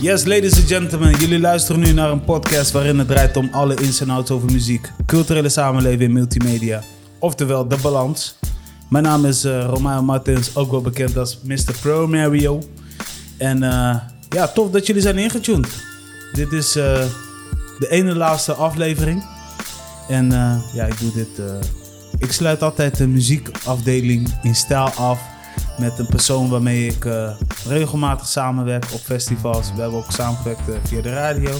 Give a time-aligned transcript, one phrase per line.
[0.00, 3.74] Yes, ladies and gentlemen, jullie luisteren nu naar een podcast waarin het draait om alle
[3.74, 6.82] ins en outs over muziek, culturele samenleving en multimedia.
[7.18, 8.38] Oftewel, de balans.
[8.90, 11.74] Mijn naam is uh, Romeo Martins, ook wel bekend als Mr.
[11.80, 12.62] Pro Mario.
[13.38, 13.96] En uh,
[14.28, 15.68] ja, tof dat jullie zijn ingetuned.
[16.32, 16.84] Dit is uh,
[17.78, 19.24] de ene laatste aflevering.
[20.08, 20.30] En
[20.74, 21.42] ja, ik doe dit.
[22.18, 25.20] ik sluit altijd de muziekafdeling in stijl af
[25.78, 27.30] met een persoon waarmee ik uh,
[27.66, 29.72] regelmatig samenwerk op festivals.
[29.74, 31.50] We hebben ook samengewerkt uh, via de radio.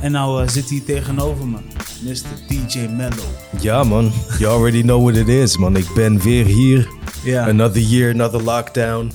[0.00, 1.58] En nou uh, zit hij tegenover me,
[2.02, 2.22] Mr.
[2.48, 3.22] DJ Mello.
[3.60, 5.76] Ja man, you already know what it is man.
[5.76, 6.88] Ik ben weer hier.
[7.24, 7.48] Yeah.
[7.48, 9.12] Another year, another lockdown.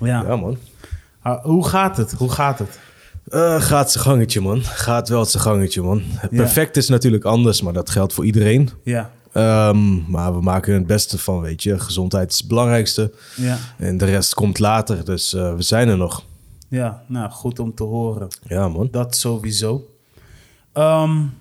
[0.00, 0.56] Ja, ja man.
[1.22, 2.12] Ah, hoe gaat het?
[2.12, 2.78] Hoe gaat het?
[3.62, 4.62] gaat zijn gangetje, man.
[4.62, 6.02] Gaat wel zijn gangetje, man.
[6.30, 8.70] Perfect is natuurlijk anders, maar dat geldt voor iedereen.
[8.84, 9.10] Ja.
[9.34, 11.78] Um, maar we maken het beste van, weet je.
[11.78, 13.12] Gezondheid is het belangrijkste.
[13.36, 13.58] Ja.
[13.78, 16.24] En de rest komt later, dus uh, we zijn er nog.
[16.68, 18.28] Ja, nou, goed om te horen.
[18.42, 18.88] Ja, man.
[18.90, 19.88] Dat sowieso.
[20.74, 21.34] Um,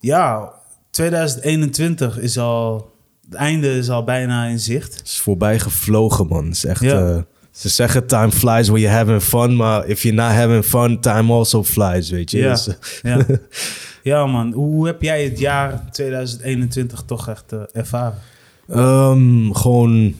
[0.00, 0.52] ja,
[0.90, 2.90] 2021 is al...
[3.24, 4.94] Het einde is al bijna in zicht.
[4.94, 6.44] Het is voorbij gevlogen, man.
[6.44, 6.80] Het is echt...
[6.80, 7.08] Ja.
[7.08, 7.18] Uh,
[7.58, 11.32] ze zeggen time flies when you're having fun, maar if you're not having fun, time
[11.32, 12.38] also flies, weet je.
[12.38, 12.68] Ja, dus,
[13.02, 13.26] ja.
[14.02, 14.52] Ja, man.
[14.52, 18.18] Hoe heb jij het jaar 2021 toch echt uh, ervaren?
[18.70, 20.14] Um, gewoon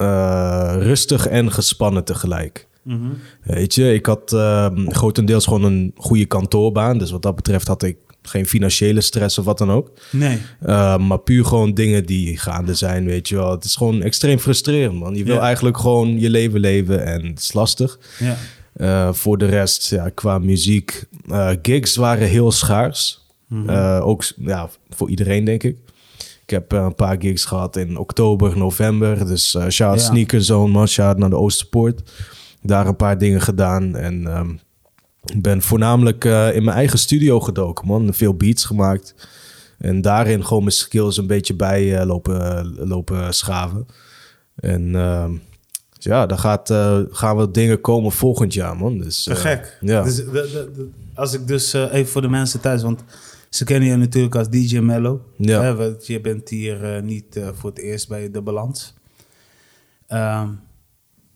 [0.00, 2.68] uh, rustig en gespannen tegelijk.
[2.82, 3.18] Mm -hmm.
[3.42, 6.98] Weet je, ik had uh, grotendeels gewoon een goede kantoorbaan.
[6.98, 7.96] Dus wat dat betreft had ik
[8.28, 9.90] geen financiële stress of wat dan ook.
[10.10, 10.38] Nee.
[10.66, 13.50] Uh, maar puur gewoon dingen die gaande zijn, weet je wel.
[13.50, 15.14] Het is gewoon extreem frustrerend, man.
[15.14, 17.98] Je wil eigenlijk gewoon je leven leven en het is lastig.
[18.18, 18.36] Ja.
[18.76, 23.24] Uh, voor de rest, ja, qua muziek, uh, gigs waren heel schaars.
[23.48, 24.00] Mhm.
[24.00, 25.76] ook ja, voor iedereen, denk ik.
[26.46, 29.26] Ik heb een paar gigs gehad in oktober, november.
[29.26, 30.06] Dus uh, shout ja.
[30.06, 30.88] Sneaker Zone, man.
[30.88, 32.12] Shout naar de Oosterpoort.
[32.62, 33.96] Daar een paar dingen gedaan.
[33.96, 34.60] En um,
[35.36, 38.14] ben voornamelijk uh, in mijn eigen studio gedoken, man.
[38.14, 39.14] Veel beats gemaakt.
[39.78, 43.86] En daarin gewoon mijn skills een beetje bij lopen, lopen schaven.
[44.54, 44.94] En
[45.92, 48.98] ja, dan gaat, uh, gaan we dingen komen volgend jaar, man.
[48.98, 49.78] Dus, uh, gek.
[49.80, 50.02] Ja.
[50.02, 50.22] Dus,
[51.14, 53.04] als ik dus even voor de mensen thuis, want
[53.50, 55.24] ze kennen je natuurlijk als DJ Mello.
[55.36, 55.62] Ja.
[55.62, 58.94] Hè, want je bent hier niet voor het eerst bij De Balans.
[60.08, 60.60] Um,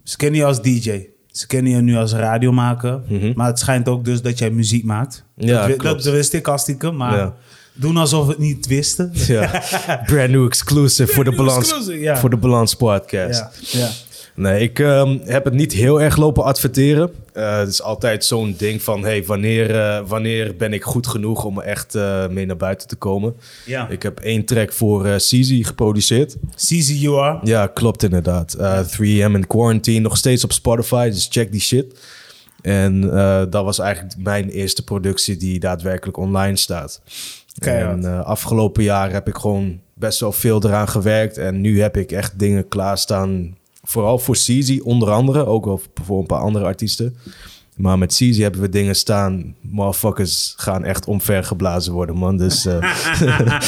[0.05, 1.07] ze kennen je als DJ.
[1.31, 3.01] Ze kennen je nu als radiomaker.
[3.07, 3.33] Mm -hmm.
[3.37, 5.25] Maar het schijnt ook dus dat jij muziek maakt.
[5.37, 6.05] Ja, dat, klopt.
[6.05, 6.49] dat wist ik
[6.97, 7.17] maar...
[7.17, 7.35] Ja.
[7.73, 9.11] Doen alsof we het niet wisten.
[9.13, 9.63] Ja.
[10.07, 11.75] Brand new exclusive voor de Balans,
[12.15, 13.73] voor de Balans podcast.
[13.73, 13.91] Ja.
[14.41, 17.11] Nee, ik um, heb het niet heel erg lopen adverteren.
[17.35, 19.03] Uh, het is altijd zo'n ding van...
[19.03, 22.97] Hey, wanneer, uh, wanneer ben ik goed genoeg om echt uh, mee naar buiten te
[22.97, 23.37] komen?
[23.67, 23.89] Ja.
[23.89, 26.37] Ik heb één track voor uh, CZ geproduceerd.
[26.57, 27.39] CZ You Are?
[27.43, 28.57] Ja, klopt inderdaad.
[28.61, 31.99] Uh, 3am in Quarantine, nog steeds op Spotify, dus check die shit.
[32.63, 33.01] En
[33.51, 37.01] dat was eigenlijk mijn eerste productie die daadwerkelijk online staat.
[37.59, 38.05] Keihard.
[38.05, 41.39] En afgelopen jaar heb ik gewoon best wel veel eraan gewerkt.
[41.39, 46.19] En nu heb ik echt dingen klaarstaan vooral voor Ceezy onder andere, ook wel voor
[46.19, 47.17] een paar andere artiesten.
[47.77, 49.55] Maar met Ceezy hebben we dingen staan.
[49.61, 52.37] Motherfuckers gaan echt omvergeblazen worden, man.
[52.37, 52.95] Dus, uh...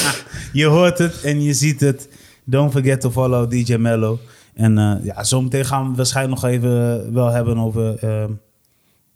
[0.52, 2.08] je hoort het en je ziet het.
[2.44, 4.18] Don't forget to follow DJ Mello.
[4.54, 8.24] En uh, ja, zometeen gaan we waarschijnlijk nog even wel hebben over uh,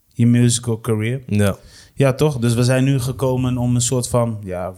[0.09, 1.23] je musical career.
[1.27, 1.57] Ja.
[1.99, 2.39] Ja, toch?
[2.39, 4.75] Dus we zijn nu gekomen om een soort van ja,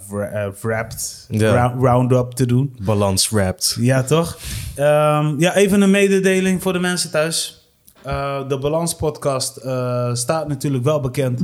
[0.61, 1.75] wrapped ja.
[1.79, 2.77] round-up te doen.
[2.83, 3.77] Balans wrapped.
[3.81, 4.39] Ja, toch?
[4.77, 7.69] Um, ja, even een mededeling voor de mensen thuis.
[8.07, 11.43] Uh, de Balans podcast uh, staat natuurlijk wel bekend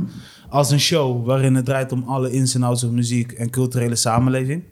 [0.49, 3.95] als een show waarin het draait om alle ins en outs van muziek en culturele
[3.95, 4.63] samenleving.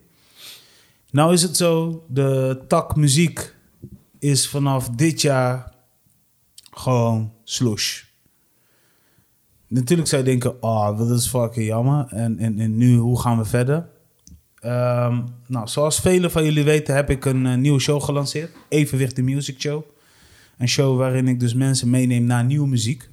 [1.10, 3.54] Nou is het zo, de tak muziek
[4.18, 5.72] is vanaf dit jaar
[6.70, 8.02] gewoon slosh.
[9.74, 12.06] Natuurlijk zou je denken, oh, dat is fucking jammer.
[12.08, 13.76] En, en, en nu, hoe gaan we verder?
[14.64, 18.50] Um, nou, zoals velen van jullie weten, heb ik een uh, nieuwe show gelanceerd.
[18.68, 19.82] Evenwicht de Music Show.
[20.58, 23.08] Een show waarin ik dus mensen meeneem naar nieuwe muziek.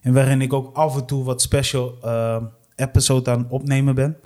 [0.00, 2.42] En waarin ik ook af en toe wat special uh,
[2.76, 4.16] episode aan opnemen ben.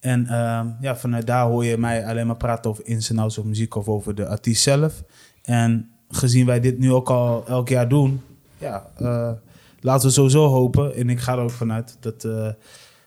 [0.00, 3.38] En uh, ja, vanuit daar hoor je mij alleen maar praten over ins en outs
[3.38, 5.02] of muziek of over de artiest zelf.
[5.42, 8.20] En gezien wij dit nu ook al elk jaar doen,
[8.58, 9.30] ja, uh,
[9.84, 10.94] laten we sowieso hopen.
[10.94, 12.48] En ik ga er ook vanuit dat uh,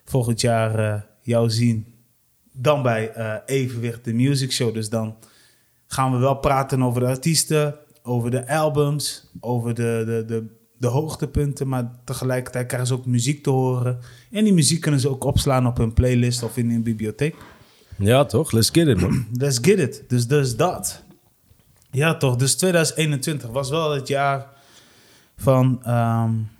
[0.03, 1.85] volgend jaar uh, jou zien.
[2.53, 4.73] Dan bij uh, Evenwicht de Music Show.
[4.73, 5.15] Dus dan
[5.87, 10.45] gaan we wel praten over de artiesten, over de albums, over de, de, de,
[10.77, 11.67] de hoogtepunten.
[11.67, 13.99] Maar tegelijkertijd krijgen ze ook muziek te horen.
[14.31, 17.35] En die muziek kunnen ze ook opslaan op hun playlist of in hun bibliotheek.
[17.95, 18.51] Ja, toch?
[18.51, 19.25] Let's get it, man.
[19.43, 20.03] Let's get it.
[20.07, 21.03] Dus, dus dat.
[21.91, 22.35] Ja, toch.
[22.35, 24.47] Dus 2021 was wel het jaar
[25.37, 25.81] van...
[25.87, 26.55] Um,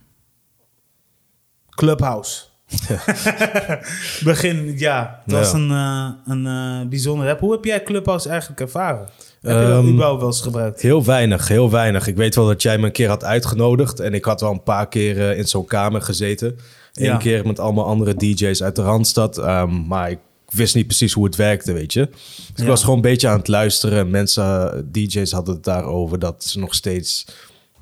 [1.77, 2.41] Clubhouse.
[4.24, 5.21] Begin, ja.
[5.25, 7.39] Het was een, eh, een eh, bijzondere app.
[7.39, 9.09] Hoe heb jij Clubhouse eigenlijk ervaren?
[9.41, 10.81] Heb je dat überhaupt wel eens gebruikt?
[10.81, 12.07] Heel weinig, heel weinig.
[12.07, 14.00] Ik weet wel dat jij me een keer had uitgenodigd.
[14.00, 16.57] En ik had wel een paar keer eh, in zo'n kamer gezeten.
[16.94, 17.18] Eén Ja.
[17.18, 19.38] keer met allemaal andere DJ's uit de Randstad.
[19.38, 20.19] Ehm, maar ik
[20.50, 22.09] wist niet precies hoe het werkte, weet je.
[22.53, 24.09] Dus ik was gewoon een beetje aan het luisteren.
[24.09, 27.25] Mensen, DJ's hadden het daarover dat ze nog steeds...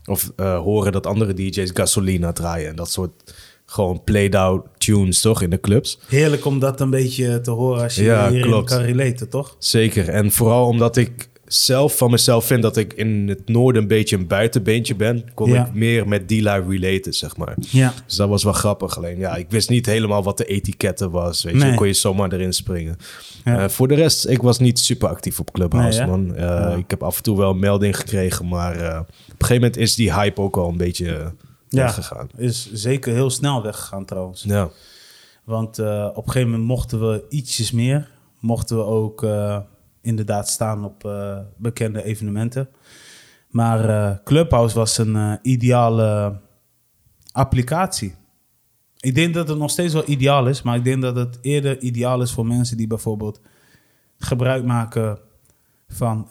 [0.05, 2.69] Of eh, horen dat andere DJ's gasolina draaien.
[2.69, 3.33] En dat soort
[3.65, 5.41] gewoon played-out tunes, toch?
[5.41, 5.99] In de clubs.
[6.07, 8.69] Heerlijk om dat een beetje te horen als je Ja, klopt.
[8.69, 9.55] kan relaten, toch?
[9.59, 10.09] Zeker.
[10.09, 14.15] En vooral omdat ik zelf van mezelf vind dat ik in het noorden een beetje
[14.15, 15.65] een buitenbeentje ben, kon Ja.
[15.65, 17.55] ik meer met die lui relaten, zeg maar.
[17.59, 17.93] Ja.
[18.05, 18.97] Dus dat was wel grappig.
[18.97, 21.43] Alleen ja, ik wist niet helemaal wat de etiketten was.
[21.43, 21.75] Weet je, Nee.
[21.75, 22.97] Kon je zomaar erin springen.
[23.45, 23.59] Ja.
[23.63, 26.35] Eh, voor de rest, ik was niet super actief op Clubhouse, Nee, man.
[26.35, 26.77] Eh.
[26.77, 29.77] Ik heb af en toe wel een melding gekregen, maar eh, op een gegeven moment
[29.77, 31.33] is die hype ook al een beetje
[31.75, 31.83] Ja.
[31.83, 32.29] weggegaan.
[32.35, 34.43] Is zeker heel snel weggegaan trouwens.
[34.43, 34.69] Ja.
[35.43, 38.11] Want eh, op een gegeven moment mochten we ietsjes meer.
[38.39, 39.59] Mochten we ook eh,
[40.01, 42.69] inderdaad staan op eh, bekende evenementen.
[43.49, 46.39] Maar Clubhouse was een ideale
[47.31, 48.15] applicatie.
[48.99, 51.79] Ik denk dat het nog steeds wel ideaal is, maar ik denk dat het eerder
[51.79, 53.41] ideaal is voor mensen die bijvoorbeeld
[54.17, 55.19] gebruik maken
[55.87, 56.27] van,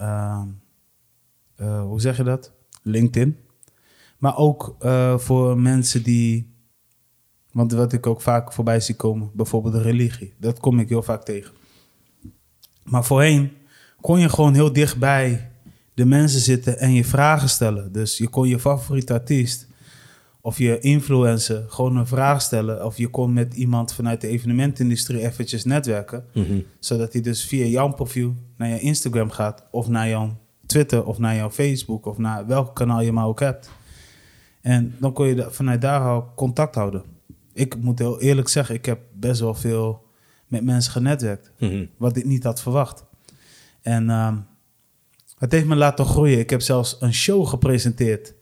[1.58, 2.52] hoe zeg je dat?
[2.82, 3.43] LinkedIn.
[4.24, 6.52] Maar ook eh, voor mensen die
[7.52, 10.34] want wat ik ook vaak voorbij zie komen, bijvoorbeeld de religie.
[10.38, 11.52] Dat kom ik heel vaak tegen.
[12.82, 13.52] Maar voorheen
[14.00, 15.50] kon je gewoon heel dichtbij
[15.94, 17.92] de mensen zitten en je vragen stellen.
[17.92, 19.66] Dus je kon je favoriete artiest
[20.40, 22.84] of je influencer gewoon een vraag stellen.
[22.84, 26.24] Of je kon met iemand vanuit de evenementindustrie eventjes netwerken.
[26.32, 26.60] Mhm.
[26.78, 29.64] Zodat hij dus via jouw profiel naar je Instagram gaat.
[29.70, 30.36] Of naar jouw
[30.66, 32.06] Twitter of naar jouw Facebook.
[32.06, 33.70] Of naar welk kanaal je maar ook hebt.
[34.64, 37.02] En dan kon je vanuit daar al contact houden.
[37.52, 40.06] Ik moet heel eerlijk zeggen, ik heb best wel veel
[40.46, 41.52] met mensen genetwerkt.
[41.58, 41.86] Mhm.
[41.96, 43.04] Wat ik niet had verwacht.
[43.82, 44.36] En ehm,
[45.38, 46.38] het heeft me laten groeien.
[46.38, 48.34] Ik heb zelfs een show gepresenteerd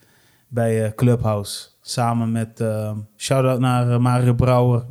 [0.49, 1.69] bij eh, Clubhouse.
[1.81, 4.85] Samen met, ehm shout-out naar eh, Mario Brouwer.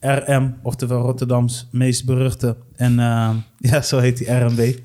[0.00, 2.56] RM, oftewel Rotterdams meest beruchte.
[2.76, 3.36] En ehm,
[3.70, 4.78] ja, zo heet hij, RMB.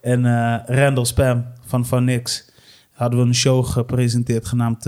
[0.00, 2.50] En eh Randall Spam van Van Nix.
[2.92, 4.86] Hadden we een show gepresenteerd genaamd...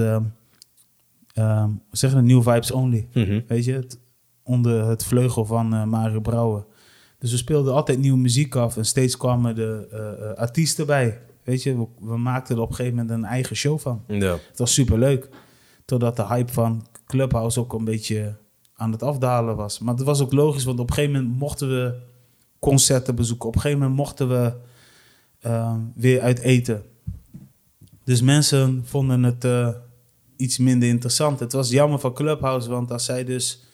[1.33, 2.25] ehm ehm, hoe zeg je dat?
[2.25, 3.09] New Vibes Only.
[3.13, 3.41] Mhm.
[3.47, 3.99] Weet je, het,
[4.43, 6.65] onder het vleugel van eh, Mario Brouwer.
[7.19, 11.21] Dus we speelden altijd nieuwe muziek af en steeds kwamen de eh, eh, artiesten bij.
[11.45, 14.05] Weet je, we, we maakten er op een gegeven moment een eigen show van.
[14.07, 14.33] Ja.
[14.49, 15.29] Het was super leuk.
[15.85, 18.37] Totdat de hype van Clubhouse ook een beetje
[18.75, 19.79] aan het afdalen was.
[19.79, 21.95] Maar het was ook logisch, want op een gegeven moment mochten we
[22.59, 23.49] concerten bezoeken.
[23.49, 24.53] Op een gegeven moment mochten we
[25.41, 26.83] eh, weer uit eten.
[28.05, 29.45] Dus mensen vonden het
[30.41, 31.41] iets minder interessant.
[31.41, 33.65] Het was jammer van Clubhouse, want als zij dus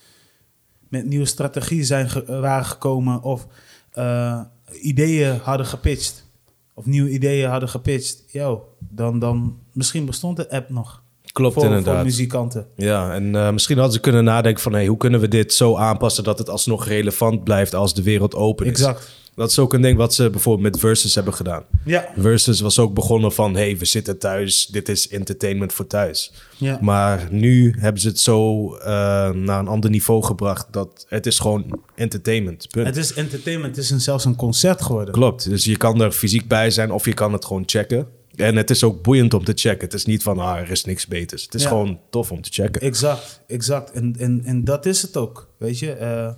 [0.88, 3.46] met nieuwe strategieën zijn ge- waren gekomen of
[3.92, 4.40] eh,
[4.82, 6.26] ideeën hadden gepitcht,
[6.74, 11.02] of nieuwe ideeën hadden gepitcht, yo, dan, dan misschien bestond de app nog.
[11.32, 11.94] Klopt voor, inderdaad.
[11.94, 12.66] Voor muzikanten.
[12.76, 14.72] Ja, en eh, misschien hadden ze kunnen nadenken van...
[14.72, 18.34] Hey, hoe kunnen we dit zo aanpassen dat het alsnog relevant blijft als de wereld
[18.34, 18.72] open is.
[18.72, 19.10] Exact.
[19.36, 21.62] Dat is ook een ding wat ze bijvoorbeeld met Versus hebben gedaan.
[21.84, 22.08] Ja.
[22.18, 23.54] Versus was ook begonnen van...
[23.54, 26.32] hey, we zitten thuis, dit is entertainment voor thuis.
[26.56, 26.78] Ja.
[26.80, 28.86] Maar nu hebben ze het zo eh,
[29.30, 30.66] naar een ander niveau gebracht...
[30.70, 32.86] dat het is gewoon entertainment, punt.
[32.86, 35.14] Het is entertainment, het is een, zelfs een concert geworden.
[35.14, 38.06] Klopt, dus je kan er fysiek bij zijn of je kan het gewoon checken.
[38.36, 39.84] En het is ook boeiend om te checken.
[39.84, 41.42] Het is niet van, ah, er is niks beters.
[41.42, 41.68] Het is Ja.
[41.68, 42.80] gewoon tof om te checken.
[42.80, 43.90] Exact, exact.
[43.90, 45.48] En, en, en dat is het ook.
[45.58, 46.28] Weet je, Eh,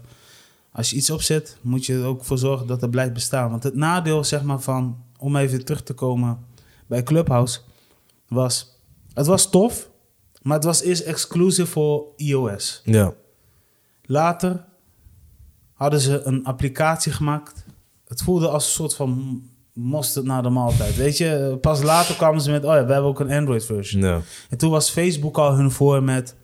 [0.78, 3.50] als je iets opzet, moet je er ook voor zorgen dat het blijft bestaan.
[3.50, 6.38] Want het nadeel, zeg maar, van, om even terug te komen
[6.86, 7.60] bij Clubhouse,
[8.28, 8.78] was,
[9.12, 9.90] het was tof,
[10.42, 12.82] maar het was eerst exclusief voor iOS.
[12.84, 13.14] Ja,
[14.02, 14.64] Later
[15.72, 17.64] hadden ze een applicatie gemaakt.
[18.06, 19.42] Het voelde als een soort van
[19.72, 20.96] mosterd na de maaltijd.
[20.96, 24.00] Weet je, pas later kwamen ze met, oh ja, we hebben ook een Android-versie.
[24.00, 24.20] ja.
[24.50, 26.34] En toen was Facebook al hun voor met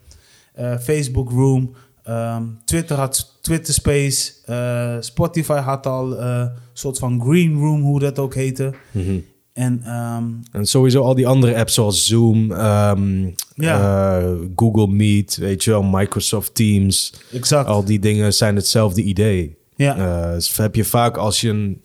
[0.55, 1.75] eh, Facebook Room.
[2.05, 4.33] Ehm, Twitter had Twitter Space.
[4.45, 8.73] eh, Spotify had al eh, soort van Green Room, hoe dat ook heette.
[8.91, 9.19] Mhm.
[9.53, 14.19] En ehm, En sowieso al die andere apps zoals Zoom, ehm, Ja.
[14.21, 17.13] eh, Google Meet, weet je wel, Microsoft Teams.
[17.33, 17.69] exact.
[17.69, 19.57] Al die dingen zijn hetzelfde idee.
[19.77, 20.33] ja.
[20.35, 21.83] Dus heb je vaak als je, een,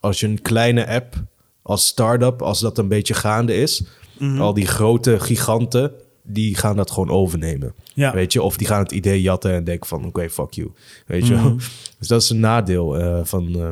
[0.00, 1.14] als je een kleine app
[1.62, 3.84] als start-up, als dat een beetje gaande is,
[4.18, 4.40] Mhm.
[4.40, 5.92] al die grote giganten,
[6.26, 7.74] die gaan dat gewoon overnemen.
[7.94, 8.12] Ja.
[8.12, 10.70] Weet je, of die gaan het idee jatten en denken van, oké, fuck you.
[11.06, 11.34] Weet je?
[11.34, 11.56] Mhm.
[11.98, 13.70] Dus dat is een nadeel eh, van, eh,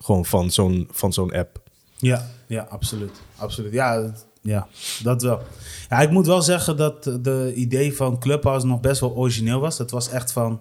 [0.00, 1.62] gewoon van zo'n, van zo'n app.
[1.96, 3.20] Ja, ja, absoluut.
[3.36, 3.72] absoluut.
[3.72, 4.66] Ja, het- Ja,
[5.02, 5.40] dat wel.
[5.88, 9.78] Ja, ik moet wel zeggen dat de idee van Clubhouse nog best wel origineel was.
[9.78, 10.60] Het was echt van,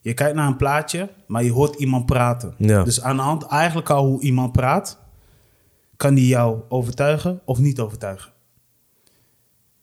[0.00, 2.54] je kijkt naar een plaatje, maar je hoort iemand praten.
[2.58, 2.82] Ja.
[2.82, 4.98] Dus aan de hand eigenlijk al hoe iemand praat,
[5.96, 8.30] kan die jou overtuigen of niet overtuigen.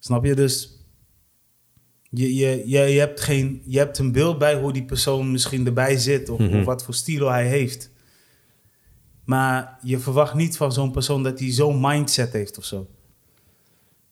[0.03, 0.35] Snap je?
[0.35, 0.77] Dus
[2.09, 5.65] je, je, je, je, hebt geen, je hebt een beeld bij hoe die persoon misschien
[5.65, 6.59] erbij zit of, Mhm.
[6.59, 7.91] of wat voor stilo hij heeft.
[9.25, 12.87] Maar je verwacht niet van zo'n persoon dat hij zo'n mindset heeft of zo.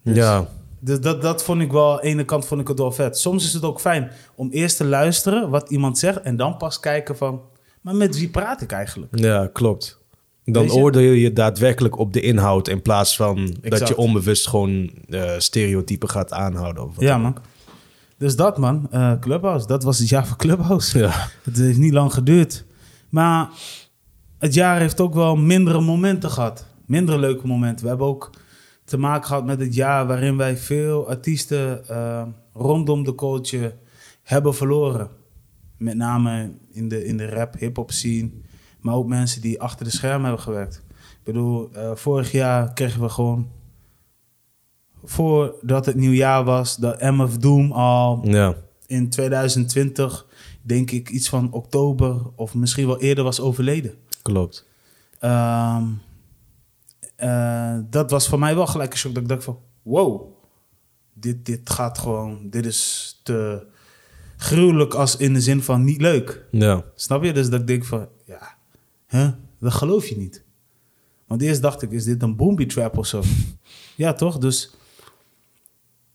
[0.04, 0.48] Dus- ja,
[0.80, 3.18] Dus dat, dat vond ik wel, aan de ene kant vond ik het wel vet.
[3.18, 6.80] Soms is het ook fijn om eerst te luisteren wat iemand zegt en dan pas
[6.80, 7.42] kijken van,
[7.82, 9.18] maar met wie praat ik eigenlijk?
[9.20, 10.01] ja, klopt.
[10.44, 15.32] Dan oordeel je daadwerkelijk op de inhoud in plaats van dat je onbewust gewoon eh,
[15.38, 16.84] stereotypen gaat aanhouden.
[16.84, 17.38] Of wat Ja man.
[18.18, 21.00] Dus dat man, eh, Clubhouse, dat was het jaar van Clubhouse.
[21.00, 22.66] Ja, Het heeft niet lang geduurd.
[23.10, 23.50] Maar
[24.38, 26.66] het jaar heeft ook wel mindere momenten gehad.
[26.86, 27.84] Mindere leuke momenten.
[27.84, 28.30] We hebben ook
[28.86, 33.76] te maken gehad met het jaar waarin wij veel artiesten eh, rondom de culture
[34.24, 35.10] hebben verloren.
[35.78, 38.30] Met name in de, in de rap, hip-hop scene.
[38.82, 40.84] Maar ook mensen die achter de schermen hebben gewerkt.
[41.00, 43.50] Ik bedoel, eh, vorig jaar kregen we gewoon.
[45.04, 50.26] Voordat het nieuwjaar was, de MF Doom al ja, in 2020,
[50.62, 53.96] denk ik, iets van oktober of misschien wel eerder was overleden.
[54.22, 54.68] klopt.
[55.20, 55.84] Ehm,
[57.16, 59.14] eh, dat was voor mij wel gelijk een shock.
[59.14, 60.22] Dat ik dacht van, wow,
[61.14, 63.66] dit, dit gaat gewoon, dit is te
[64.38, 66.46] gruwelijk als in de zin van niet leuk.
[66.52, 67.34] Ja, Snap je?
[67.34, 68.08] Dus dat ik denk van,
[69.12, 69.32] huh?
[69.60, 70.44] dat geloof je niet.
[71.28, 73.24] Want eerst dacht ik, is dit een booby trap of zo?
[73.96, 74.38] ja, toch?
[74.38, 74.80] Dus op een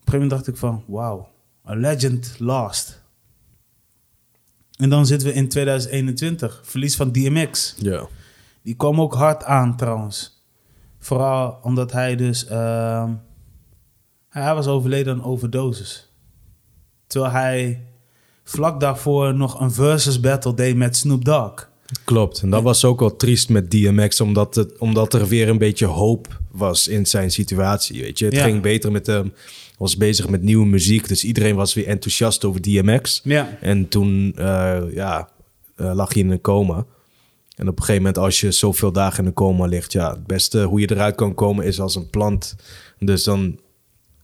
[0.05, 1.27] gegeven moment dacht ik van, wow,
[1.69, 3.03] a legend lost.
[4.77, 7.75] En dan zitten we in 2021, verlies van DMX.
[7.79, 8.07] ja,
[8.63, 10.45] Die kwam ook hard aan trouwens.
[10.99, 13.13] Vooral omdat hij dus, ehm,
[14.29, 16.13] hij was overleden aan overdosis.
[17.07, 17.87] Terwijl hij
[18.45, 21.69] vlak daarvoor nog een versus battle deed met Snoop Dogg.
[22.05, 22.41] Klopt.
[22.43, 25.87] En dat was ook wel triest met DMX, omdat, het, omdat er weer een beetje
[25.87, 28.03] hoop was in zijn situatie.
[28.03, 28.45] Weet je, het Ja.
[28.45, 29.33] ging beter met hem.
[29.79, 33.21] Was bezig met nieuwe muziek, dus iedereen was weer enthousiast over DMX.
[33.25, 33.59] Ja.
[33.61, 35.29] En toen eh, ja,
[35.77, 36.85] eh, lag hij in een coma.
[37.57, 40.27] En op een gegeven moment, als je zoveel dagen in een coma ligt, ja, het
[40.27, 42.57] beste hoe je eruit kan komen is als een plant.
[42.99, 43.59] Dus dan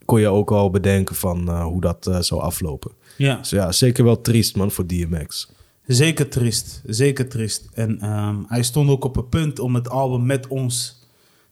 [0.04, 2.90] kon je ook al bedenken van eh, hoe dat zou aflopen.
[3.16, 5.49] Ja, Dus ja, zeker wel triest, man, voor DMX.
[5.95, 6.83] Zeker triest.
[6.87, 7.69] Zeker triest.
[7.73, 11.07] En ehm, hij stond ook op het punt om het album met ons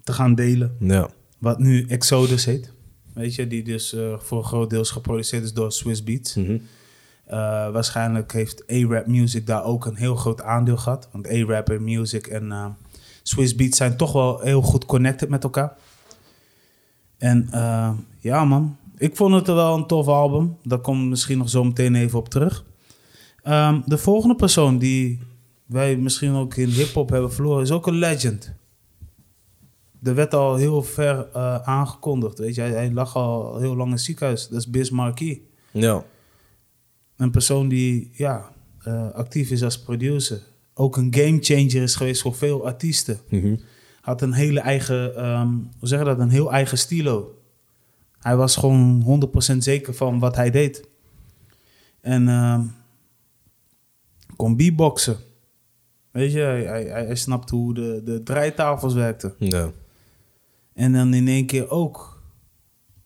[0.05, 0.77] te gaan delen.
[0.79, 2.73] Ja, Wat nu Exodus heet.
[3.15, 6.37] Weet je, die dus eh, voor een groot deels geproduceerd is door Swiss Beats.
[7.31, 7.39] Eh,
[7.71, 11.09] waarschijnlijk heeft A-Rap Music daar ook een heel groot aandeel gehad.
[11.13, 12.67] Want A-Rap en Music en eh,
[13.23, 15.77] Swiss Beats zijn toch wel heel goed connected met elkaar.
[17.19, 20.57] En eh, ja man, ik vond het wel een tof album.
[20.63, 22.65] Daar kom ik misschien nog zo meteen even op terug.
[23.43, 25.19] Ehm, de volgende persoon die
[25.67, 28.53] wij misschien ook in hip-hop hebben verloren, is ook een legend.
[30.03, 32.39] Er werd al heel ver eh, aangekondigd.
[32.39, 34.49] Weet je, hij, hij lag al heel lang in het ziekenhuis.
[34.49, 35.49] Dat is Biz Markie.
[35.71, 36.05] ja,
[37.17, 40.41] Een persoon die ja, eh, actief is als producer.
[40.75, 43.19] Ook een gamechanger is geweest voor veel artiesten.
[43.29, 43.57] Mhm.
[44.01, 47.35] Had een hele eigen, ehm, hoe zeg je dat, een heel eigen stilo.
[48.19, 50.89] Hij was gewoon 100% zeker van wat hij deed.
[52.01, 52.61] En ehm
[54.41, 55.17] kon beatboxen.
[56.11, 59.35] Weet je, hij, hij, hij snapte hoe de, de draaitafels werkten.
[59.39, 59.71] ja,
[60.75, 62.23] En dan in één keer ook,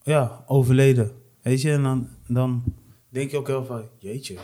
[0.02, 1.12] ja, overleden.
[1.42, 2.62] Weet je, en dan, dan
[3.08, 4.36] denk je ook heel van, jeetje,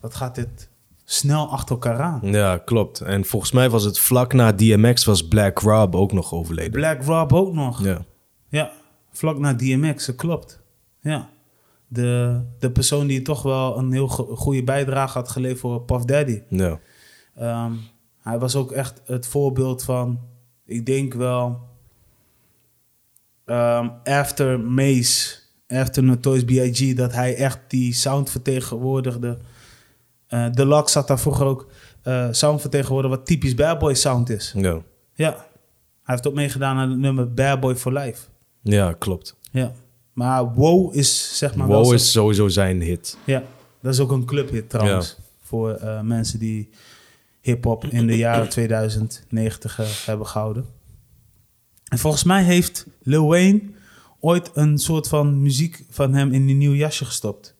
[0.00, 0.68] wat gaat dit
[1.04, 2.20] snel achter elkaar aan?
[2.22, 3.00] ja, klopt.
[3.00, 6.72] En volgens mij was het vlak na DMX was Black Rob ook nog overleden.
[6.72, 7.84] Black Rob ook nog.
[7.84, 8.04] Ja,
[8.48, 8.72] Ja,
[9.10, 10.60] vlak na DMX, dat klopt.
[11.00, 11.28] Ja.
[11.92, 16.04] De, de persoon die toch wel een heel go- goede bijdrage had geleverd voor Puff
[16.04, 16.42] Daddy.
[16.48, 16.78] ja,
[17.34, 17.72] Ehm,
[18.22, 20.20] hij was ook echt het voorbeeld van,
[20.64, 21.60] ik denk wel,
[23.44, 25.36] ehm, after Mace,
[25.68, 29.38] after Notorious B.I.G., dat hij echt die sound vertegenwoordigde.
[30.26, 31.68] Eh Deluxe had daar vroeger ook
[32.02, 34.52] eh, sound vertegenwoordigd wat typisch Bad Boy sound is.
[34.56, 34.80] ja,
[35.14, 35.30] Ja,
[36.02, 38.26] hij heeft ook meegedaan aan het nummer Bad Boy for Life.
[38.62, 39.36] ja, klopt.
[39.52, 39.72] Ja,
[40.12, 43.16] maar Wow is zeg maar Wow is sowieso zijn hit.
[43.24, 43.42] ja,
[43.80, 45.16] dat is ook een clubhit trouwens.
[45.42, 46.68] Voor eh, mensen die
[47.40, 50.64] hip-hop in de jaren 2090 eh, hebben gehouden.
[51.88, 53.60] En volgens mij heeft Lil Wayne
[54.20, 57.54] ooit een soort van muziek van hem in een nieuw jasje gestopt.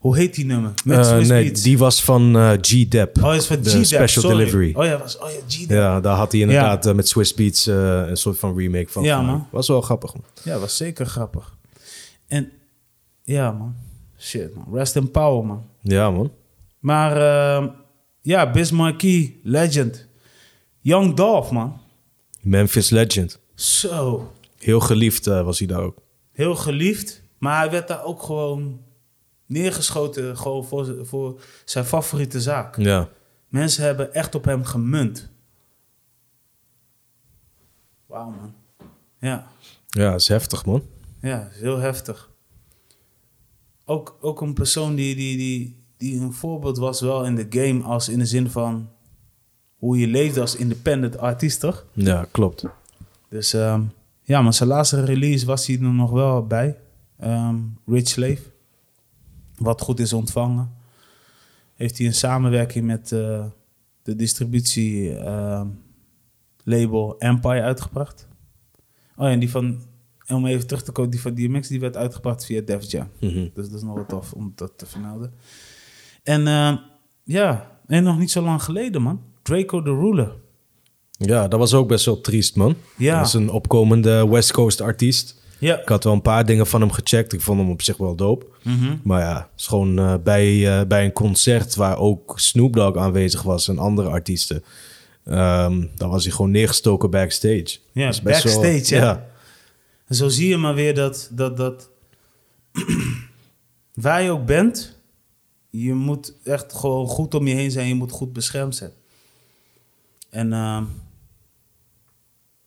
[0.00, 0.72] Hoe heet die nummer?
[0.84, 1.62] Met Swiss nee, Beats.
[1.62, 3.22] die was van eh, G-Dep.
[3.22, 4.36] Oh, is van de G-Dep, Special sorry.
[4.36, 4.72] Delivery.
[4.74, 5.70] Oh ja, was, oh ja G-Dep.
[5.70, 9.22] Ja, daar had hij inderdaad eh, met Swiss Beats een soort van remake van Ja,
[9.22, 9.48] man.
[9.50, 10.24] Was wel grappig, man.
[10.44, 11.56] Ja, was zeker grappig.
[12.26, 12.52] En
[13.22, 13.74] ja, man.
[14.18, 14.66] Shit, man.
[14.72, 15.64] Rest in power, man.
[15.80, 16.32] Ja, man.
[16.78, 17.68] Maar ehm,
[18.20, 20.06] ja, Bismarcky, legend.
[20.80, 21.80] Young Dolph, man.
[22.40, 23.38] Memphis Legend.
[23.54, 24.30] Zo.
[24.58, 25.98] Heel geliefd was hij daar ook.
[26.32, 27.22] Heel geliefd.
[27.38, 28.80] Maar hij werd daar ook gewoon
[29.50, 32.76] neergeschoten gewoon voor, voor zijn favoriete zaak.
[32.76, 33.08] Ja.
[33.48, 35.30] Mensen hebben echt op hem gemunt.
[38.06, 38.54] Wauw, man.
[39.18, 39.46] Ja.
[39.88, 40.82] Ja, is heftig, man.
[41.20, 42.30] Ja, is heel heftig.
[43.84, 47.82] Ook, ook een persoon die, die, die, die een voorbeeld was wel in de game
[47.82, 48.88] als in de zin van
[49.76, 51.86] hoe je leefde als independent artiest, toch?
[51.92, 52.64] Ja, klopt.
[53.28, 53.82] Dus ehm,
[54.22, 56.76] ja, maar zijn laatste release was hij er nog wel bij.
[57.18, 58.42] Ehm, Rich Slave.
[59.60, 60.72] Wat goed is ontvangen.
[61.74, 63.44] Heeft hij een samenwerking met eh,
[64.02, 65.66] de distributie ehm,
[66.64, 68.28] label Empire uitgebracht.
[69.16, 69.82] Oh ja, en die van,
[70.28, 73.08] om even terug te komen, die van DMX die werd uitgebracht via Def Jam.
[73.20, 73.48] Mhm.
[73.54, 75.32] Dus dat is nog wel tof om dat te vermelden.
[76.22, 76.76] En ehm,
[77.24, 79.22] ja, en nog niet zo lang geleden man.
[79.42, 80.32] Draco the Ruler.
[81.10, 82.74] Ja, dat was ook best wel triest, man.
[82.96, 83.18] Ja.
[83.18, 85.39] Dat is een opkomende West Coast artiest.
[85.60, 85.80] Ja.
[85.80, 87.32] Ik had wel een paar dingen van hem gecheckt.
[87.32, 88.46] Ik vond hem op zich wel dope.
[88.62, 88.96] Mhm.
[89.02, 92.96] Maar ja, het is gewoon eh, bij, eh, bij een concert waar ook Snoop Dogg
[92.96, 94.64] aanwezig was en andere artiesten.
[95.24, 97.78] Ehm daar was hij gewoon neergestoken backstage.
[97.92, 98.94] Ja, best backstage?
[98.94, 99.26] Ja,
[100.06, 101.90] En zo zie je maar weer dat, dat, dat
[103.94, 104.98] waar je ook bent,
[105.70, 107.88] je moet echt gewoon goed om je heen zijn.
[107.88, 108.92] Je moet goed beschermd zijn.
[110.30, 110.84] En ehm,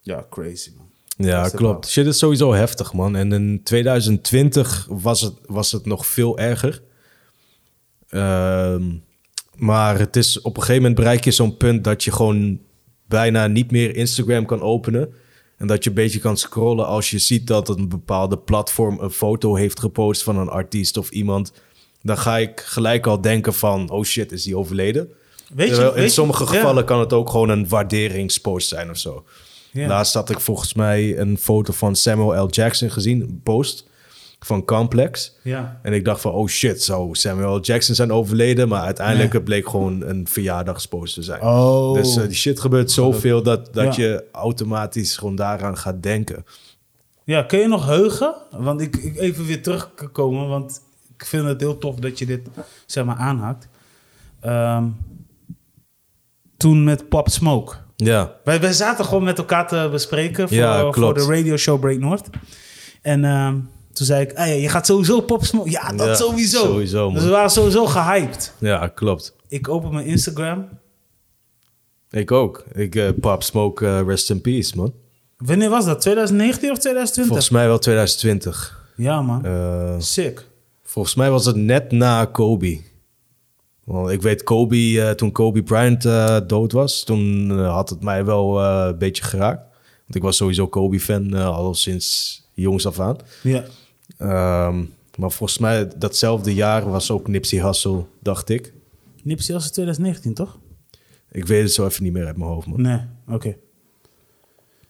[0.01, 0.82] ja, crazy man.
[1.17, 1.87] Ja klopt.
[1.89, 3.15] Shit is sowieso heftig, man.
[3.15, 6.81] En in 2020 was het, was het nog veel erger.
[8.09, 8.83] Ehm,
[9.55, 12.59] maar het is op een gegeven moment bereik je zo'n punt dat je gewoon
[13.07, 15.13] bijna niet meer Instagram kan openen.
[15.57, 19.09] En dat je een beetje kan scrollen als je ziet dat een bepaalde platform een
[19.11, 21.51] foto heeft gepost van een artiest of iemand.
[22.01, 25.07] Dan ga ik gelijk al denken van, oh shit, is die overleden?
[25.53, 26.49] Weet je, Terwijl weet in je- sommige ja.
[26.49, 29.25] gevallen kan het ook gewoon een waarderingspost zijn of zo.
[29.73, 29.87] Ja.
[29.87, 32.49] Laatst had ik volgens mij een foto van Samuel L.
[32.49, 33.85] Jackson gezien, een post
[34.39, 35.35] van Complex.
[35.43, 35.79] Ja.
[35.81, 37.59] En ik dacht van, oh shit, zou Samuel L.
[37.61, 38.67] Jackson zijn overleden?
[38.67, 39.35] Maar uiteindelijk Nee.
[39.41, 41.41] het bleek gewoon een verjaardagspost te zijn.
[41.41, 41.93] Oh.
[41.93, 44.03] Dus eh, die shit gebeurt zoveel dat, dat Ja.
[44.03, 46.45] je automatisch gewoon daaraan gaat denken.
[47.23, 48.35] Ja, kun je nog heugen?
[48.51, 50.81] Want ik, ik even weer terugkomen, want
[51.17, 52.47] ik vind het heel tof dat je dit
[52.85, 53.67] zeg maar aanhaakt.
[54.39, 54.85] Ehm,
[56.57, 57.75] toen met Pop Smoke.
[58.05, 61.79] Ja, Wij, wij zaten gewoon met elkaar te bespreken voor, Ja, voor de radio show
[61.79, 62.29] Break North.
[63.01, 63.53] En ehm,
[63.93, 65.69] toen zei ik, ah je gaat sowieso Pop Smoke.
[65.69, 66.63] Ja, dat Ja, sowieso.
[66.63, 67.13] sowieso, man.
[67.13, 68.53] Dus we waren sowieso gehyped.
[68.59, 69.35] ja, klopt.
[69.47, 70.67] Ik open mijn Instagram.
[72.09, 72.63] Ik ook.
[72.73, 74.93] Ik, eh Pop Smoke, eh, rest in peace, man.
[75.37, 76.01] Wanneer was dat?
[76.01, 77.25] 2019 of 2020?
[77.25, 78.81] Volgens mij wel 2020.
[78.95, 79.45] Ja, man.
[79.45, 80.45] Eh, Sick.
[80.83, 82.79] Volgens mij was het net na Kobe.
[83.83, 88.03] Want ik weet, Kobe, eh, toen Kobe Bryant eh, dood was, toen eh, had het
[88.03, 89.61] mij wel een beetje geraakt.
[90.01, 93.17] Want ik was sowieso Kobe-fan al sinds jongs af aan.
[93.43, 93.63] Ja.
[94.17, 94.83] Ehm,
[95.17, 98.73] maar volgens mij datzelfde jaar was ook Nipsey Hussle, dacht ik.
[99.23, 100.59] Nipsey was 2019, toch?
[101.31, 102.81] Ik weet het zo even niet meer uit mijn hoofd, man.
[102.81, 103.55] Nee, oké.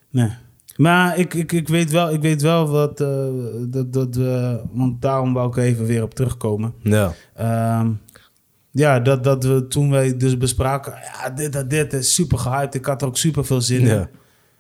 [0.10, 0.30] Nee.
[0.78, 2.98] Maar ik, ik, ik, weet wel, ik weet wel wat...
[3.68, 4.62] dat, dat we...
[4.72, 6.74] Want daarom wou ik even weer op terugkomen.
[6.82, 7.92] Ja, Ehm,
[8.74, 10.94] ja, dat, dat we toen wij dus bespraken...
[11.02, 12.76] Ja, dit, dat, dit is super gehyped.
[12.76, 14.08] Ik had er ook super veel zin in.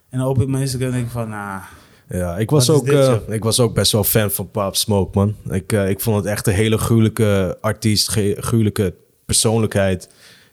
[0.10, 1.30] En dan open ik mijn Instagram en denk ik van...
[1.30, 1.62] Nou,
[2.10, 5.18] Ja, ik was, ook, dit, eh, ik was ook best wel fan van Pop Smoke,
[5.18, 5.36] man.
[5.50, 8.94] Ik, eh, ik vond het echt een hele gruwelijke artiest, gruwelijke
[9.26, 10.10] persoonlijkheid,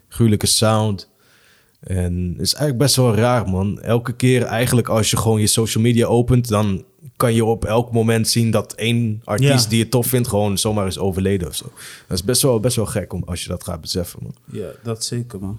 [0.08, 1.10] gruwelijke sound.
[1.80, 3.80] En het is eigenlijk best wel raar, man.
[3.80, 6.84] Elke keer eigenlijk als je gewoon je social media opent, dan
[7.20, 9.68] kan je op elk moment zien dat één artiest Ja.
[9.68, 11.64] die je tof vindt gewoon zomaar is overleden of zo.
[12.08, 14.34] Dat is best wel, best wel gek om, als je dat gaat beseffen, man.
[14.52, 15.58] ja, dat zeker, man.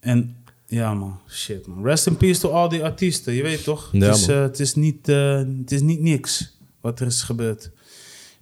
[0.00, 1.18] En ja, man.
[1.28, 1.84] Shit, man.
[1.84, 3.32] Rest in peace to al die artiesten.
[3.32, 3.88] Je weet toch?
[3.92, 7.22] Ja, het, is, eh, het, is niet, eh, het is niet niks wat er is
[7.22, 7.70] gebeurd.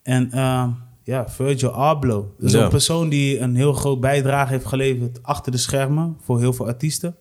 [0.02, 0.68] En eh,
[1.04, 2.26] ja, Virgil Abloh.
[2.38, 2.62] Dat is Ja.
[2.64, 6.66] een persoon die een heel groot bijdrage heeft geleverd achter de schermen voor heel veel
[6.66, 7.16] artiesten.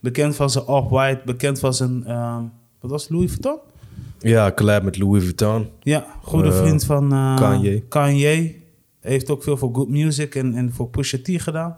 [0.00, 2.02] Bekend van zijn Off-White, bekend van zijn,
[2.80, 3.58] wat was Louis Vuitton?
[4.22, 5.68] Ja, collab met Louis Vuitton.
[5.80, 7.80] Ja, goede Eh, vriend van eh, Kanye.
[7.88, 8.60] Kanye.
[9.00, 11.76] Heeft ook veel voor Good Music en, en voor Pusha T gedaan.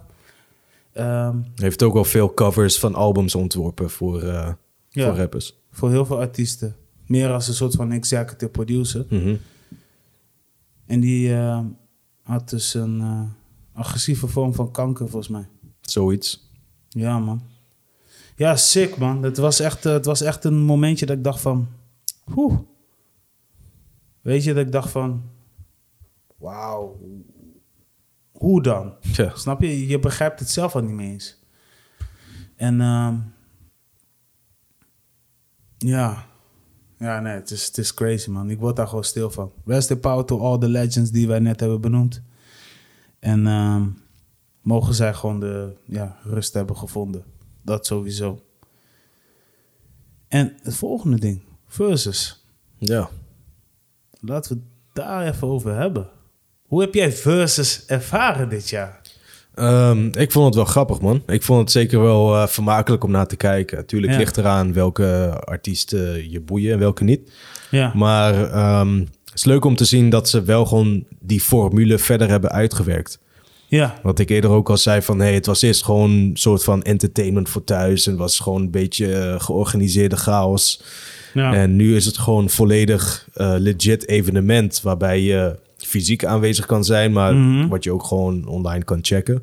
[0.92, 4.52] Hij heeft ook wel veel covers van albums ontworpen voor, eh,
[4.88, 5.06] Ja.
[5.08, 5.54] voor rappers.
[5.70, 6.76] voor heel veel artiesten.
[7.06, 9.06] Meer als een soort van executive producer.
[9.08, 9.34] Mhm.
[10.86, 11.34] En die,
[12.22, 13.02] had dus een
[13.72, 15.46] agressieve vorm van kanker, volgens mij.
[15.80, 16.50] Zoiets.
[16.88, 17.42] Ja, man.
[18.36, 19.22] Ja, sick, man.
[19.22, 21.68] Het was echt, het was echt een momentje dat ik dacht van...
[22.36, 22.58] Oeh.
[24.20, 25.30] Weet je, dat ik dacht van...
[26.36, 27.00] Wauw.
[28.32, 28.94] Hoe dan?
[29.00, 29.32] Ja.
[29.34, 29.86] Snap je?
[29.86, 31.42] Je begrijpt het zelf al niet meer eens.
[32.56, 33.16] En ehm,
[35.78, 36.26] ja.
[36.98, 38.50] Ja, nee, het is, het is crazy, man.
[38.50, 39.52] Ik word daar gewoon stil van.
[39.64, 42.22] Rest in power to all the legends die wij net hebben benoemd.
[43.18, 43.88] En ehm,
[44.60, 47.24] mogen zij gewoon de ja, rust hebben gevonden.
[47.62, 48.42] Dat sowieso.
[50.28, 51.42] En het volgende ding.
[51.74, 52.44] Versus.
[52.78, 53.08] Ja.
[54.20, 56.08] Laten we het daar even over hebben.
[56.66, 59.00] Hoe heb jij Versus ervaren dit jaar?
[59.54, 61.22] Ehm, ik vond het wel grappig, man.
[61.26, 63.86] Ik vond het zeker wel eh, vermakelijk om naar te kijken.
[63.86, 64.18] Tuurlijk Ja.
[64.18, 67.32] ligt eraan welke artiesten je boeien en welke niet.
[67.70, 67.92] Ja.
[67.94, 72.28] Maar ehm, het is leuk om te zien dat ze wel gewoon die formule verder
[72.28, 73.18] hebben uitgewerkt.
[73.68, 73.98] Ja.
[74.02, 75.20] Wat ik eerder ook al zei van...
[75.20, 78.06] Hey, het was eerst gewoon een soort van entertainment voor thuis...
[78.06, 80.82] en was gewoon een beetje eh, georganiseerde chaos.
[81.34, 81.54] Ja.
[81.54, 84.80] En nu is het gewoon volledig eh, legit evenement...
[84.82, 87.12] waarbij je fysiek aanwezig kan zijn...
[87.12, 87.68] maar Mhm.
[87.68, 89.42] wat je ook gewoon online kan checken.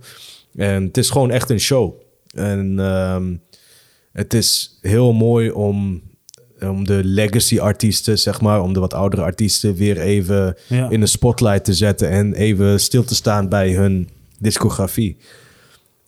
[0.55, 1.93] En het is gewoon echt een show.
[2.35, 3.33] En ehm,
[4.11, 6.01] het is heel mooi om,
[6.61, 8.61] om de legacy artiesten, zeg maar...
[8.61, 10.89] om de wat oudere artiesten weer even Ja.
[10.89, 12.09] in de spotlight te zetten...
[12.09, 15.17] en even stil te staan bij hun discografie.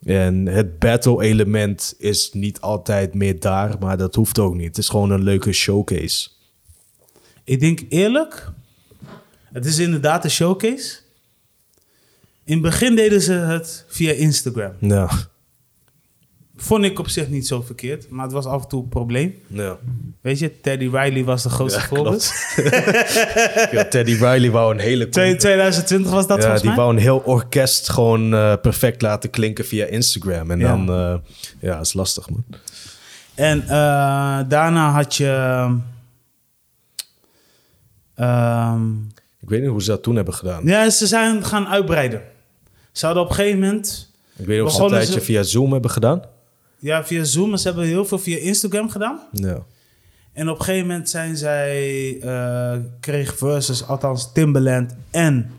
[0.06, 4.68] En het battle element is niet altijd meer daar, maar dat hoeft ook niet.
[4.68, 6.30] Het is gewoon een leuke showcase.
[7.44, 8.52] Ik denk eerlijk,
[9.54, 10.98] het is inderdaad een showcase.
[12.44, 14.74] In het begin deden ze het via Instagram.
[14.80, 15.10] Ja.
[16.56, 19.36] Vond ik op zich niet zo verkeerd, maar het was af en toe een probleem.
[19.48, 19.78] ja.
[20.22, 22.32] Weet je, Teddy Riley was de grootste Ja, voorbeeld.
[23.72, 25.10] Ja, Teddy Riley wou een hele...
[25.10, 26.80] Twee- 2020 was dat ja, volgens die mij.
[26.80, 30.52] wou een heel orkest gewoon eh, perfect laten klinken via Instagram.
[30.52, 30.68] En Ja.
[30.68, 31.16] dan, eh,
[31.60, 32.44] ja, is lastig, man.
[33.36, 33.68] En eh,
[34.48, 35.30] daarna had je...
[38.16, 38.92] ehm,
[39.42, 40.66] Ik weet niet hoe ze dat toen hebben gedaan.
[40.66, 42.22] ja, ze zijn gaan uitbreiden.
[42.92, 44.12] Ze hadden op een gegeven moment...
[44.38, 46.22] Ik weet nog of ze Begonnen een tijdje ze- via Zoom hebben gedaan.
[46.84, 47.50] Ja, via Zoom.
[47.50, 49.20] maar Ze hebben heel veel via Instagram gedaan.
[49.32, 49.64] Ja.
[50.34, 55.52] En op een gegeven moment zijn zij, eh, kreeg Versus, althans Timbaland en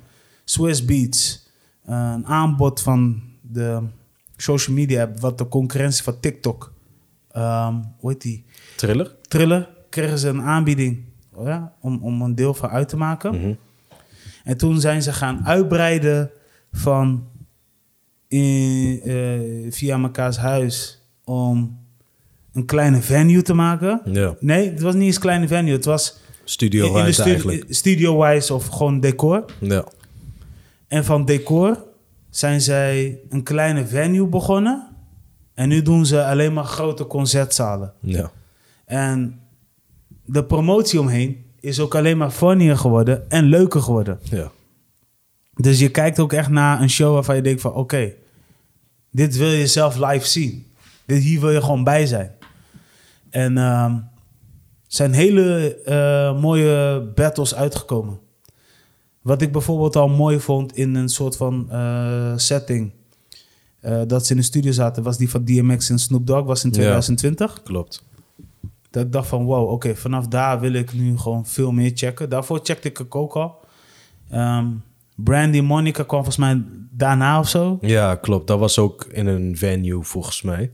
[0.44, 1.48] Swiss Beats,
[1.84, 3.82] eh, een aanbod van de
[4.36, 6.72] social media, wat de concurrentie van TikTok,
[7.30, 8.44] ehm hoe heet die,
[8.76, 9.14] Thriller?
[9.28, 13.34] Trillen, kregen ze een aanbieding oh ja, om, om een deel van uit te maken.
[13.34, 13.54] Mhm.
[14.44, 16.30] En toen zijn ze gaan uitbreiden
[16.72, 17.28] van
[18.28, 21.78] in, eh, via mekaars huis om
[22.52, 24.00] een kleine venue te maken.
[24.04, 24.34] Ja.
[24.40, 25.72] Nee, het was niet eens een kleine venue.
[25.72, 27.64] Het was Studio in, in de Wise stu- eigenlijk.
[27.68, 29.44] studio-wise of gewoon decor.
[29.60, 29.84] Ja.
[30.88, 31.84] En van decor
[32.30, 34.88] zijn zij een kleine venue begonnen.
[35.54, 37.92] En nu doen ze alleen maar grote concertzalen.
[38.00, 38.30] Ja.
[38.84, 39.40] En
[40.24, 44.18] de promotie omheen is ook alleen maar funnier geworden en leuker geworden.
[44.22, 44.50] Ja.
[45.54, 47.72] Dus je kijkt ook echt naar een show waarvan je denkt van...
[47.74, 48.12] oké,
[49.10, 50.66] dit wil je zelf live zien.
[51.06, 52.30] Hier wil je gewoon bij zijn.
[53.30, 53.94] En ehm
[54.86, 58.18] zijn hele eh, mooie battles uitgekomen.
[59.22, 62.92] Wat ik bijvoorbeeld al mooi vond in een soort van eh, setting...
[63.80, 66.64] eh, dat ze in de studio zaten, was die van DMX en Snoop Dogg, was
[66.64, 66.74] in Ja.
[66.76, 67.62] 2020.
[67.62, 68.04] Klopt.
[68.90, 72.28] Dat ik dacht van, wow, oké, vanaf daar wil ik nu gewoon veel meer checken.
[72.28, 73.60] Daarvoor checkte ik ook al.
[74.30, 74.66] Ehm,
[75.14, 77.78] Brandy Monica kwam volgens mij daarna of zo.
[77.80, 78.46] Ja, klopt.
[78.46, 80.70] Dat was ook in een venue volgens mij.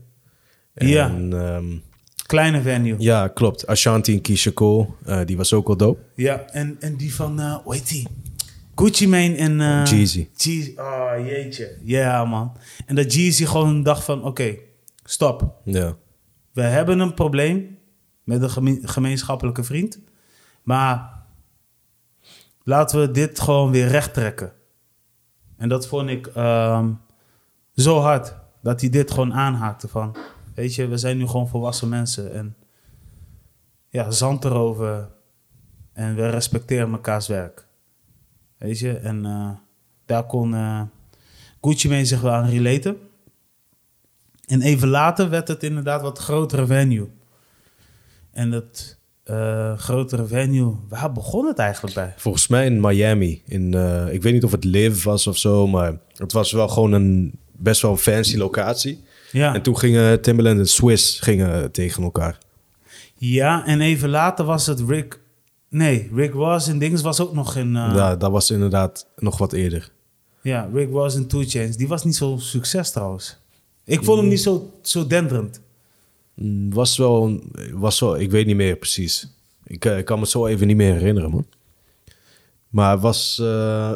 [0.73, 1.07] En, Ja.
[1.31, 1.77] ehm,
[2.25, 2.95] Kleine venue.
[2.99, 3.67] Ja, ja, klopt.
[3.67, 5.99] Ashanti en Keisha Cole, eh, die was ook wel dope.
[6.51, 8.07] en, en die van, eh hoe heet die?
[8.75, 9.61] Gucci Mane en...
[9.61, 10.27] eh, Jeezy.
[10.35, 10.73] Jeezy.
[10.77, 11.77] Oh, jeetje.
[11.83, 12.57] Ja, man.
[12.85, 14.55] En dat Jeezy gewoon dacht van, oké,
[15.03, 15.55] stop.
[15.63, 15.95] Ja.
[16.53, 17.77] We hebben een probleem
[18.23, 19.99] met een geme- gemeenschappelijke vriend.
[20.63, 21.23] Maar
[22.63, 24.51] laten we dit gewoon weer recht trekken.
[25.57, 26.89] En dat vond ik ehm,
[27.75, 28.35] zo hard.
[28.61, 30.15] Dat hij dit gewoon aanhaakte van...
[30.55, 32.33] Weet je, we zijn nu gewoon volwassen mensen.
[32.33, 32.55] En
[33.89, 35.09] ja, zand erover.
[35.93, 37.67] En we respecteren mekaars werk.
[38.57, 39.49] Weet je, en eh,
[40.05, 40.81] daar kon eh
[41.61, 42.97] Gucci Mane zich wel aan relaten.
[44.45, 47.07] En even later werd het inderdaad wat grotere venue.
[48.31, 52.13] En dat eh, grotere venue, waar begon het eigenlijk bij?
[52.17, 53.41] Volgens mij in Miami.
[53.45, 53.73] In,
[54.11, 57.39] ik weet niet of het Live was of zo, maar het was wel gewoon een
[57.51, 59.03] best wel een fancy locatie.
[59.31, 62.37] Ja, En toen gingen Timberland en Swiss gingen tegen elkaar.
[63.15, 65.19] ja en even later was het Rick...
[65.69, 67.75] Nee, Rick Ross en Dings was ook nog in...
[67.75, 69.91] eh, Ja, dat was inderdaad nog wat eerder.
[70.41, 71.75] Ja, Rick Ross en Two Chainz.
[71.75, 73.37] Die was niet zo succes trouwens.
[73.85, 75.61] Ik vond hem niet zo, zo denderend.
[76.35, 77.39] Mm, Was wel,
[77.71, 79.27] was wel, ik weet niet meer precies.
[79.63, 81.45] Ik, eh, ik kan me zo even niet meer herinneren, man.
[82.69, 83.91] Maar was eh,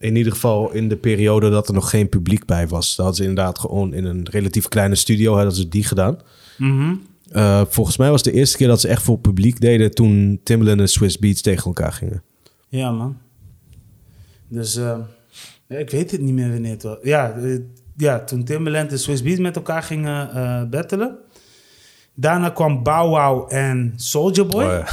[0.00, 2.88] in ieder geval in de periode dat er nog geen publiek bij was.
[2.88, 6.18] Dat hadden ze inderdaad gewoon in een relatief kleine studio hadden ze die gedaan.
[6.56, 6.94] Mhm.
[7.30, 10.40] Eh, volgens mij was het de eerste keer dat ze echt voor publiek deden toen
[10.42, 12.22] Timbaland en Swiss Beats tegen elkaar gingen.
[12.68, 13.16] Ja, man.
[14.48, 14.98] Dus eh,
[15.68, 16.98] ik weet het niet meer wanneer het was.
[17.02, 17.58] Ja, eh,
[17.96, 21.18] ja toen Timbaland en Swiss Beats met elkaar gingen battelen.
[22.14, 24.64] Daarna kwam Bow Wow en Soulja Boy.
[24.64, 24.86] Oh, ja.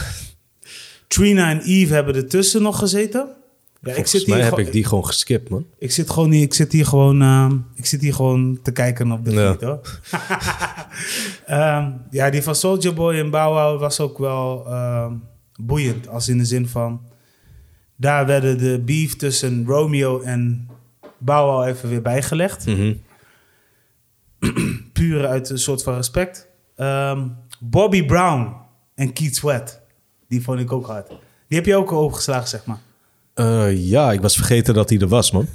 [1.08, 3.37] Trina en Eve hebben ertussen nog gezeten.
[3.82, 5.66] Ja, ik zit, mij hier heb ik die gewoon geskipt, man.
[5.78, 9.12] ik zit gewoon niet, ik zit hier gewoon, ehm, ik zit hier gewoon te kijken
[9.12, 9.52] op de Ja.
[9.52, 9.80] feed, hoor.
[11.46, 15.14] Ehm, ja, die van Soulja Boy en Bow Wow was ook wel ehm,
[15.60, 16.08] boeiend.
[16.08, 17.02] Als in de zin van,
[17.96, 20.70] daar werden de beef tussen Romeo en
[21.18, 22.66] Bow Wow even weer bijgelegd.
[22.66, 22.94] Mhm.
[24.94, 26.48] Puur uit een soort van respect.
[27.60, 28.56] Bobby Brown
[28.96, 29.82] en Keith Sweat,
[30.28, 31.08] die vond ik ook hard.
[31.48, 32.80] Die heb je ook overgeslagen, zeg maar.
[33.38, 35.48] Eh, ja, ik was vergeten dat hij er was, man.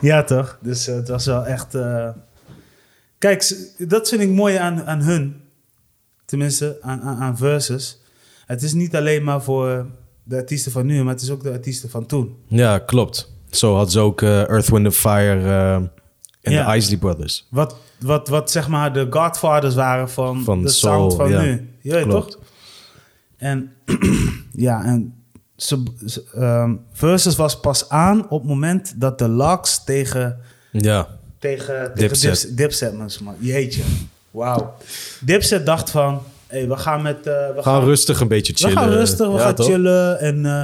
[0.00, 0.22] ja.
[0.26, 0.58] toch?
[0.62, 1.74] Dus eh, het was wel echt.
[1.74, 2.08] eh,
[3.18, 5.40] Kijk, dat vind ik mooi aan, aan hun.
[6.24, 8.00] Tenminste, aan, aan, aan Versus.
[8.46, 9.86] Het is niet alleen maar voor
[10.22, 12.36] de artiesten van nu, maar het is ook de artiesten van toen.
[12.46, 13.32] Ja, klopt.
[13.50, 15.40] Zo had ze ook Earth, Wind and Fire
[16.42, 16.70] en Ja.
[16.70, 17.46] de Isley Brothers.
[17.50, 21.42] Wat, wat, wat zeg maar de Godfathers waren van, Van de soul, sound van ja.
[21.42, 21.68] nu.
[21.82, 22.10] Klopt.
[22.30, 22.38] toch?
[23.36, 23.72] En
[24.66, 25.13] ja, en
[26.34, 30.38] ehm, Versus was pas aan op het moment dat de Locks tegen
[30.70, 32.22] Ja, tegen, tegen Dipset.
[32.30, 33.34] Dipset, Dipset mensen, man.
[33.38, 33.82] Jeetje.
[34.30, 34.74] Wauw.
[35.20, 37.16] Dipset dacht van, hey, we gaan met...
[37.16, 38.76] eh, we we gaan rustig een beetje We chillen.
[38.76, 39.66] gaan rustig, we Ja, gaan toch?
[39.66, 40.20] chillen.
[40.20, 40.62] En eh,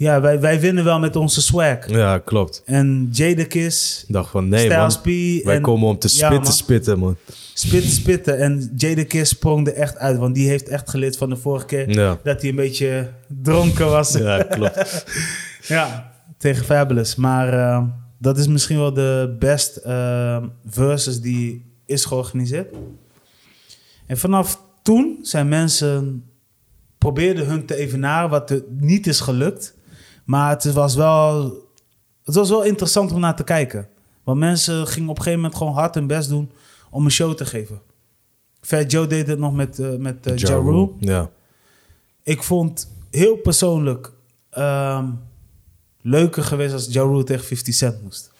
[0.00, 1.88] ja, wij, wij winnen wel met onze swag.
[1.90, 2.62] Ja, klopt.
[2.64, 5.04] En Jadakiss, Ik dacht van, nee man, P.
[5.04, 6.52] wij en komen om te Ja, spitten, man.
[6.52, 7.16] spitten, man.
[7.54, 8.38] spitten, spitten.
[8.38, 10.18] En Jadakiss sprong er echt uit.
[10.18, 11.90] Want die heeft echt geleerd van de vorige keer...
[11.90, 12.18] Ja.
[12.22, 13.08] dat hij een beetje
[13.42, 14.12] dronken was.
[14.12, 15.04] Ja, klopt.
[15.68, 17.14] Ja, tegen Fabulous.
[17.14, 17.82] Maar eh,
[18.18, 22.74] dat is misschien wel de best eh, versus die is georganiseerd.
[24.06, 26.24] En vanaf toen zijn mensen
[26.98, 29.74] probeerden hun te evenaren, wat er niet is gelukt.
[30.24, 31.42] Maar het was wel,
[32.24, 33.88] het was wel interessant om naar te kijken.
[34.24, 36.50] Want mensen gingen op een gegeven moment gewoon hard hun best doen
[36.90, 37.80] om een show te geven.
[38.60, 40.70] Fat Joe deed het nog met, eh met eh, Ja Ja Rule.
[40.70, 40.90] Rule.
[40.98, 41.30] Ja.
[42.22, 44.12] Ik vond heel persoonlijk
[44.50, 45.06] ehm,
[46.00, 48.32] leuker geweest als Ja Rule tegen 50 Cent moest.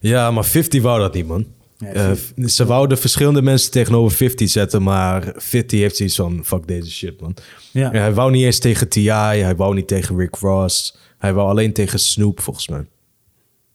[0.00, 1.46] ja, maar 50 wou dat niet, man.
[1.78, 6.66] Ja, Eh, ze wouden verschillende mensen tegenover 50 zetten, maar 50 heeft zoiets van, fuck
[6.66, 7.36] deze shit, man.
[7.72, 7.90] Ja.
[7.90, 10.96] Hij wou niet eens tegen T.I., hij wou niet tegen Rick Ross.
[11.18, 12.86] Hij wou alleen tegen Snoop, volgens mij.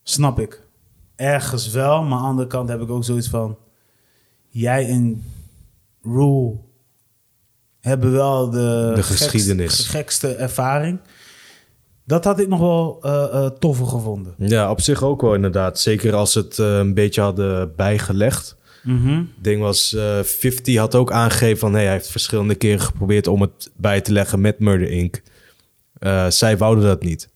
[0.03, 0.61] Snap ik.
[1.15, 3.57] Ergens wel, maar aan de andere kant heb ik ook zoiets van...
[4.49, 5.23] Jij en
[6.01, 6.55] Rule
[7.79, 8.91] hebben wel de,
[9.83, 10.99] De gekste ervaring.
[12.05, 14.33] Dat had ik nog wel eh, toffer gevonden.
[14.37, 15.79] Ja, op zich ook wel inderdaad.
[15.79, 18.55] Zeker als het eh, een beetje hadden bijgelegd.
[18.87, 21.73] Het ding was, eh 50 had ook aangegeven van...
[21.73, 25.21] Hey, hij heeft verschillende keren geprobeerd om het bij te leggen met Murder Inc.
[26.29, 27.29] Zij wouden dat niet.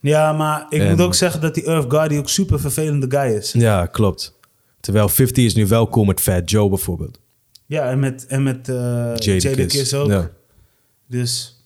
[0.00, 3.36] Ja, maar ik En- moet ook zeggen dat die Earth Guardy ook super vervelende guy
[3.36, 3.52] is.
[3.52, 4.38] Ja, klopt.
[4.80, 7.20] Terwijl 50 is nu wel cool met Fat Joe bijvoorbeeld.
[7.66, 9.42] Ja, en met, en met eh Jadakiss.
[9.42, 10.08] Jadakiss ook.
[10.08, 10.30] Ja,
[11.06, 11.57] Dus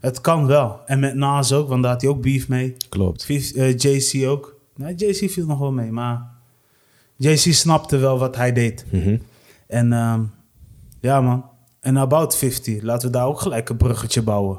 [0.00, 0.80] het kan wel.
[0.86, 2.76] En met Nas ook, want daar had hij ook beef mee.
[2.88, 3.26] klopt.
[3.28, 4.56] Eh, JC ook.
[4.76, 6.26] Nee, JC viel nog wel mee, maar
[7.16, 8.84] JC snapte wel wat hij deed.
[8.90, 9.16] Mhm.
[9.66, 10.20] En ehm,
[11.00, 11.44] ja man,
[11.80, 14.58] en About 50, laten we daar ook gelijk een bruggetje bouwen.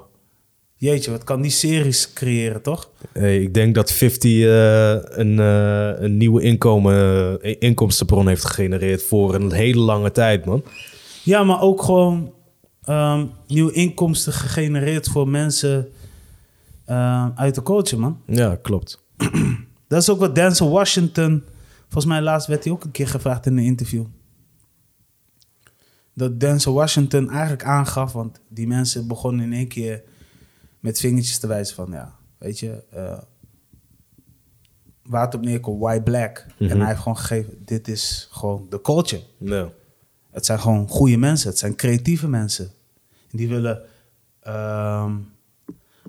[0.76, 2.90] Jeetje, wat kan die series creëren, toch?
[3.12, 9.36] Hey, ik denk dat 50 eh, een, eh, een nieuwe inkomen, inkomstenbron heeft gegenereerd voor
[9.36, 10.64] een hele lange tijd, man.
[11.24, 12.34] Ja, maar ook gewoon
[12.84, 15.92] ehm, nieuwe inkomsten gegenereerd voor mensen
[16.86, 18.22] ehm, uit de culture, man.
[18.26, 19.04] Ja, klopt.
[19.88, 21.44] Dat is ook wat Denzel Washington...
[21.82, 24.06] Volgens mij laatst werd hij ook een keer gevraagd in een interview.
[26.14, 28.14] Dat Denzel Washington eigenlijk aangaf...
[28.14, 30.04] want die mensen begonnen in één keer
[30.80, 31.92] met vingertjes te wijzen van...
[31.92, 32.84] ja, weet je...
[32.92, 33.18] eh,
[35.04, 36.46] waar het op neerkomt, white black.
[36.60, 36.72] Mhm.
[36.72, 37.54] En hij heeft gewoon gegeven...
[37.66, 39.24] dit is gewoon de culture.
[39.38, 39.70] Ja.
[40.32, 41.50] Het zijn gewoon goede mensen.
[41.50, 42.72] Het zijn creatieve mensen.
[43.32, 43.82] Die willen
[44.42, 45.16] ehm,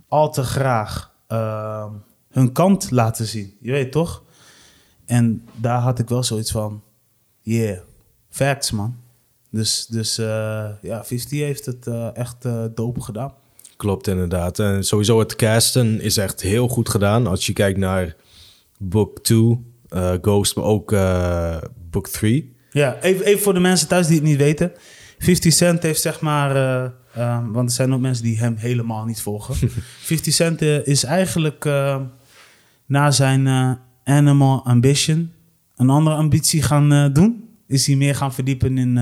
[0.08, 1.92] al te graag ehm,
[2.30, 3.56] hun kant laten zien.
[3.60, 4.22] Je weet toch?
[5.06, 6.82] En daar had ik wel zoiets van...
[7.40, 7.78] Yeah,
[8.28, 8.96] facts man.
[9.50, 13.34] Dus, dus eh, ja, 50 heeft het eh, echt eh dope gedaan.
[13.76, 14.58] Klopt inderdaad.
[14.58, 17.26] En sowieso het casten is echt heel goed gedaan.
[17.26, 18.16] Als je kijkt naar
[18.78, 20.90] Book 2, eh, Ghost, maar ook
[21.90, 22.56] Book 3.
[22.70, 24.72] Ja, even, even voor de mensen thuis die het niet weten.
[25.18, 26.56] 50 Cent heeft zeg maar...
[27.14, 29.70] ehm, want er zijn ook mensen die hem helemaal niet volgen.
[30.00, 32.00] 50 Cent eh, is eigenlijk eh,
[32.86, 35.32] na zijn Animal Ambition...
[35.76, 37.48] een andere ambitie gaan doen.
[37.66, 38.96] Is hij meer gaan verdiepen in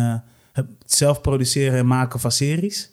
[0.52, 2.90] het zelf produceren en maken van series.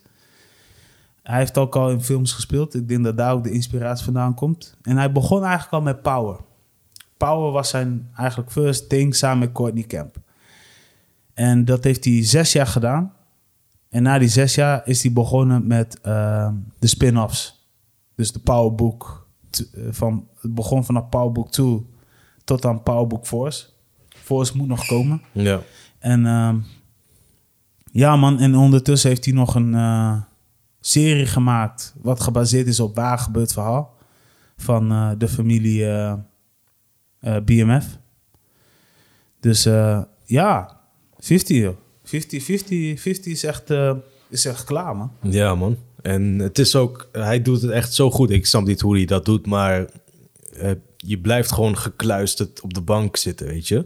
[1.24, 2.76] Hij heeft ook al in films gespeeld.
[2.76, 4.78] Ik denk dat daar ook de inspiratie vandaan komt.
[4.82, 6.40] En hij begon eigenlijk al met Power.
[7.18, 10.18] Power was zijn eigenlijk first thing samen met Courtney Camp.
[11.36, 13.14] En dat heeft hij zes jaar gedaan.
[13.90, 17.70] En na die zes jaar is hij begonnen met eh, de spin-offs.
[18.16, 19.28] Dus de Powerbook.
[19.52, 21.86] eh, Van, het begon vanaf Powerbook 2
[22.44, 23.66] tot aan Powerbook Force.
[24.10, 25.22] Force moet nog komen.
[25.32, 25.60] Ja.
[26.00, 26.60] En ehm,
[27.92, 28.40] ja, man.
[28.40, 30.22] En ondertussen heeft hij nog een eh,
[30.80, 31.96] serie gemaakt.
[32.02, 33.94] Wat gebaseerd is op waar gebeurd verhaal.
[34.58, 35.86] Van eh, de familie
[37.46, 37.98] BMF.
[39.40, 39.64] Dus
[40.26, 40.75] ja,
[41.26, 41.76] 50 joh.
[42.04, 43.92] 50, 50, 50 is echt, eh,
[44.30, 45.12] is echt klaar, man.
[45.22, 45.78] Ja, man.
[46.02, 48.30] En het is ook, hij doet het echt zo goed.
[48.30, 49.86] Ik snap niet hoe hij dat doet, maar
[50.58, 53.86] eh, je blijft gewoon gekluisterd op de bank zitten, weet je.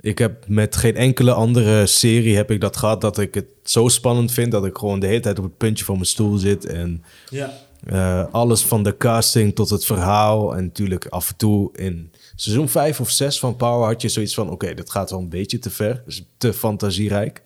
[0.00, 3.88] Ik heb met geen enkele andere serie heb ik dat gehad dat ik het zo
[3.88, 6.64] spannend vind dat ik gewoon de hele tijd op het puntje van mijn stoel zit
[6.66, 7.52] en Ja.
[7.86, 12.68] eh, alles van de casting tot het verhaal en natuurlijk af en toe in seizoen
[12.68, 15.58] 5 of 6 van Power had je zoiets van oké, dat gaat wel een beetje
[15.58, 17.42] te ver, dus te fantasierijk.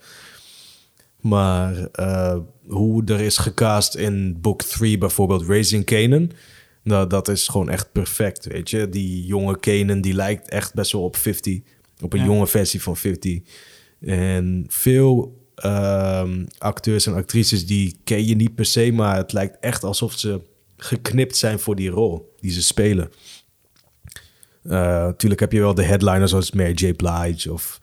[1.21, 6.31] Maar eh, hoe er is gecast in book 3 bijvoorbeeld Raising Kanan,
[6.83, 8.89] nou, dat is gewoon echt perfect, weet je.
[8.89, 11.61] Die jonge Kanan, die lijkt echt best wel op 50,
[12.01, 12.25] op een Ja.
[12.25, 13.41] jonge versie van 50.
[14.01, 19.57] En veel ehm, acteurs en actrices die ken je niet per se, maar het lijkt
[19.61, 20.41] echt alsof ze
[20.77, 23.11] geknipt zijn voor die rol die ze spelen.
[24.63, 24.71] Eh,
[25.05, 26.93] natuurlijk heb je wel de headliners zoals Mary J.
[26.95, 27.79] Blige of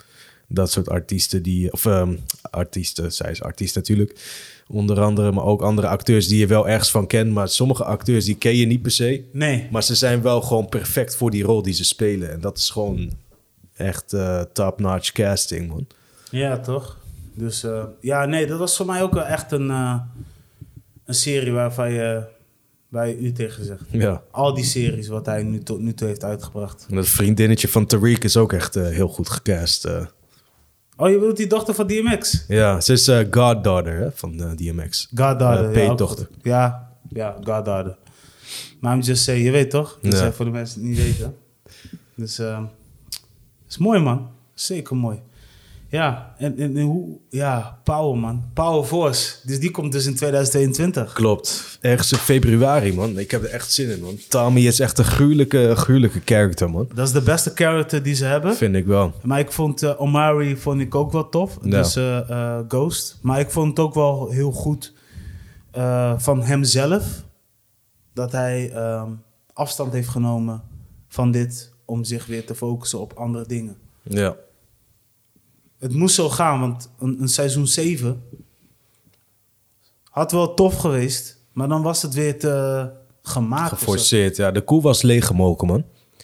[0.48, 4.20] dat soort artiesten die, of ehm, artiesten, zij is artiest natuurlijk,
[4.68, 8.26] onder andere, maar ook andere acteurs die je wel ergens van kent, maar sommige acteurs
[8.26, 9.68] die ken je niet per se, Nee.
[9.72, 12.70] maar ze zijn wel gewoon perfect voor die rol die ze spelen en dat is
[12.70, 13.12] gewoon
[13.76, 15.88] echt eh, top-notch casting, man.
[16.32, 16.98] Ja, toch?
[17.34, 20.00] Dus eh, ja, nee, dat was voor mij ook wel echt een, eh,
[21.06, 22.24] een serie waarvan je,
[22.90, 23.82] waar je u tegen zegt.
[23.92, 24.24] Ja.
[24.32, 26.86] Al die series wat hij nu tot nu toe heeft uitgebracht.
[26.90, 29.86] En het vriendinnetje van Tariq is ook echt eh, heel goed gecast.
[29.86, 30.06] eh.
[30.98, 32.46] Oh, je bedoelt die dochter van DMX?
[32.48, 35.08] ja, ze is eh, goddaughter hè, van DMX.
[35.16, 35.66] Goddaughter.
[35.66, 36.28] Ja, peetdochter.
[36.42, 37.98] Ja, ja, Goddaughter.
[38.80, 40.00] Maar I'm just saying, je weet toch?
[40.02, 40.18] Dat Ja.
[40.18, 41.36] zijn voor de mensen die het niet weten.
[42.16, 42.64] Dus eh
[43.70, 44.30] is mooi, man.
[44.54, 45.20] Zeker mooi.
[45.90, 47.18] Ja, en, en, en hoe...
[47.30, 48.44] Ja, Power, man.
[48.54, 49.36] Power Force.
[49.44, 51.14] Dus die komt dus in 2022.
[51.14, 51.78] Klopt.
[51.82, 53.20] Ergens in februari, man.
[53.20, 54.18] Ik heb er echt zin in, man.
[54.30, 56.88] Tommy is echt een gruwelijke, gruwelijke character, man.
[56.94, 58.56] Dat is de beste character die ze hebben.
[58.56, 59.14] Vind ik wel.
[59.24, 61.58] Maar ik vond eh, Omari vond ik ook wel tof.
[61.62, 61.70] Ja.
[61.70, 63.20] Dus eh, eh, Ghost.
[63.22, 64.94] Maar ik vond het ook wel heel goed
[65.72, 67.24] eh, van hemzelf.
[68.14, 69.12] Dat hij ehm,
[69.54, 70.62] afstand heeft genomen
[71.08, 71.76] van dit.
[71.86, 73.78] Om zich weer te focussen op andere dingen.
[74.04, 74.36] Ja.
[75.80, 78.22] Het moest zo gaan, want een, een seizoen 7
[80.04, 81.38] had wel tof geweest.
[81.54, 82.90] Maar dan was het weer te
[83.22, 83.70] gemaakt.
[83.70, 84.52] Geforceerd, ja.
[84.52, 85.84] De koe was leeggemoken, man.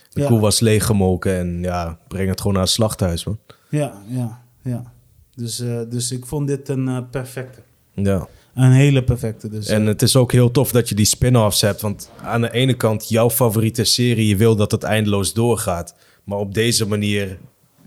[0.10, 0.28] De Ja.
[0.28, 3.40] koe was leeggemoken en ja, breng het gewoon naar het slachthuis, man.
[3.70, 4.92] Ja, ja, ja.
[5.36, 7.60] Dus, eh, dus ik vond dit een eh, perfecte.
[7.94, 8.28] Ja.
[8.56, 9.50] Een hele perfecte.
[9.50, 11.82] Dus, En het is ook heel tof dat je die spin-offs hebt.
[11.82, 15.96] Want aan de ene kant, jouw favoriete serie, je wil dat het eindeloos doorgaat.
[16.24, 17.38] Maar op deze manier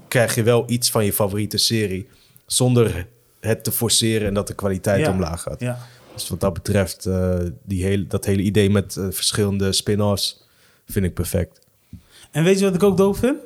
[0.09, 2.09] krijg je wel iets van je favoriete serie.
[2.47, 3.07] Zonder
[3.41, 5.11] het te forceren en dat de kwaliteit Ja.
[5.13, 5.61] omlaag gaat.
[5.61, 5.79] ja.
[6.15, 10.47] Dus wat dat betreft, eh, die hele, dat hele idee met eh, verschillende spin-offs
[10.87, 11.61] vind ik perfect.
[12.31, 13.39] En weet je wat ik ook doof vind?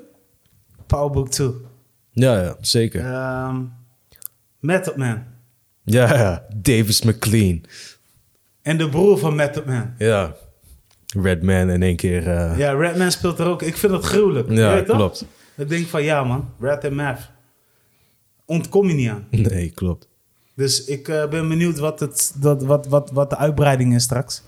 [0.87, 1.51] Powerbook 2.
[2.13, 3.05] Ja, ja zeker.
[3.05, 3.57] Ehm
[4.59, 5.25] Method Man.
[5.85, 6.45] Ja, ja.
[6.57, 7.65] Davis McLean.
[8.63, 9.95] En de broer van Method Man.
[9.99, 10.35] Ja.
[11.23, 12.29] Redman in één keer.
[12.29, 13.63] eh, Ja, Redman speelt er ook.
[13.63, 14.51] Ik vind dat gruwelijk.
[14.51, 15.23] Ja toch?
[15.61, 17.31] Ik denk van ja man, Red en Math.
[18.45, 19.27] Ontkom je niet aan.
[19.51, 20.09] Nee, klopt.
[20.55, 24.43] Dus ik eh, ben benieuwd wat, het, dat, wat, wat, wat de uitbreiding is straks.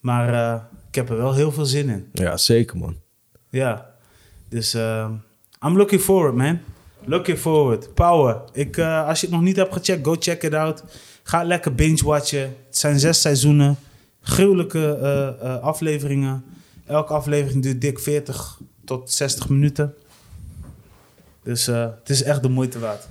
[0.00, 2.08] Maar eh, ik heb er wel heel veel zin in.
[2.12, 2.96] Ja, zeker man.
[3.48, 3.90] Ja.
[4.48, 5.10] Dus eh,
[5.66, 6.58] I'm looking forward, man.
[7.04, 7.94] Looking forward.
[7.94, 8.40] Power.
[8.52, 10.84] Ik, als je het nog niet hebt gecheckt, go check it out.
[11.22, 12.56] Ga lekker binge-watchen.
[12.66, 13.76] Het zijn zes seizoenen.
[14.20, 14.98] Gruwelijke
[15.62, 16.44] afleveringen.
[16.86, 19.94] Elke aflevering duurt dik 40 tot 60 minuten.
[21.42, 23.08] Dus eh, het is echt de moeite waard.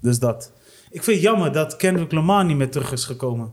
[0.00, 0.52] Dus dat.
[0.90, 3.52] Ik vind het jammer dat Kendrick Lamar niet meer terug is gekomen.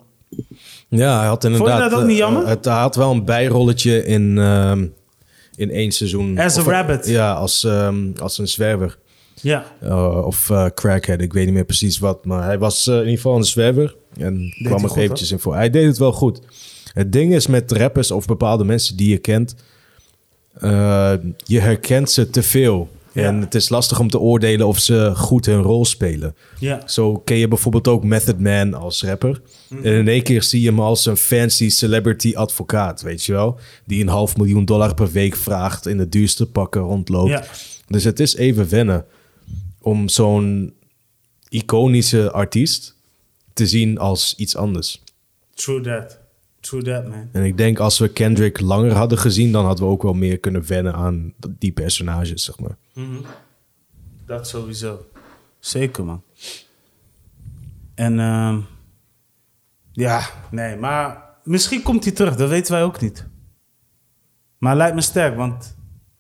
[0.88, 1.90] Ja, hij had inderdaad...
[1.90, 2.48] dat ook niet eh, jammer?
[2.48, 4.88] het, hij had wel een bijrolletje in, ehm,
[5.56, 6.38] in één seizoen.
[6.40, 7.08] As a rabbit.
[7.08, 8.98] Ja, als, ehm, als een zwerver.
[9.42, 9.66] Ja.
[9.84, 12.26] Uh, of eh, crackhead, ik weet niet meer precies wat.
[12.26, 13.96] Maar hij was eh, in ieder geval een zwerver.
[14.18, 15.56] En kwam er goed, eventjes in voor.
[15.56, 16.42] Hij deed het wel goed.
[16.94, 19.56] Het ding is met rappers of bepaalde mensen die je kent...
[20.54, 21.14] eh,
[21.44, 22.90] je herkent ze te veel.
[23.18, 23.24] Ja.
[23.24, 26.36] En het is lastig om te oordelen of ze goed hun rol spelen.
[26.60, 26.82] Ja.
[26.86, 29.42] Zo ken je bijvoorbeeld ook Method Man als rapper.
[29.70, 29.86] Mhm.
[29.86, 33.60] En in één keer zie je hem als een fancy celebrity advocaat, weet je wel?
[33.86, 37.30] Die een half miljoen dollar per week vraagt, in de duurste pakken rondloopt.
[37.30, 37.44] Ja.
[37.88, 39.06] Dus het is even wennen
[39.82, 40.74] om zo'n
[41.50, 42.96] iconische artiest
[43.54, 45.02] te zien als iets anders.
[45.54, 46.20] True that.
[46.68, 47.30] True that, man.
[47.32, 50.40] En ik denk als we Kendrick langer hadden gezien, dan hadden we ook wel meer
[50.40, 52.78] kunnen wennen aan die personages, zeg maar.
[54.26, 55.06] Dat sowieso.
[55.60, 56.24] Zeker, man.
[57.96, 58.60] En ehm,
[59.92, 63.26] ja, nee, maar misschien komt hij terug, dat weten wij ook niet.
[64.58, 65.76] Maar lijkt me sterk, want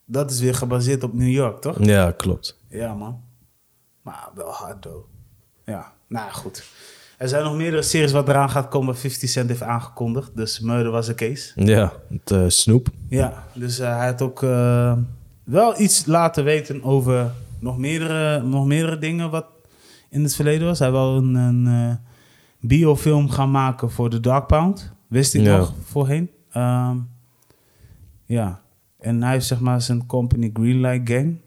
[0.05, 1.85] dat is weer gebaseerd op New York, toch?
[1.85, 2.59] Ja, klopt.
[2.69, 3.21] Ja, man.
[4.01, 5.07] Maar wel hard, though.
[5.65, 6.65] Ja, nou goed.
[7.17, 8.97] Er zijn nog meerdere series wat eraan gaat komen.
[8.97, 11.51] 50 Cent heeft aangekondigd, dus Murder was een case.
[11.63, 12.87] Ja, het eh, Snoep.
[13.09, 14.97] Ja, dus eh, hij had ook eh,
[15.43, 19.45] wel iets laten weten over nog meerdere, nog meerdere dingen wat
[20.09, 20.79] in het verleden was.
[20.79, 21.99] Hij wil een, een
[22.59, 24.91] biofilm gaan maken voor The Dark Pound.
[25.07, 25.57] Wist ik Ja.
[25.57, 26.29] nog voorheen.
[26.51, 26.97] Ehm,
[28.25, 28.61] ja,
[28.99, 31.37] en hij heeft zeg maar zijn company Greenlight Gang.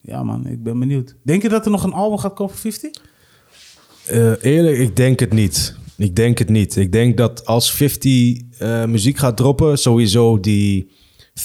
[0.00, 1.16] Ja man, ik ben benieuwd.
[1.22, 3.02] Denk je dat er nog een album gaat komen voor 50?
[4.06, 5.76] Eh, eerlijk, ik denk het niet.
[5.96, 6.76] Ik denk het niet.
[6.76, 10.90] Ik denk dat als 50 eh, muziek gaat droppen, sowieso die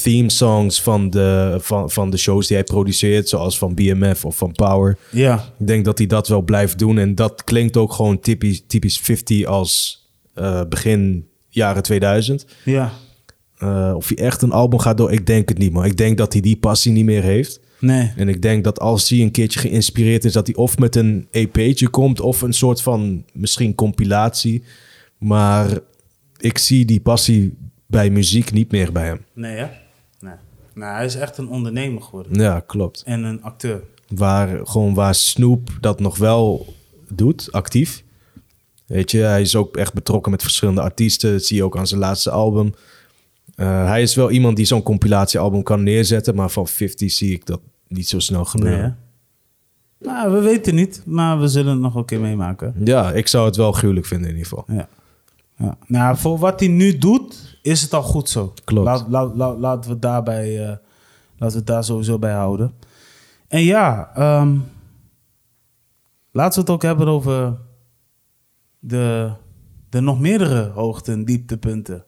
[0.02, 4.38] theme songs van de, van, van de shows die hij produceert, zoals van BMF of
[4.38, 4.98] van Power.
[5.12, 6.98] Ja, Ik denk dat hij dat wel blijft doen.
[6.98, 10.00] En dat klinkt ook gewoon typisch, typisch 50 als
[10.34, 12.46] eh, begin jaren 2000.
[12.66, 12.92] ja.
[13.96, 15.72] Of hij echt een album gaat door, ik denk het niet.
[15.72, 17.60] Maar ik denk dat hij die passie niet meer heeft.
[17.82, 18.12] Nee.
[18.16, 21.28] En ik denk dat als hij een keertje geïnspireerd is, dat hij of met een
[21.32, 24.64] EP'tje komt of een soort van misschien compilatie.
[25.18, 25.80] Maar
[26.38, 29.26] ik zie die passie bij muziek niet meer bij hem.
[29.34, 29.68] Nee, hè?
[30.20, 30.34] Nee.
[30.74, 32.40] Nou, hij is echt een ondernemer geworden.
[32.40, 33.04] Ja, klopt.
[33.06, 33.84] En een acteur.
[34.08, 36.74] Waar, gewoon waar Snoop dat nog wel
[37.10, 38.04] doet, actief.
[38.86, 41.32] Weet je, hij is ook echt betrokken met verschillende artiesten.
[41.32, 42.74] Dat zie je ook aan zijn laatste album.
[43.56, 47.46] Eh, hij is wel iemand die zo'n compilatiealbum kan neerzetten, maar van 50 zie ik
[47.46, 47.62] dat
[47.92, 48.84] niet zo snel Nee, gebeuren.
[48.84, 50.06] hè?
[50.08, 52.74] Nou, we weten niet, maar we zullen het nog een keer meemaken.
[52.84, 54.66] Ja, ik zou het wel gruwelijk vinden in ieder geval.
[54.76, 54.88] Ja.
[55.58, 55.78] ja.
[55.88, 58.54] Nou, voor wat hij nu doet, is het al goed zo.
[58.64, 58.86] Klopt.
[58.86, 60.68] Laat, laat, laat- laten we het daarbij, eh,
[61.38, 62.74] laten we het daar sowieso bij houden.
[63.48, 64.58] En ja, ehm,
[66.32, 67.58] laten we het ook hebben over
[68.80, 69.32] de,
[69.90, 72.04] de nog meerdere hoogte- en dieptepunten.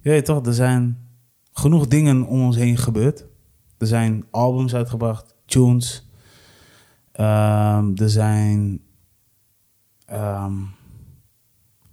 [0.00, 0.98] Je weet toch, er zijn
[1.52, 3.24] genoeg dingen om ons heen gebeurd.
[3.82, 6.08] Er zijn albums uitgebracht, tunes.
[7.12, 8.80] Ehm, er zijn
[10.06, 10.56] ehm,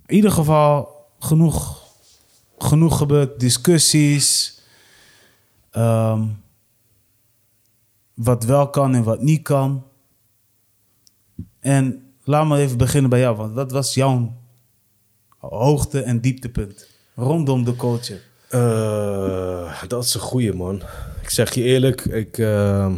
[0.06, 1.84] in ieder geval genoeg,
[2.58, 3.40] genoeg gebeurd.
[3.40, 4.58] Discussies.
[5.72, 6.28] ehm,
[8.14, 9.84] wat wel kan en wat niet kan.
[11.60, 13.36] En laat me even beginnen bij jou.
[13.36, 14.34] Want wat was jouw
[15.38, 18.22] hoogte- en dieptepunt rondom de culture?
[18.50, 20.82] Eh, dat is een goeie, man.
[21.30, 22.38] Ik zeg je eerlijk, ik...
[22.38, 22.94] eh,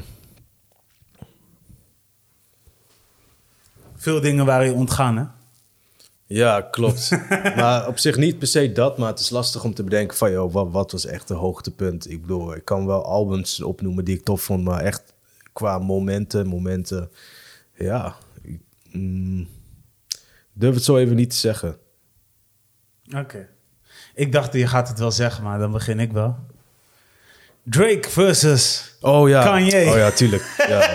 [3.96, 5.24] Veel dingen waren je ontgaan, hè?
[6.26, 7.10] Ja, klopt.
[7.56, 10.32] maar op zich niet per se dat, maar het is lastig om te bedenken van,
[10.32, 12.10] joh, wat, wat was echt een hoogtepunt?
[12.10, 15.14] Ik bedoel, ik kan wel albums opnoemen die ik tof vond, maar echt
[15.54, 17.12] qua momenten, momenten,
[17.74, 18.60] ja, ik
[18.92, 19.48] mm,
[20.54, 21.78] durf het zo even niet te zeggen.
[23.16, 23.48] Oké.
[24.16, 26.50] Ik dacht, je gaat het wel zeggen, maar dan begin ik wel.
[27.64, 29.44] Drake versus Oh ja.
[29.44, 29.86] Kanye.
[29.90, 30.56] Oh ja, tuurlijk.
[30.68, 30.90] Ja.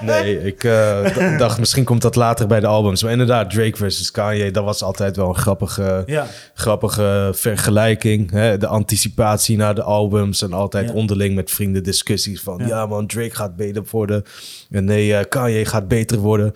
[0.00, 3.02] Nee, ik eh, d- dacht misschien komt dat later bij de albums.
[3.02, 6.26] Maar inderdaad, Drake versus Kanye, dat was altijd wel een grappige, Ja.
[6.54, 8.30] grappige vergelijking.
[8.30, 8.58] Hè?
[8.58, 10.94] De anticipatie naar de albums en altijd Ja.
[10.94, 12.62] onderling met vrienden discussies van...
[12.66, 12.86] Ja.
[12.86, 14.22] Man, Drake gaat beter worden.
[14.70, 16.52] En nee, eh, Kanye gaat beter worden.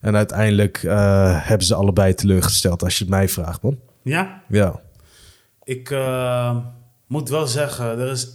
[0.00, 3.78] En uiteindelijk eh, hebben ze allebei teleurgesteld als je het mij vraagt, man.
[4.02, 4.42] Ja?
[4.48, 4.80] Ja.
[5.64, 5.94] Ik
[7.08, 8.28] moet wel zeggen, er, is,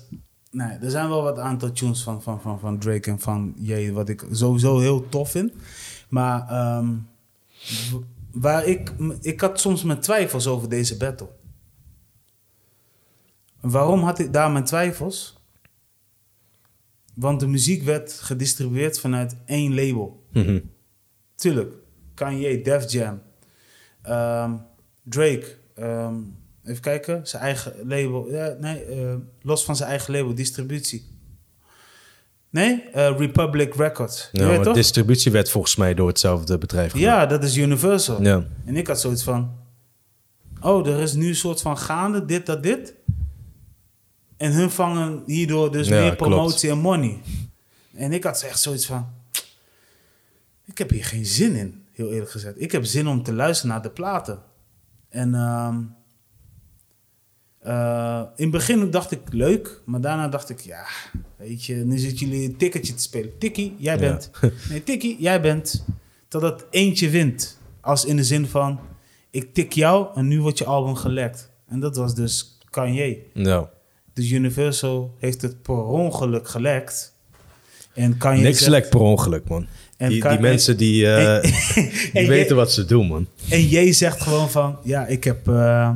[0.52, 3.92] nee, er zijn wel wat aantal tunes van, van, van, van Drake en van Jay,
[3.92, 5.54] wat ik sowieso heel tof vind.
[6.10, 6.96] Maar ehm,
[8.32, 11.30] waar ik, ik had soms mijn twijfels over deze battle.
[13.60, 15.38] Waarom had ik daar mijn twijfels?
[17.14, 20.24] Want de muziek werd gedistribueerd vanuit één label.
[20.32, 20.60] Mhm.
[21.36, 21.74] Tuurlijk.
[22.14, 23.22] Kanye, Def Jam.
[24.02, 24.54] ehm,
[25.04, 25.58] Drake.
[25.76, 26.16] ehm,
[26.70, 28.32] even kijken, zijn eigen label.
[28.32, 31.18] Ja, nee, eh, los van zijn eigen label, distributie.
[32.50, 34.30] Nee, eh, Republic Records.
[34.32, 34.76] Je Ja, weet maar toch?
[34.76, 37.08] distributie werd volgens mij door hetzelfde bedrijf gedaan.
[37.08, 38.22] Ja, dat is Universal.
[38.22, 38.44] Ja.
[38.66, 39.58] En ik had zoiets van...
[40.62, 42.94] Oh, er is nu een soort van gaande, dit, dat, dit.
[44.38, 46.32] En hun vangen hierdoor dus Ja, meer klopt.
[46.34, 47.22] promotie en money.
[47.96, 49.08] En ik had echt zoiets van...
[50.66, 52.62] Ik heb hier geen zin in, heel eerlijk gezegd.
[52.62, 54.40] Ik heb zin om te luisteren naar de platen.
[55.10, 55.78] En ehm,
[57.62, 60.86] eh, in het begin dacht ik leuk, maar daarna dacht ik, ja,
[61.38, 63.38] weet je, nu zitten jullie een ticketje te spelen.
[63.38, 64.00] Tikkie, jij Ja.
[64.00, 64.30] bent.
[64.70, 65.86] Nee, Tikkie, jij bent.
[66.28, 67.58] Totdat eentje wint.
[67.82, 68.80] Als in de zin van,
[69.30, 71.50] ik tik jou en nu wordt je album gelekt.
[71.68, 73.24] En dat was dus Kanye.
[73.34, 73.70] Ja.
[74.14, 77.14] Dus Universal heeft het per ongeluk gelekt.
[77.94, 79.68] En Kanye Niks zegt- per ongeluk, man.
[79.98, 81.42] En die, die mensen die, eh, en-
[81.82, 83.28] die en weten je- wat ze doen, man.
[83.50, 85.92] En jij zegt gewoon van, ja, ik heb eh,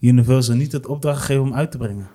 [0.00, 2.08] Universal niet het opdracht gegeven om uit te brengen.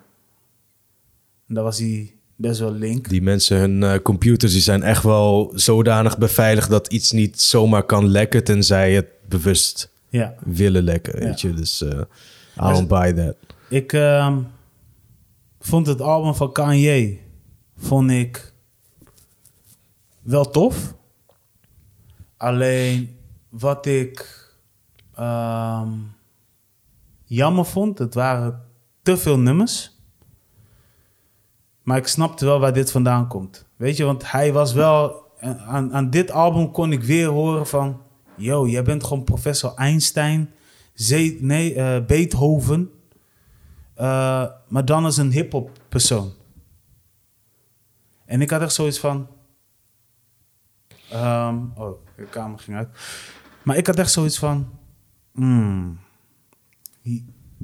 [1.47, 3.09] En daar was hij best wel link.
[3.09, 7.83] Die mensen, hun eh, computers, die zijn echt wel zodanig beveiligd dat iets niet zomaar
[7.83, 11.25] kan lekken, tenzij het bewust Ja, willen lekken, Ja.
[11.25, 11.53] weet je.
[11.53, 11.99] Dus eh
[12.57, 13.35] I don't buy that.
[13.69, 14.39] ik ehm,
[15.59, 17.19] vond het album van Kanye,
[17.77, 18.53] vond ik
[20.21, 20.93] wel tof.
[22.37, 23.15] Alleen
[23.49, 24.41] wat ik
[25.15, 25.89] ehm,
[27.33, 28.61] jammer vond, het waren
[29.01, 29.91] te veel nummers.
[31.83, 33.67] Maar ik snapte wel waar dit vandaan komt.
[33.75, 35.21] Weet je, want hij was wel...
[35.65, 38.01] Aan, aan dit album kon ik weer horen van...
[38.35, 40.51] Yo, jij bent gewoon professor Einstein.
[41.39, 42.91] Nee, eh, Beethoven.
[43.95, 46.31] Eh, maar dan als een hip-hop persoon.
[48.25, 49.27] En ik had echt zoiets van...
[51.09, 52.89] ehm, oh, de kamer ging uit.
[53.63, 54.69] Maar ik had echt zoiets van...
[55.33, 55.99] hmm,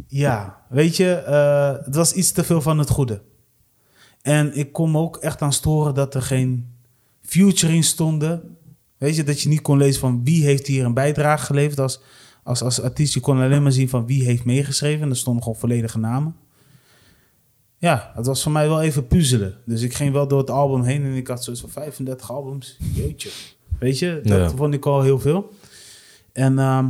[0.07, 3.21] ja, weet je, eh, het was iets te veel van het goede.
[4.21, 6.73] En ik kon me ook echt aan storen dat er geen
[7.21, 8.57] featuring stonden.
[8.97, 11.79] Weet je, dat je niet kon lezen van wie heeft hier een bijdrage geleverd.
[11.79, 12.01] Als,
[12.43, 15.01] als, als artiest, je kon alleen maar zien van wie heeft meegeschreven.
[15.03, 16.35] En er stonden gewoon volledige namen.
[17.77, 19.57] Ja, het was voor mij wel even puzzelen.
[19.65, 22.77] Dus ik ging wel door het album heen en ik had zoiets van 35 albums.
[22.93, 23.29] Jeetje.
[23.79, 24.49] Weet je, dat Ja.
[24.49, 25.53] vond ik al heel veel.
[26.33, 26.89] En, ehm,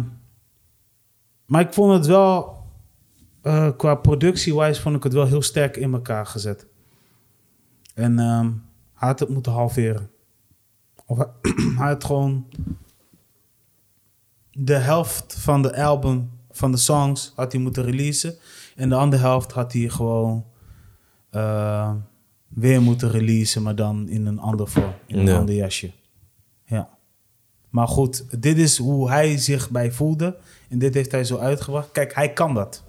[1.49, 2.57] maar ik vond het wel,
[3.41, 6.67] eh, qua productie-wise, vond ik het wel heel sterk in elkaar gezet.
[7.93, 8.45] En ehm,
[8.93, 10.09] hij had het moeten halveren.
[11.05, 11.27] Of hij,
[11.77, 12.45] hij had gewoon
[14.51, 18.35] de helft van de album, van de songs, had hij moeten releasen.
[18.75, 20.45] En de andere helft had hij gewoon
[21.29, 21.93] eh,
[22.47, 25.37] weer moeten releasen, maar dan in een ander vorm, in een Ja.
[25.37, 25.91] ander jasje.
[26.65, 26.89] Ja.
[27.69, 30.37] Maar goed, dit is hoe hij zich bij voelde.
[30.69, 31.91] En dit heeft hij zo uitgebracht.
[31.91, 32.83] Kijk, hij kan dat.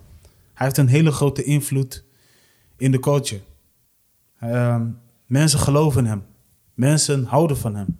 [0.55, 2.05] Hij heeft een hele grote invloed
[2.77, 3.41] in de culture.
[4.41, 4.87] Ehm,
[5.27, 6.25] mensen geloven hem.
[6.75, 7.99] Mensen houden van hem.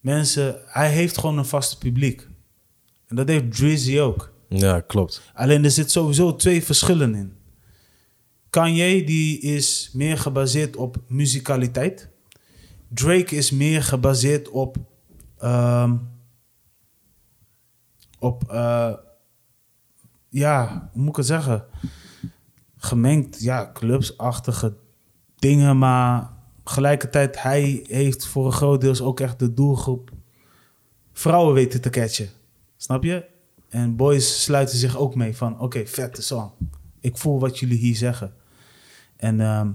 [0.00, 2.28] Mensen, hij heeft gewoon een vaste publiek.
[3.06, 4.32] En dat heeft Drizzy ook.
[4.48, 5.22] Ja, klopt.
[5.34, 7.32] Alleen er zit sowieso twee verschillen in.
[8.50, 12.08] Kanye die is meer gebaseerd op muzikaliteit.
[12.88, 14.76] Drake is meer gebaseerd op
[15.38, 15.94] ehm,
[18.18, 18.92] op eh,
[20.28, 21.64] ja, hoe moet ik het zeggen?
[22.76, 24.76] Gemengd, ja, clubsachtige
[25.36, 26.30] dingen, maar
[26.64, 30.10] tegelijkertijd hij heeft voor een groot deel ook echt de doelgroep
[31.12, 32.28] vrouwen weten te catchen.
[32.76, 33.24] Snap je?
[33.68, 36.50] En boys sluiten zich ook mee van, oké, vette song.
[37.00, 38.34] Ik voel wat jullie hier zeggen.
[39.16, 39.70] En ehm,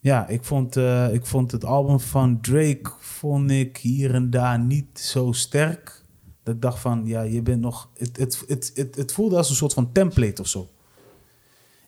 [0.00, 4.58] ja, ik vond, eh, ik vond het album van Drake, vond ik hier en daar
[4.58, 5.99] niet zo sterk.
[6.42, 7.90] Dat ik dacht van, ja, je bent nog...
[7.94, 10.68] Het, het, het, het, het voelde als een soort van template of zo.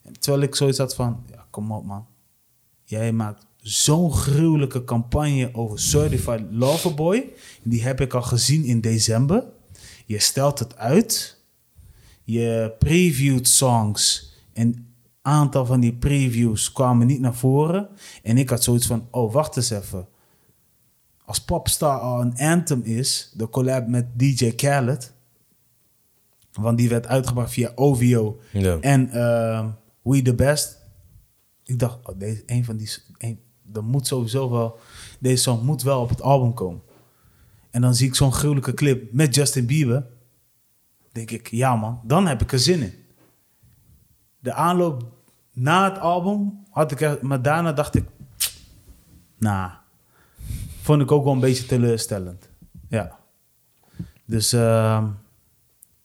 [0.02, 2.06] En terwijl ik zoiets had van, ja, kom op man.
[2.84, 7.32] Jij maakt zo'n gruwelijke campagne over Certified Loverboy.
[7.62, 9.44] Die heb ik al gezien in december.
[10.06, 11.40] Je stelt het uit.
[12.24, 14.32] Je previewt songs.
[14.52, 17.88] En aantal van die previews kwamen niet naar voren.
[18.22, 20.06] En ik had zoiets van, oh, wacht eens even.
[21.24, 25.12] Als Popstar al een anthem is, de collab met DJ Khaled.
[26.52, 28.78] Want die werd uitgebracht via OVO Ja.
[28.80, 29.68] en ehm,
[30.02, 30.80] We The Best.
[31.64, 32.90] Ik dacht, oh, deze, een van die...
[33.18, 33.40] Een,
[33.72, 34.78] er moet sowieso wel...
[35.20, 36.82] Deze song moet wel op het album komen.
[37.70, 40.06] En dan zie ik zo'n gruwelijke clip met Justin Bieber.
[41.12, 42.94] denk ik, ja man, dan heb ik er zin in.
[44.38, 45.12] De aanloop
[45.52, 47.18] na het album had ik er...
[47.22, 48.04] Maar daarna dacht ik...
[49.38, 49.70] Nou,
[50.82, 52.48] vond ik ook wel een beetje teleurstellend.
[52.88, 53.18] Ja.
[54.26, 55.06] Dus ehm,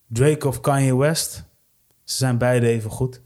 [0.08, 1.46] Drake of Kanye West...
[2.04, 3.22] Ze zijn beide even goed.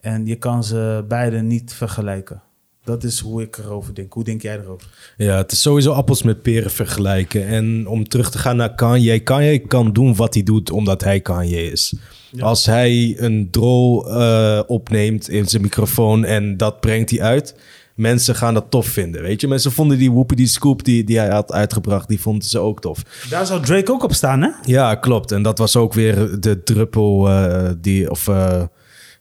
[0.00, 2.42] En je kan ze beide niet vergelijken.
[2.84, 4.12] Dat is hoe ik erover denk.
[4.12, 5.14] Hoe denk jij erover?
[5.16, 7.46] Ja, het is sowieso appels met peren vergelijken.
[7.46, 9.20] En om terug te gaan naar Kanye.
[9.20, 11.94] Kanye kan doen wat hij doet omdat hij Kanye is.
[12.38, 17.54] Als hij een drol eh, opneemt in zijn microfoon en dat brengt hij uit...
[17.98, 19.48] Mensen gaan dat tof vinden, weet je.
[19.48, 22.08] Mensen vonden die Whoopi die Scoop die, die hij had uitgebracht...
[22.08, 23.02] die vonden ze ook tof.
[23.30, 24.50] Daar zou Drake ook op staan, hè?
[24.64, 25.32] Ja, klopt.
[25.32, 28.10] En dat was ook weer de druppel eh, die...
[28.10, 28.62] Of, uh,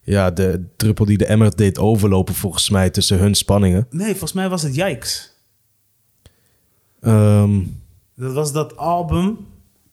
[0.02, 3.88] ja, de druppel die de emmer deed overlopen volgens mij tussen hun spanningen.
[3.90, 5.36] Nee, volgens mij was het Yikes.
[7.02, 7.82] Um,
[8.16, 9.38] dat was dat album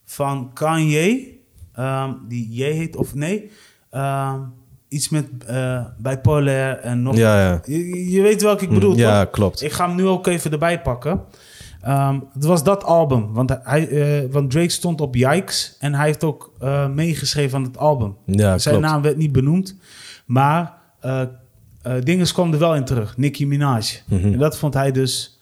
[0.05, 1.39] van Kanye,
[1.78, 3.51] um, die J heet, of nee,
[3.91, 4.53] um,
[4.95, 7.17] iets met uh, bipolair en nog...
[7.17, 7.61] Ja, ja.
[7.65, 9.31] Je, je weet welke ik bedoel, Mm, ja, toch?
[9.33, 9.63] klopt.
[9.63, 11.21] Ik ga hem nu ook even erbij pakken.
[12.33, 16.25] het was dat album, want, hij, uh, want Drake stond op Yikes en hij heeft
[16.25, 18.17] ook uh, meegeschreven aan het album.
[18.27, 18.91] Ja, Zijn klopt.
[18.93, 19.77] naam werd niet benoemd,
[20.27, 20.73] maar
[22.03, 23.17] dingen kwam er wel in terug.
[23.17, 23.83] Nicki Minaj.
[24.07, 24.33] Mhm.
[24.33, 25.39] En dat vond hij dus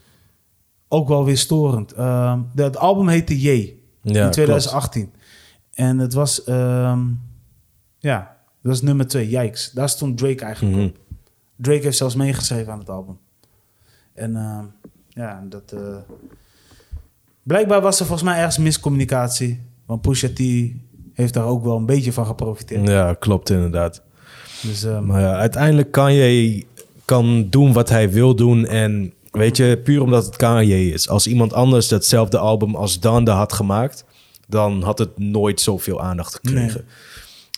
[0.89, 1.89] ook wel weer storend.
[1.89, 5.13] De, het album heette J Ja, in 2018.
[5.75, 7.21] En het was, um,
[7.99, 8.32] ja,
[8.63, 9.71] dat was nummer twee, Yikes.
[9.75, 10.85] Daar stond Drake eigenlijk Mhm.
[10.85, 10.97] op.
[11.57, 13.19] Drake heeft zelfs meegeschreven aan het album.
[14.15, 14.59] En uh,
[15.09, 15.73] ja, dat...
[15.75, 15.97] Uh,
[17.43, 19.61] blijkbaar was er volgens mij ergens miscommunicatie.
[19.87, 20.39] Want Pusha T
[21.15, 22.89] heeft daar ook wel een beetje van geprofiteerd.
[22.89, 24.03] Ja, klopt inderdaad.
[24.63, 26.65] Dus, um, maar ja, uiteindelijk kan je
[27.05, 31.09] kan doen wat hij wil doen en weet je, puur omdat het Kanye is.
[31.09, 34.05] Als iemand anders datzelfde album als Donda had gemaakt,
[34.49, 36.85] dan had het nooit zoveel aandacht gekregen.
[36.87, 36.95] Nee.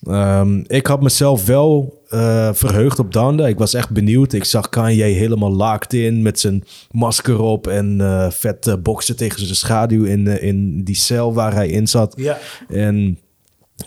[0.08, 3.46] Um, ik had mezelf wel uh, verheugd op Donda.
[3.46, 4.32] Ik was echt benieuwd.
[4.32, 9.16] Ik zag Kanye helemaal laakt in met zijn masker op en uh, vet uh, boksen
[9.16, 12.14] tegen zijn schaduw in, uh, in die cel waar hij in zat.
[12.16, 12.38] Ja.
[12.68, 13.18] En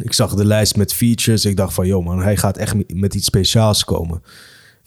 [0.03, 1.45] ik zag de lijst met features.
[1.45, 4.21] Ik dacht van, joh man, hij gaat echt met iets speciaals komen.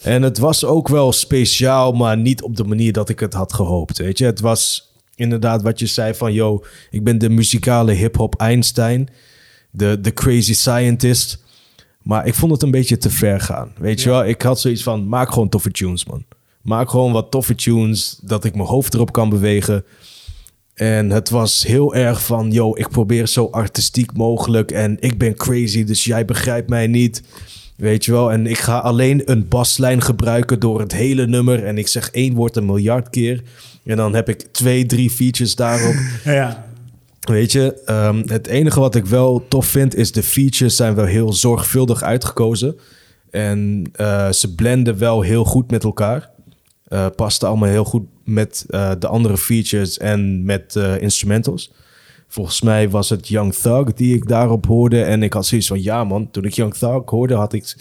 [0.02, 3.52] En het was ook wel speciaal, maar niet op de manier dat ik het had
[3.52, 3.98] gehoopt.
[3.98, 8.34] Weet je, het was inderdaad wat je zei van, yo, ik ben de muzikale hip-hop
[8.34, 9.08] Einstein,
[9.70, 11.42] de, de crazy scientist.
[12.02, 13.72] Maar ik vond het een beetje te ver gaan.
[13.78, 16.24] Weet je wel, ik had zoiets van, maak gewoon toffe tunes, man.
[16.62, 19.84] Maak gewoon wat toffe tunes, dat ik mijn hoofd erop kan bewegen.
[20.74, 25.34] En het was heel erg van, yo, ik probeer zo artistiek mogelijk en ik ben
[25.34, 27.22] crazy, dus jij begrijpt mij niet.
[27.76, 31.78] Weet je wel, en ik ga alleen een baslijn gebruiken door het hele nummer en
[31.78, 33.42] ik zeg één woord een miljard keer.
[33.84, 35.94] En dan heb ik twee, drie features daarop.
[36.24, 36.69] Ja.
[37.20, 41.04] Weet je, um, het enige wat ik wel tof vind is de features zijn wel
[41.04, 42.78] heel zorgvuldig uitgekozen.
[43.30, 46.30] En uh, ze blenden wel heel goed met elkaar.
[46.88, 51.72] Uh, pasten allemaal heel goed met uh, de andere features en met instrumentals.
[52.28, 55.02] Volgens mij was het Young Thug die ik daarop hoorde.
[55.02, 57.76] En ik had zoiets van, ja man, toen ik Young Thug hoorde, had ik...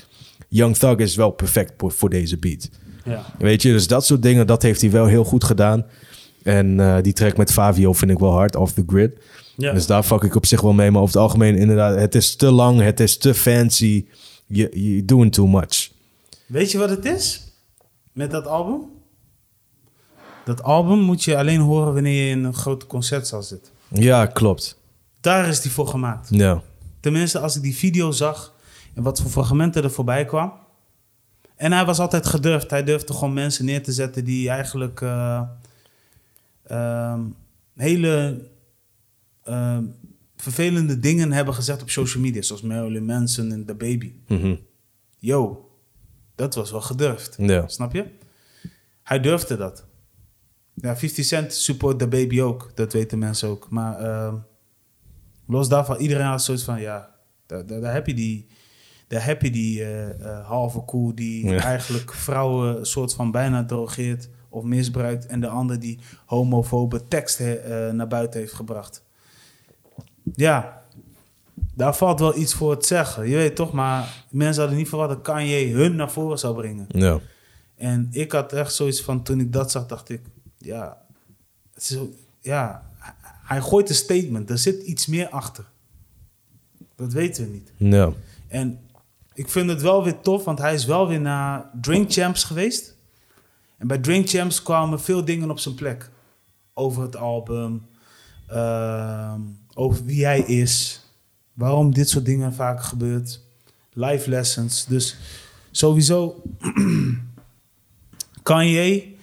[0.47, 2.69] Young Thug is wel perfect voor, voor deze beat.
[3.03, 3.25] Ja.
[3.37, 5.85] Weet je, dus dat soort dingen, dat heeft hij wel heel goed gedaan.
[6.43, 9.17] En uh, die track met Fabio vind ik wel hard, off the grid.
[9.55, 9.73] Ja.
[9.73, 10.91] Dus daar fuck ik op zich wel mee.
[10.91, 14.05] Maar over het algemeen inderdaad, het is te lang, het is te fancy.
[14.45, 15.91] Je je doing too much.
[16.45, 17.51] Weet je wat het is
[18.11, 18.81] met dat album?
[20.45, 23.71] Dat album moet je alleen horen wanneer je in een grote concertzaal zit.
[23.87, 24.77] Ja, klopt.
[25.21, 26.27] Daar is die voor gemaakt.
[26.31, 26.61] Ja.
[26.99, 28.53] Tenminste, als ik die video zag
[28.93, 30.53] en wat voor fragmenten er voorbij kwam.
[31.55, 32.69] En hij was altijd gedurfd.
[32.69, 35.41] Hij durfde gewoon mensen neer te zetten die eigenlijk uh,
[36.71, 37.19] uh,
[37.75, 38.47] hele
[39.45, 39.77] uh,
[40.35, 42.41] vervelende dingen hebben gezegd op social media.
[42.41, 44.13] Zoals Marilyn Manson en The Baby.
[44.27, 44.59] Mm -hmm.
[45.17, 45.69] Yo,
[46.35, 47.35] dat was wel gedurfd.
[47.37, 47.67] Ja.
[47.67, 48.05] Snap je?
[49.03, 49.85] Hij durfde dat.
[50.73, 52.71] Ja, 50 Cent support The Baby ook.
[52.75, 53.69] Dat weten mensen ook.
[53.69, 54.33] Maar uh,
[55.47, 56.81] los daarvan, iedereen had zoiets van...
[56.81, 57.15] Ja,
[57.45, 58.47] daar, daar, daar heb je die...
[59.07, 61.63] Daar heb je die uh, uh, halve koe die ja.
[61.63, 65.25] eigenlijk vrouwen soort van bijna drogeert of misbruikt.
[65.25, 67.39] En de ander die homofobe tekst
[67.91, 69.03] naar buiten heeft gebracht.
[70.35, 70.83] Ja,
[71.75, 73.29] daar valt wel iets voor te zeggen.
[73.29, 76.85] Je weet toch, maar mensen hadden niet verwacht dat Kanye hun naar voren zou brengen.
[76.87, 77.19] Ja.
[77.75, 80.21] En ik had echt zoiets van, toen ik dat zag, dacht ik,
[80.57, 80.97] ja,
[81.73, 81.97] het is,
[82.41, 82.87] ja
[83.43, 84.49] hij gooit een statement.
[84.49, 85.65] Er zit iets meer achter.
[86.95, 87.71] Dat weten we niet.
[87.77, 88.11] Ja.
[88.47, 88.79] En
[89.33, 92.95] ik vind het wel weer tof, want hij is wel weer naar Drink Champs geweest.
[93.79, 96.09] En bij Drink Champs kwamen veel dingen op zijn plek.
[96.73, 97.85] Over het album,
[98.51, 99.35] uh,
[99.73, 101.01] over wie hij is,
[101.53, 103.41] waarom dit soort dingen vaak gebeurt,
[103.93, 104.85] life lessons.
[104.85, 105.17] Dus
[105.71, 106.43] sowieso,
[108.43, 109.15] Kanye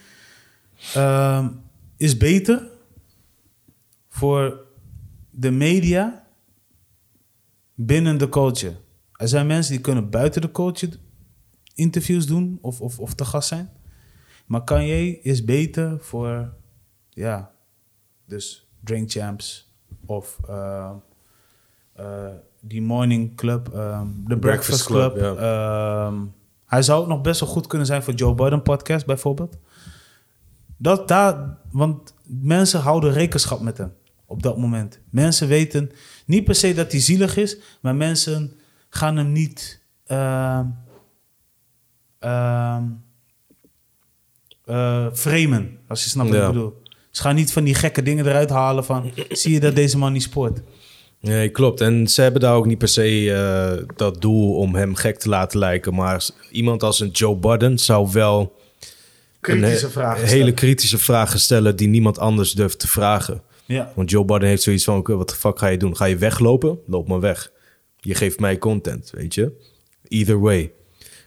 [0.96, 1.48] uh,
[1.96, 2.68] is beter
[4.09, 4.61] voor
[5.30, 6.26] de media
[7.74, 8.76] binnen de culture.
[9.12, 10.82] Er zijn mensen die kunnen buiten de coach
[11.74, 13.70] interviews doen of, of, of te gast zijn.
[14.47, 16.53] Maar Kanye is beter voor,
[17.11, 17.51] ja,
[18.24, 19.74] dus Drink Champs
[20.07, 20.90] of uh,
[22.01, 22.28] uh,
[22.61, 25.16] die Morning Club, um, The Breakfast, Club.
[25.16, 26.07] ja.
[26.07, 26.34] Um,
[26.66, 29.59] hij zou ook nog best wel goed kunnen zijn voor Joe Budden podcast bijvoorbeeld.
[30.76, 33.92] Dat daar, want mensen houden rekenschap met hem
[34.26, 35.01] op dat moment.
[35.11, 35.90] Mensen weten
[36.26, 38.53] niet per se dat hij zielig is, maar mensen
[38.88, 39.82] gaan hem niet.
[40.07, 40.61] Uh,
[44.67, 46.47] uh, framen, als je snapt wat Ja.
[46.47, 46.83] ik bedoel.
[47.11, 49.11] Ze gaan niet van die gekke dingen eruit halen van...
[49.31, 50.61] zie je dat deze man niet sport?
[51.21, 51.81] Nee, klopt.
[51.81, 55.29] En ze hebben daar ook niet per se eh, dat doel om hem gek te
[55.29, 55.95] laten lijken.
[55.95, 58.55] Maar iemand als een Joe Budden zou wel
[59.41, 60.55] Kritische he- vragen hele stellen.
[60.55, 63.43] kritische vragen stellen die niemand anders durft te vragen.
[63.64, 65.97] Ja, Want Joe Budden heeft zoiets van, oké, wat de fuck ga je doen?
[65.97, 66.79] Ga je weglopen?
[66.87, 67.53] Loop maar weg.
[67.97, 69.53] Je geeft mij content, weet je?
[70.09, 70.73] Either way.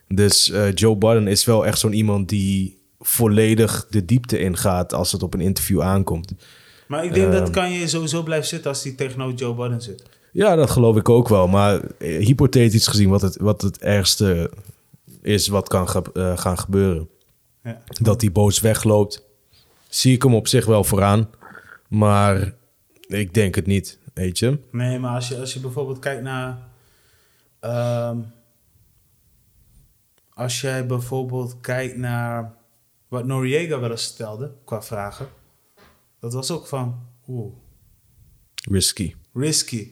[0.07, 5.11] Dus eh, Joe Budden is wel echt zo'n iemand die volledig de diepte ingaat als
[5.11, 6.33] het op een interview aankomt.
[6.87, 7.51] maar ik denk dat Ehm.
[7.51, 10.03] kan je sowieso blijven zitten als hij tegenover Joe Budden zit.
[10.31, 11.47] Ja, dat geloof ik ook wel.
[11.47, 14.51] Maar eh, hypothetisch gezien, wat het, wat het ergste
[15.21, 17.09] is wat kan ge- eh, gaan gebeuren.
[17.63, 17.81] Ja.
[18.01, 19.23] Dat hij boos wegloopt,
[19.89, 21.29] zie ik hem op zich wel vooraan.
[21.87, 22.53] Maar
[23.07, 24.59] ik denk het niet, weet je.
[24.71, 26.57] Nee, maar als je, als je bijvoorbeeld kijkt naar...
[27.59, 28.17] ehm,
[30.33, 32.53] als jij bijvoorbeeld kijkt naar
[33.09, 35.27] wat Noriega wel eens stelde qua vragen.
[36.19, 37.53] Dat was ook van, oeh,
[38.71, 39.15] Risky.
[39.33, 39.91] risky.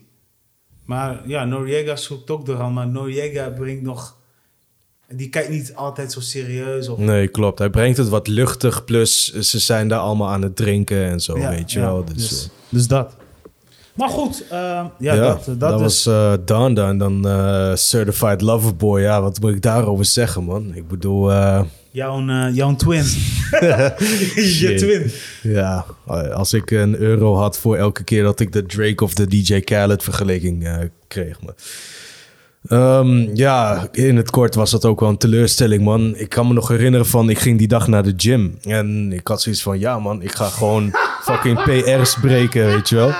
[0.86, 4.16] Maar ja, Noriega zoekt ook door maar Noriega brengt nog...
[5.10, 6.88] Die kijkt niet altijd zo serieus.
[6.88, 7.60] Of, Nee, klopt.
[7.60, 8.86] Hij brengt het wat luchtig.
[8.86, 12.06] Plus, ze zijn daar allemaal aan het drinken en zo, Ja, weet je ja, wel.
[12.06, 13.16] Dus, dus, eh, dus dat.
[13.94, 18.76] Maar goed, ehm, ja, ja, dat, dat, was eh Donda en dan eh, Certified Lover
[18.76, 19.02] Boy.
[19.02, 20.74] Ja, wat moet ik daarover zeggen, man?
[20.74, 21.32] Ik bedoel...
[21.88, 23.04] eh, Jouw, eh, jouw twin.
[24.60, 25.12] je twin.
[25.54, 25.86] Ja,
[26.34, 29.60] als ik een euro had voor elke keer dat ik de Drake of de DJ
[29.60, 30.78] Khaled vergelijking eh,
[31.08, 31.42] kreeg.
[31.42, 31.54] Maar.
[32.68, 36.16] Ehm, ja, in het kort was dat ook wel een teleurstelling, man.
[36.16, 38.58] Ik kan me nog herinneren van, ik ging die dag naar de gym.
[38.62, 42.96] En ik had zoiets van, ja man, ik ga gewoon fucking PR's breken, weet je
[42.96, 43.12] wel.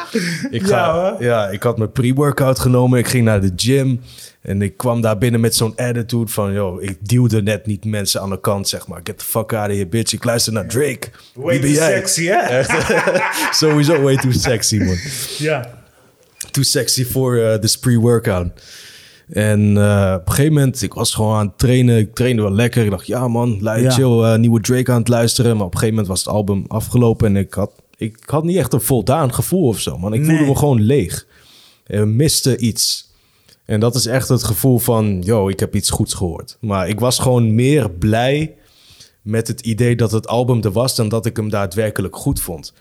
[0.50, 4.02] Ik, ga, Ja, ja, ik had mijn pre-workout genomen, ik ging naar de gym.
[4.48, 8.22] En ik kwam daar binnen met zo'n attitude van, yo, ik duwde net niet mensen
[8.22, 9.00] aan de kant, zeg maar.
[9.04, 10.14] Get the fuck out of here, bitch.
[10.14, 11.10] Ik luister naar Drake.
[11.34, 12.64] Way too sexy, hè?
[13.52, 14.98] Sowieso way too sexy, man.
[15.38, 15.70] Ja.
[16.52, 18.48] Too sexy voor eh de pre-workout.
[19.30, 21.98] En eh, op een gegeven moment, ik was gewoon aan het trainen.
[21.98, 22.84] Ik trainde wel lekker.
[22.84, 23.92] Ik dacht, ja man, lui, Ja.
[23.92, 25.58] chill, eh, nieuwe Drake aan het luisteren.
[25.58, 27.28] Maar op een gegeven moment was het album afgelopen.
[27.28, 30.14] En ik had, ik had niet echt een voldaan gevoel of zo, man.
[30.14, 31.26] Ik voelde me gewoon leeg.
[31.84, 33.07] Er miste iets.
[33.68, 36.58] En dat is echt het gevoel van, yo, ik heb iets goeds gehoord.
[36.62, 38.56] Maar ik was gewoon meer blij
[39.22, 40.96] met het idee dat het album er was...
[40.96, 42.74] dan dat ik hem daadwerkelijk goed vond.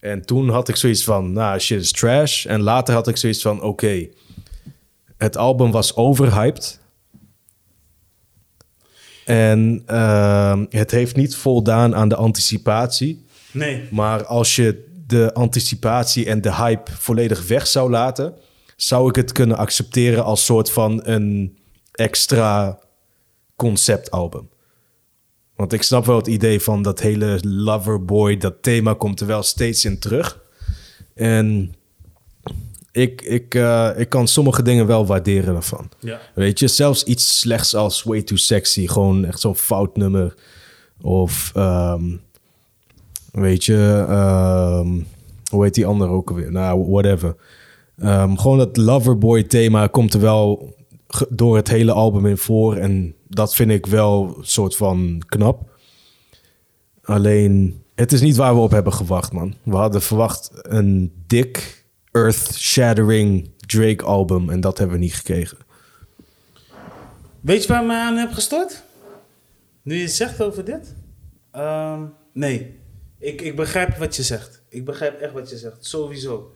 [0.00, 2.46] En toen had ik zoiets van, nou, shit is trash.
[2.46, 4.08] En later had ik zoiets van, oké,
[5.16, 6.80] het album was overhyped.
[9.24, 13.24] En ehm, het heeft niet voldaan aan de anticipatie.
[13.52, 13.88] Nee.
[13.90, 18.34] Maar als je de anticipatie en de hype volledig weg zou laten,
[18.76, 21.58] zou ik het kunnen accepteren als soort van een
[21.92, 22.78] extra
[23.56, 24.48] conceptalbum.
[25.56, 29.42] Want ik snap wel het idee van dat hele Loverboy, dat thema komt er wel
[29.42, 30.42] steeds in terug.
[31.14, 31.74] En
[32.92, 35.88] ik, ik, eh, ik kan sommige dingen wel waarderen daarvan.
[36.00, 36.20] Ja.
[36.34, 40.34] Weet je, zelfs iets slechts als Way Too Sexy, gewoon echt zo'n fout nummer.
[41.00, 42.16] Of, ehm,
[43.32, 44.88] weet je, ehm,
[45.50, 46.52] hoe heet die andere ook alweer?
[46.52, 47.36] Nou, whatever.
[47.98, 50.74] Ehm, gewoon het Loverboy thema komt er wel
[51.28, 52.76] door het hele album in voor.
[52.76, 55.78] En dat vind ik wel een soort van knap.
[57.02, 59.54] Alleen, het is niet waar we op hebben gewacht, man.
[59.62, 64.50] We hadden verwacht een dik, earth-shattering Drake-album.
[64.50, 65.58] En dat hebben we niet gekregen.
[67.40, 68.82] Weet je waar me aan heb gestort?
[69.82, 70.94] Nu je het zegt over dit?
[71.50, 72.78] Ehm, nee.
[73.18, 74.62] Ik, ik begrijp wat je zegt.
[74.68, 75.86] Ik begrijp echt wat je zegt.
[75.86, 76.52] Sowieso.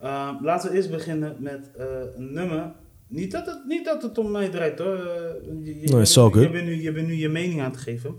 [0.00, 1.86] Ehm, laten we eerst beginnen met eh,
[2.16, 2.72] een nummer.
[3.06, 4.96] Niet dat, het, niet dat het om mij draait hoor.
[4.96, 5.34] Eh,
[5.64, 6.52] je, je, bent- je, good.
[6.52, 8.14] bent nu, je bent nu je mening aan het geven.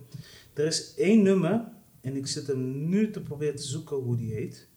[0.54, 1.64] Er is één nummer.
[2.02, 4.70] En ik zit hem nu te proberen te zoeken hoe die heet.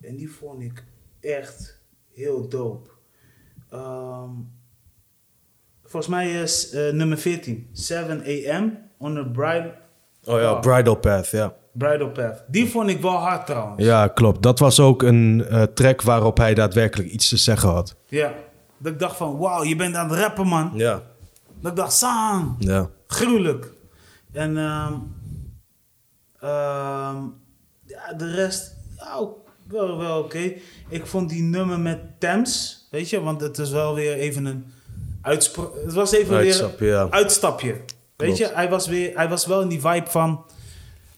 [0.00, 0.84] En die vond ik
[1.20, 1.80] echt
[2.12, 2.90] heel dope.
[3.70, 4.30] Ehm,
[5.82, 7.68] volgens mij is eh, nummer 14.
[7.72, 8.70] 7 a.m.
[8.98, 9.74] on a bride,
[10.24, 11.56] Oh ja, Bridal Path, ja.
[11.74, 12.42] Bridal path.
[12.46, 13.84] Die vond ik wel hard trouwens.
[13.84, 14.42] Ja, klopt.
[14.42, 17.96] Dat was ook een eh, track waarop hij daadwerkelijk iets te zeggen had.
[18.08, 18.32] Ja.
[18.78, 20.70] Dat ik dacht van, wauw, je bent aan het rappen, man.
[20.74, 21.02] Ja.
[21.60, 22.88] Dat ik dacht, Sang, Ja.
[23.06, 23.72] gruwelijk.
[24.32, 24.92] En ehm,
[26.40, 27.16] ehm,
[27.86, 28.76] ja, de rest,
[29.16, 30.52] ook wel, wel oké.
[30.88, 34.72] Ik vond die nummer met Thames, weet je, want het is wel weer even een
[35.22, 35.74] uitspro...
[35.84, 37.00] Het was even weer ja.
[37.02, 37.72] een uitstapje.
[37.72, 37.84] Weet
[38.16, 38.38] Klopt.
[38.38, 40.44] je, hij was, weer, hij was wel in die vibe van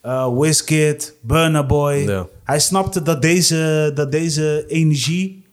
[0.07, 1.95] eh Wizkid, Burna Boy.
[1.95, 2.27] Ja.
[2.45, 5.47] Hij snapte dat deze, dat deze energie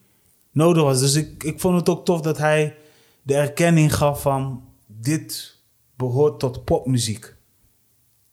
[0.51, 0.99] nodig was.
[0.99, 2.75] Dus ik, ik vond het ook tof dat hij
[3.21, 4.63] de erkenning gaf van...
[4.87, 5.57] dit
[5.95, 7.35] behoort tot popmuziek.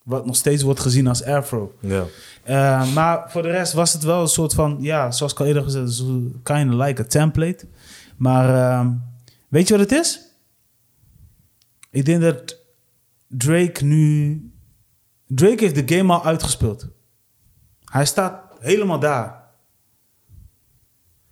[0.03, 1.75] Wat nog steeds wordt gezien als afro.
[1.81, 2.05] Ja.
[2.43, 4.77] Eh, maar voor de rest was het wel een soort van...
[4.81, 6.07] ja, zoals ik al eerder gezegd heb,
[6.43, 7.67] kind of like a template.
[8.17, 8.93] Maar ehm,
[9.49, 10.21] weet je wat het is?
[11.91, 12.57] Ik denk dat
[13.29, 14.45] Drake nu...
[15.35, 16.89] Drake heeft de game al uitgespeeld.
[17.85, 19.49] Hij staat helemaal daar.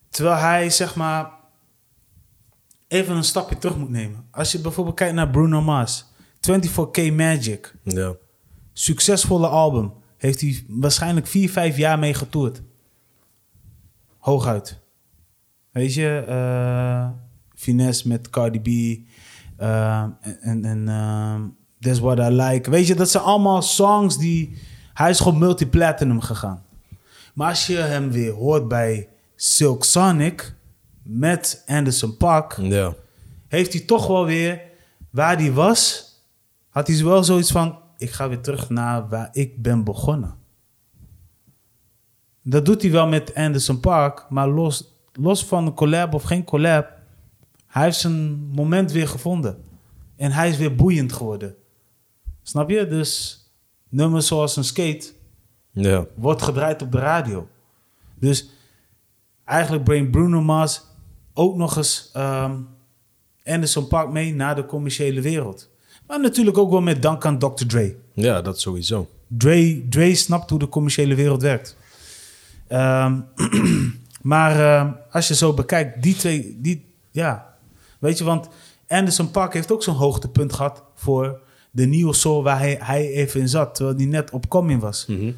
[0.09, 1.30] Terwijl hij, zeg maar,
[2.88, 4.26] even een stapje terug moet nemen.
[4.30, 6.05] Als je bijvoorbeeld kijkt naar Bruno Mars,
[6.40, 8.14] 24K Magic, Ja.
[8.72, 12.62] succesvolle album, heeft hij waarschijnlijk 4, 5 jaar mee getoerd.
[14.18, 14.80] Hooguit.
[15.70, 17.11] Weet je, eh,
[17.55, 18.66] Finesse met Cardi B
[19.61, 22.70] eh, en, en, en That's What I Like.
[22.70, 24.59] Weet je, dat zijn allemaal songs die...
[24.95, 26.62] Hij is gewoon multiplatinum gegaan.
[27.35, 30.55] Maar als je hem weer hoort bij Silk Sonic
[31.03, 32.95] met Anderson Paak, Ja.
[33.49, 34.61] heeft hij toch wel weer
[35.11, 36.12] waar hij was,
[36.68, 40.35] had hij wel zoiets van: ik ga weer terug naar waar ik ben begonnen.
[42.43, 46.45] Dat doet hij wel met Anderson Park, maar los, los van een collab of geen
[46.45, 46.87] collab,
[47.66, 49.64] hij heeft zijn moment weer gevonden.
[50.16, 51.55] En hij is weer boeiend geworden.
[52.49, 52.86] Snap je?
[52.86, 53.40] Dus
[53.88, 55.12] nummers zoals een skate
[55.70, 56.07] Ja.
[56.14, 57.49] wordt gedraaid op de radio.
[58.14, 58.49] Dus
[59.44, 60.82] eigenlijk brengt Bruno Mars
[61.34, 62.55] ook nog eens ehm,
[63.44, 65.70] Anderson Park mee naar de commerciële wereld.
[66.07, 67.66] Maar natuurlijk ook wel met dank aan Dr.
[67.66, 67.96] Dre.
[68.12, 69.09] Ja, dat sowieso.
[69.26, 71.76] Dre, Dre snapt hoe de commerciële wereld werkt.
[72.66, 73.20] Ehm,
[74.22, 77.57] maar ehm, als je zo bekijkt, die twee, die, ja,
[77.99, 78.49] weet je, want
[78.86, 83.41] Anderson Park heeft ook zo'n hoogtepunt gehad voor de nieuwe soul waar hij, hij even
[83.41, 85.07] in zat, terwijl hij net op coming was.
[85.07, 85.33] Mhm.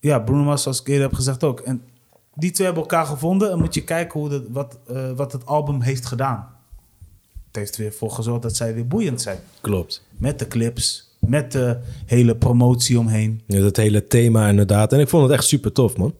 [0.00, 1.60] Ja, Bruno Mars, zoals ik eerder heb gezegd ook.
[1.60, 1.82] En
[2.34, 5.46] die twee hebben elkaar gevonden en moet je kijken hoe dat, wat, eh, wat het
[5.46, 6.48] album heeft gedaan.
[7.46, 9.38] Het heeft weer voor gezorgd dat zij weer boeiend zijn.
[9.60, 10.06] Klopt.
[10.18, 13.40] Met de clips, met de hele promotie omheen.
[13.46, 14.92] Ja, dat hele thema inderdaad.
[14.92, 16.14] En ik vond het echt super tof, man.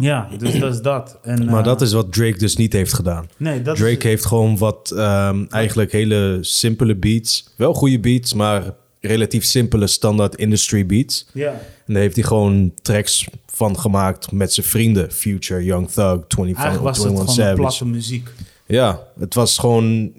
[0.00, 1.18] Ja, dus dat is dat.
[1.22, 3.28] En, Maar eh, dat is wat Drake dus niet heeft gedaan.
[3.36, 7.48] Nee, dat Drake is, heeft gewoon wat ehm, eigenlijk hele simpele beats.
[7.56, 11.26] Wel goede beats, maar relatief simpele standaard industry beats.
[11.32, 11.50] Ja,
[11.86, 15.12] En daar heeft hij gewoon tracks van gemaakt met zijn vrienden.
[15.12, 18.28] Future, Young Thug, 25, eigenlijk was het 21 gewoon platte muziek.
[18.66, 20.12] Ja, het was gewoon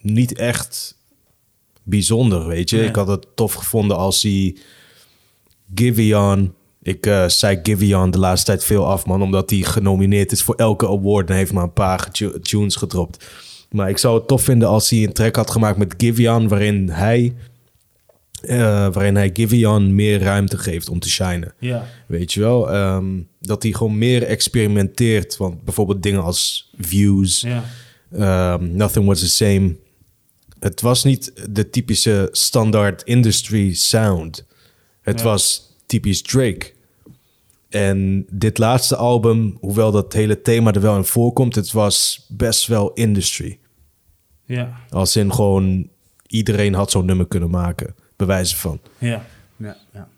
[0.00, 0.96] niet echt
[1.82, 2.76] bijzonder, weet je.
[2.76, 2.86] Nee.
[2.86, 4.56] Ik had het tof gevonden als hij
[5.74, 6.56] Giveon...
[6.88, 9.22] Ik eh zei Giveon de laatste tijd veel af, man.
[9.22, 11.30] Omdat hij genomineerd is voor elke award.
[11.30, 12.10] En heeft maar een paar
[12.42, 13.24] tunes gedropt.
[13.70, 16.48] Maar ik zou het tof vinden als hij een track had gemaakt met Giveon...
[16.48, 17.34] waarin hij,
[18.40, 18.58] eh,
[18.92, 21.52] waarin hij Giveon meer ruimte geeft om te shinen.
[21.58, 22.70] Ja, Weet je wel?
[22.72, 23.06] Ehm,
[23.40, 25.36] dat hij gewoon meer experimenteert.
[25.36, 27.40] Want bijvoorbeeld dingen als views...
[27.40, 27.64] ja,
[28.54, 29.76] Um, Nothing Was The Same.
[30.58, 34.44] Het was niet de typische standaard industry sound.
[35.02, 35.24] Het Ja.
[35.24, 36.76] was typisch Drake.
[37.68, 42.66] En dit laatste album, hoewel dat hele thema er wel in voorkomt, het was best
[42.66, 43.58] wel industry.
[44.44, 45.88] ja, Als in gewoon
[46.26, 48.80] iedereen had zo'n nummer kunnen maken, bewijzen van.
[48.98, 49.24] ja,
[49.56, 49.76] ja.
[49.92, 50.08] ja.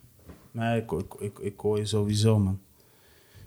[0.52, 2.58] Nee, ik, ik, ik, ik hoor je sowieso, man.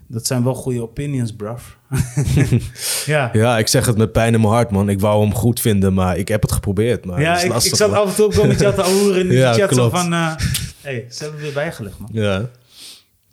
[0.06, 1.62] Dat zijn wel goede opinions, bruv.
[3.06, 3.30] ja.
[3.32, 4.88] Ja, ik zeg het met pijn in mijn hart, man.
[4.88, 7.04] Ik wou hem goed vinden, maar ik heb het geprobeerd.
[7.04, 7.98] Maar Ja, het is ik, lastig, ik zat man.
[8.00, 9.74] af en toe ook wel met jou te horen in de Ja, chat.
[9.74, 10.34] Zo van, eh
[10.80, 12.08] hey, ze hebben weer bijgelegd, man.
[12.12, 12.50] Ja.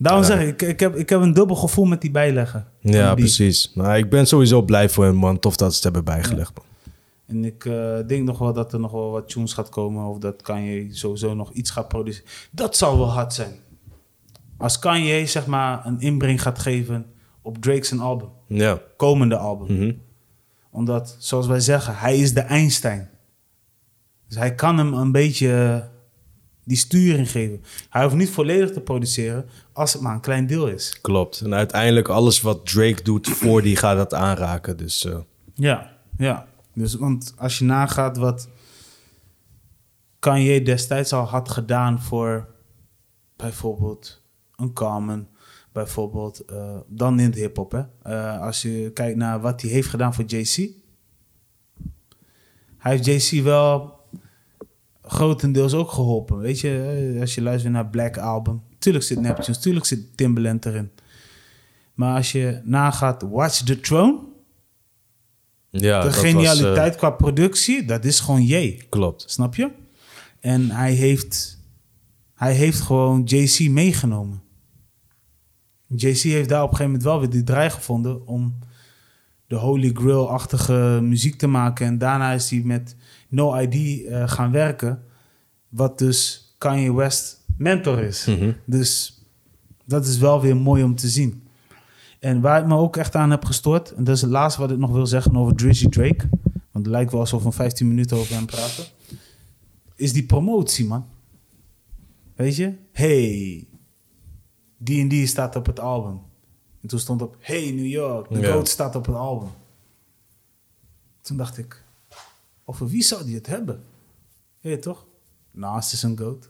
[0.02, 2.68] Daarom zeg ik, ik, heb, ik heb een dubbel gevoel met die bijleggen.
[2.80, 3.72] Ja, die precies.
[3.74, 5.40] Nou, ik ben sowieso blij voor hem, man.
[5.40, 6.66] Tof dat ze het hebben bijgelegd, man.
[7.26, 10.06] En ik eh, denk nog wel dat er nog wel wat tunes gaat komen.
[10.06, 12.30] Of dat Kanye sowieso nog iets gaat produceren.
[12.52, 13.52] Dat zal wel hard zijn.
[14.58, 17.06] Als Kanye zeg maar een inbreng gaat geven
[17.42, 18.30] op Drake's album.
[18.48, 18.82] Ja.
[18.98, 19.78] Komende album.
[19.78, 19.94] Mhm.
[20.72, 23.10] Omdat, zoals wij zeggen, hij is de Einstein.
[24.28, 25.84] Dus hij kan hem een beetje
[26.72, 27.64] die sturing geven.
[27.90, 31.02] Hij hoeft niet volledig te produceren als het maar een klein deel is.
[31.02, 31.42] Klopt.
[31.42, 34.78] En uiteindelijk alles wat Drake doet voor die gaat dat aanraken.
[34.78, 35.18] Dus eh,
[35.54, 36.48] Ja, ja.
[36.74, 38.50] Dus, want als je nagaat wat
[40.20, 42.48] Kanye destijds al had gedaan voor
[43.36, 44.22] bijvoorbeeld
[44.56, 45.28] een Common,
[45.72, 47.72] bijvoorbeeld, eh, dan in de hip-hop.
[47.72, 47.84] Hè?
[48.04, 50.70] Eh, als je kijkt naar wat hij heeft gedaan voor JC.
[52.78, 54.00] Hij heeft JC wel
[55.12, 56.38] grotendeels ook geholpen.
[56.38, 58.62] Weet je, eh, als je luistert naar Black Album.
[58.80, 60.92] Tuurlijk zit Neptunes, tuurlijk zit Timbaland erin.
[61.94, 64.20] Maar als je nagaat Watch the Throne.
[65.70, 68.54] Ja, de was, genialiteit qua productie, dat is gewoon J.
[68.54, 69.24] eh, klopt.
[69.28, 69.72] Snap je?
[70.40, 71.60] En hij heeft,
[72.34, 74.42] hij heeft gewoon JC meegenomen.
[75.88, 78.60] JC heeft daar op een gegeven moment wel weer die draai gevonden om
[79.48, 81.86] de Holy Grail-achtige muziek te maken.
[81.86, 82.96] En daarna is hij met
[83.32, 85.04] No ID eh, gaan werken,
[85.70, 88.26] wat dus Kanye West mentor is.
[88.26, 88.52] Mhm.
[88.66, 89.22] Dus
[89.86, 91.44] dat is wel weer mooi om te zien.
[92.20, 94.72] En waar ik me ook echt aan heb gestoord, en dat is het laatste wat
[94.72, 96.30] ik nog wil zeggen over Drizzy Drake,
[96.72, 98.84] want het lijkt wel alsof we 15 minuten over hem praten,
[99.96, 101.06] is die promotie, man.
[102.36, 102.74] Weet je?
[102.92, 103.68] Hey,
[104.78, 106.20] die en die staat op het album.
[106.82, 108.52] En toen stond op, hey New York, de Ja.
[108.52, 109.50] GOAT staat op het album.
[111.22, 111.81] Toen dacht ik,
[112.66, 113.84] over wie zou die het hebben?
[114.62, 115.06] Weet je toch?
[115.52, 116.50] Nas is een GOAT.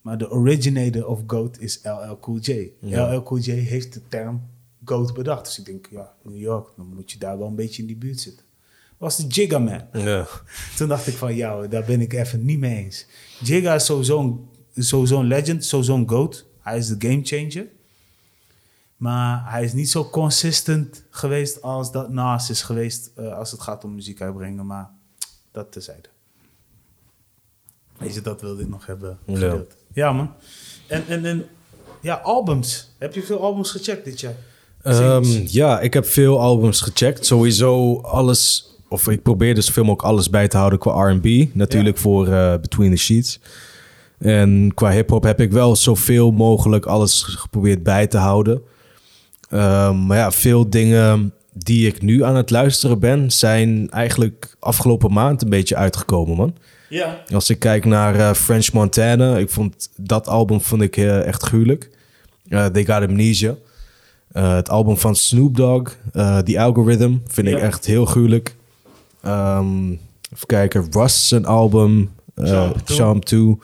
[0.00, 2.70] Maar de originator of GOAT is LL Cool J.
[2.80, 3.14] Ja.
[3.14, 4.42] LL Cool J heeft de term
[4.84, 5.44] GOAT bedacht.
[5.44, 7.96] Dus ik denk, ja, New York, dan moet je daar wel een beetje in die
[7.96, 8.46] buurt zitten.
[8.98, 9.86] Was de Jigga Man.
[9.92, 10.26] Ja.
[10.76, 13.06] Toen dacht ik van, ja, daar ben ik even niet mee eens.
[13.40, 14.48] Jigga is sowieso een,
[14.84, 16.46] sowieso een legend, sowieso een GOAT.
[16.60, 17.68] Hij is de game changer.
[19.02, 23.60] Maar hij is niet zo consistent geweest als dat Nas is geweest eh, als het
[23.60, 24.66] gaat om muziek uitbrengen.
[24.66, 24.90] Maar
[25.52, 26.08] dat terzijde.
[27.98, 29.34] Weet je, dat wilde ik nog hebben Ja.
[29.34, 29.74] gedeeld.
[29.92, 30.30] Ja, man.
[30.86, 31.44] En, en, en
[32.00, 32.90] ja, albums.
[32.98, 34.34] Heb je veel albums gecheckt dit jaar?
[34.82, 37.26] Ehm, ja, ik heb veel albums gecheckt.
[37.26, 41.54] Sowieso alles, of ik probeerde zoveel mogelijk alles bij te houden qua R&B.
[41.54, 43.40] Natuurlijk voor eh, Between the Sheets.
[44.18, 48.62] En qua hip-hop heb ik wel zoveel mogelijk alles geprobeerd bij te houden.
[49.52, 55.12] Ehm, maar ja, veel dingen die ik nu aan het luisteren ben, zijn eigenlijk afgelopen
[55.12, 56.54] maand een beetje uitgekomen, man.
[56.88, 57.22] ja.
[57.34, 61.42] Als ik kijk naar eh, French Montana, ik vond dat album vond ik eh, echt
[61.42, 61.90] gruwelijk.
[62.48, 63.54] Eh They Got Amnesia.
[64.32, 65.96] Het album van Snoop Dogg,
[66.44, 68.54] The Algorithm, vind ik echt heel gruwelijk.
[69.22, 69.90] Ehm,
[70.34, 72.72] even kijken, Russ zijn album, Charm.
[72.84, 73.58] Charm 2.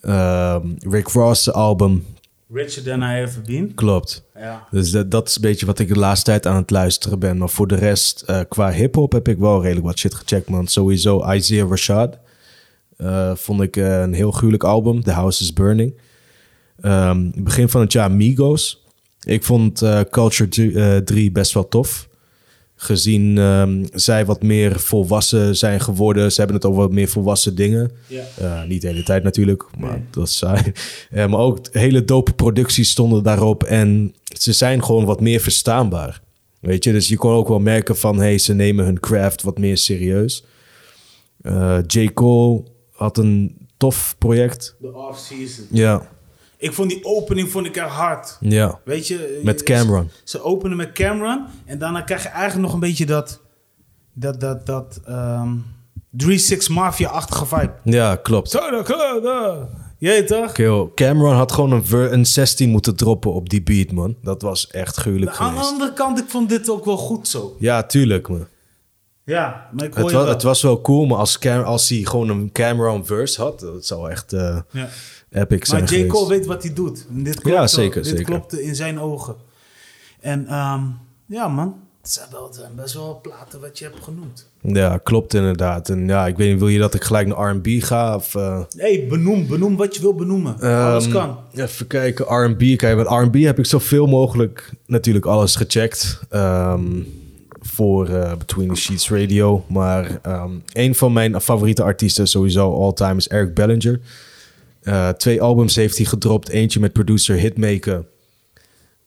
[0.00, 2.04] Ehm, Rick Ross' album,
[2.52, 3.74] Richer Than I Ever Been.
[3.74, 4.24] klopt.
[4.34, 4.66] Ja.
[4.70, 7.36] Dus dat, dat is een beetje wat ik de laatste tijd aan het luisteren ben.
[7.38, 10.66] Maar voor de rest, eh, qua hip-hop heb ik wel redelijk wat shit gecheckt, man.
[10.66, 12.18] Sowieso Isaiah Rashad.
[12.96, 15.02] eh, vond ik eh, een heel gruwelijk album.
[15.02, 16.00] The House is Burning.
[16.80, 18.84] Ehm, begin van het jaar Migos.
[19.22, 22.08] Ik vond Culture 3 best wel tof.
[22.78, 26.32] Gezien ehm, zij wat meer volwassen zijn geworden.
[26.32, 27.90] Ze hebben het over wat meer volwassen dingen.
[28.06, 28.22] Ja.
[28.38, 30.02] Eh, niet de hele tijd natuurlijk, maar Nee.
[30.10, 30.72] dat is saai.
[31.10, 33.64] Eh, maar ook hele dope producties stonden daarop.
[33.64, 36.20] En ze zijn gewoon wat meer verstaanbaar.
[36.60, 38.18] Weet je, dus je kon ook wel merken van...
[38.18, 40.44] hey, ze nemen hun craft wat meer serieus.
[41.42, 42.08] Eh, J.
[42.14, 42.62] Cole
[42.92, 44.76] had een tof project.
[44.80, 45.66] De off-season.
[45.70, 46.08] Ja,
[46.58, 48.36] Ik vond die opening vond ik echt hard.
[48.40, 48.80] ja.
[48.84, 49.40] Weet je?
[49.44, 50.10] Met eh, Cameron.
[50.24, 51.46] Ze, ze openen met Cameron.
[51.64, 53.40] En daarna krijg je eigenlijk nog een beetje dat...
[54.12, 55.00] Dat, dat, dat...
[55.06, 55.52] ehm
[56.24, 57.72] 3-6 Mafia-achtige vibe.
[57.84, 58.50] Ja, klopt.
[58.50, 58.58] Zo.
[59.98, 60.52] Jee, toch?
[60.52, 60.88] Kill.
[60.94, 64.16] Cameron had gewoon een, een 16 moeten droppen op die beat, man.
[64.22, 67.56] Dat was echt gruwelijk Aan de andere kant, ik vond dit ook wel goed zo.
[67.58, 68.46] Ja, tuurlijk, man.
[69.24, 70.32] Ja, maar ik hoor Het was, wel.
[70.32, 73.86] het was wel cool, maar als, Cam, als hij gewoon een Cameron verse had, dat
[73.86, 74.88] zou echt eh, Ja.
[75.36, 76.06] Epic zijn Maar J.
[76.06, 77.04] Cole weet wat hij doet.
[77.08, 78.24] Dit klopt Ja, zeker, Dit zeker.
[78.24, 79.34] klopte in zijn ogen.
[80.20, 80.80] En ehm,
[81.26, 81.74] ja, man.
[82.02, 84.48] Het zijn, wel, het zijn best wel platen wat je hebt genoemd.
[84.62, 85.88] Ja, klopt inderdaad.
[85.88, 88.14] En ja, ik weet niet, wil je dat ik gelijk naar R&B ga?
[88.14, 90.58] Of, eh, hey, benoem, benoem wat je wil benoemen.
[90.60, 91.38] Alles Ehm, kan.
[91.54, 92.58] Even kijken, R&B.
[92.78, 96.20] Kijk, met R&B heb ik zoveel mogelijk natuurlijk alles gecheckt.
[96.30, 96.84] ehm,
[97.60, 99.64] voor eh, Between the Sheets Radio.
[99.68, 100.18] Maar
[100.72, 104.00] een van mijn favoriete artiesten sowieso all time is Eric Bellinger.
[104.86, 106.48] Eh, twee albums heeft hij gedropt.
[106.48, 108.04] Eentje met producer Hitmaker.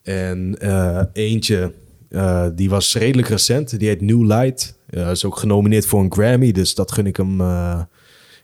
[0.02, 1.72] En eh, eentje,
[2.08, 3.78] eh, die was redelijk recent.
[3.78, 4.74] Die heet New Light.
[4.90, 6.52] Is ook genomineerd voor een Grammy.
[6.52, 7.38] Dus dat gun ik hem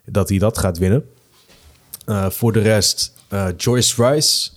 [0.05, 1.05] dat hij dat gaat winnen.
[2.29, 3.13] Voor de rest
[3.57, 4.51] Joyce Rice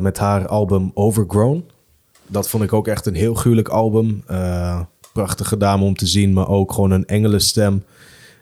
[0.00, 1.64] met haar album Overgrown.
[2.26, 4.24] Dat vond ik ook echt een heel gruwelijk album.
[5.12, 7.84] Prachtige dame om te zien, maar ook gewoon een engelenstem.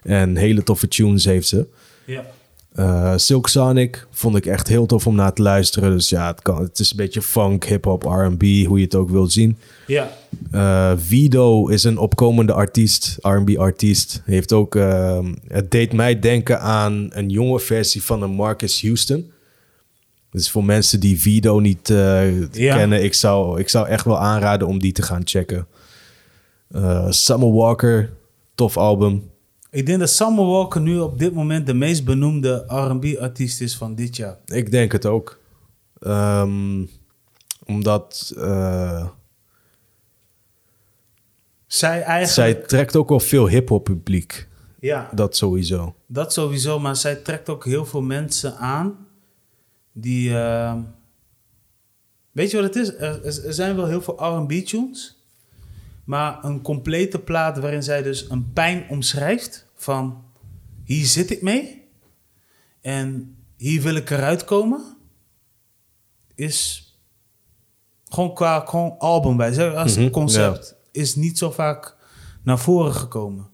[0.02, 1.66] En hele toffe tunes heeft ze.
[2.04, 2.24] Ja.
[2.74, 5.90] Eh, Silk Sonic vond ik echt heel tof om naar te luisteren.
[5.90, 9.10] Dus ja, het, kan, het is een beetje funk, hip-hop, RB, hoe je het ook
[9.10, 9.58] wilt zien.
[9.86, 10.10] Ja.
[10.50, 14.22] Eh, Vido is een opkomende artiest, R&B-artiest.
[14.24, 19.32] Heeft ook, ehm, het deed mij denken aan een jonge versie van een Marcus Houston.
[20.30, 22.76] Dus voor mensen die Vido niet eh, Ja.
[22.76, 25.66] kennen, ik zou, ik zou echt wel aanraden om die te gaan checken.
[27.08, 28.10] Summer Walker,
[28.54, 29.30] tof album.
[29.74, 33.94] Ik denk dat Summer Walker nu op dit moment de meest benoemde R&B-artiest is van
[33.94, 34.38] dit jaar.
[34.46, 35.40] Ik denk het ook.
[36.00, 36.84] Ehm,
[37.64, 39.06] omdat eh,
[41.66, 42.30] Zij eigenlijk...
[42.32, 44.48] zij trekt ook wel veel hip-hop publiek.
[44.80, 45.94] ja, Dat sowieso.
[46.06, 46.78] dat sowieso.
[46.78, 49.06] Maar zij trekt ook heel veel mensen aan
[49.92, 50.36] die...
[50.38, 50.80] ehm,
[52.32, 52.94] weet je wat het is?
[52.94, 55.13] Er, er- er zijn wel heel veel R&B-tunes.
[56.04, 60.22] Maar een complete plaat waarin zij dus een pijn omschrijft van...
[60.84, 61.82] Hier zit ik mee.
[62.80, 64.96] En hier wil ik eruit komen.
[66.34, 66.88] Is
[68.04, 69.74] gewoon qua gewoon album bij.
[69.76, 71.96] Als Mhm, concept is niet zo vaak
[72.42, 73.48] naar voren gekomen.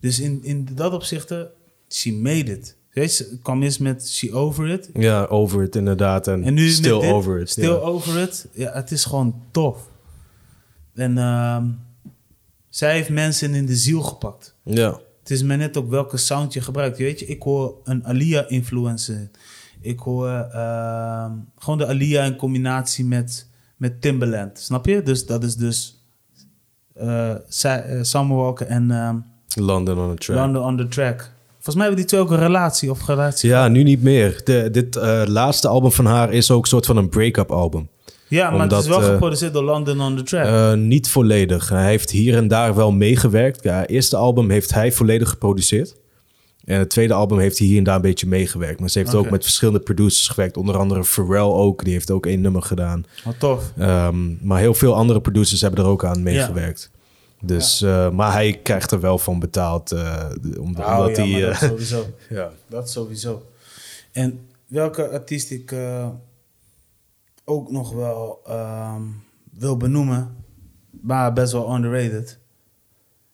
[0.00, 1.52] Dus in, in dat opzichte,
[1.88, 2.76] she made it.
[3.10, 4.90] Ze kwam eerst met She Over It.
[4.94, 6.28] Ja, over het inderdaad.
[6.28, 7.50] En, En nu still dit, over it.
[7.50, 7.68] Still.
[7.68, 8.46] Over It.
[8.52, 9.88] Ja, het is gewoon tof.
[10.96, 11.64] En ehm,
[12.68, 14.54] zij heeft mensen in de ziel gepakt.
[14.62, 15.00] Ja.
[15.20, 16.98] Het is maar net ook welke sound je gebruikt.
[16.98, 19.30] Weet je, ik hoor een Alia-influencer.
[19.80, 24.58] Ik hoor ehm, gewoon de Alia in combinatie met, met Timbaland.
[24.58, 25.02] Snap je?
[25.02, 26.00] Dus dat is dus
[26.94, 29.16] eh Sa- eh, Summer Walker en ehm,
[29.54, 30.36] London on a track.
[30.38, 31.32] London on the Track.
[31.52, 33.48] Volgens mij hebben die twee ook een relatie of relatie.
[33.50, 34.40] Ja, nu niet meer.
[34.44, 37.88] De, dit eh, laatste album van haar is ook een soort van een break-up album.
[38.28, 40.44] Ja, maar het is wel eh, geproduceerd door London on the Track.
[40.46, 41.68] Eh, niet volledig.
[41.68, 43.62] Hij heeft hier en daar wel meegewerkt.
[43.62, 45.96] Ja, het eerste album heeft hij volledig geproduceerd.
[46.64, 48.80] En het tweede album heeft hij hier en daar een beetje meegewerkt.
[48.80, 50.56] Maar ze heeft ook met verschillende producers gewerkt.
[50.56, 51.84] Onder andere Pharrell ook.
[51.84, 53.04] Die heeft ook één nummer gedaan.
[53.24, 53.72] Wat tof.
[53.78, 56.90] Ehm, maar heel veel andere producers hebben er ook aan meegewerkt.
[57.40, 59.92] Dus, eh, maar hij krijgt er wel van betaald.
[59.92, 61.40] om- omdat Oh, ja, hij...
[61.40, 62.06] dat sowieso.
[62.30, 62.50] ja.
[62.68, 63.42] Dat sowieso.
[64.12, 65.74] En welke artiest ik
[67.48, 69.02] ook nog wel ehm,
[69.52, 70.44] wil benoemen,
[70.90, 72.40] maar best wel underrated,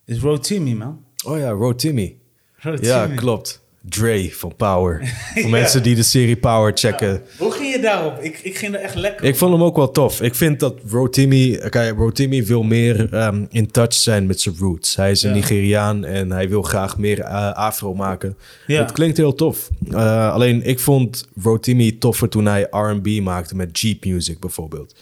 [0.05, 1.05] is Rotimi, man.
[1.27, 2.21] Oh ja, Rotimi.
[2.57, 2.87] Rotimi.
[2.87, 3.62] Ja, klopt.
[3.89, 5.15] Dre van Power.
[5.35, 7.23] Voor mensen die de serie Power checken.
[7.39, 8.19] Hoe ging je daarop?
[8.21, 10.21] Ik, ik ging er echt lekker Ik vond hem ook wel tof.
[10.21, 11.57] Ik vind dat Rotimi...
[11.57, 14.97] Kijk, Rotimi wil meer ehm, in touch zijn met zijn roots.
[14.97, 15.37] Hij is een Ja.
[15.37, 18.37] Nigeriaan en hij wil graag meer eh, afro maken.
[18.67, 19.69] Het klinkt heel tof.
[19.91, 24.95] Eh, alleen ik vond Rotimi toffer toen hij R&B maakte met Jeep Music bijvoorbeeld.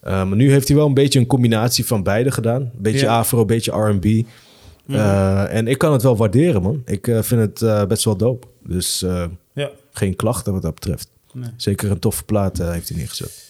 [0.00, 2.60] Eh, nu heeft hij wel een beetje een combinatie van beide gedaan.
[2.60, 4.26] Een beetje afro, een beetje R&B.
[4.96, 6.82] Eh, en ik kan het wel waarderen, man.
[6.84, 8.46] Ik eh, vind het eh, best wel dope.
[8.62, 9.00] Dus
[9.54, 9.70] Ja.
[9.92, 11.10] geen klachten wat dat betreft.
[11.32, 11.50] Nee.
[11.56, 13.46] Zeker een toffe plaat heeft hij neergezet.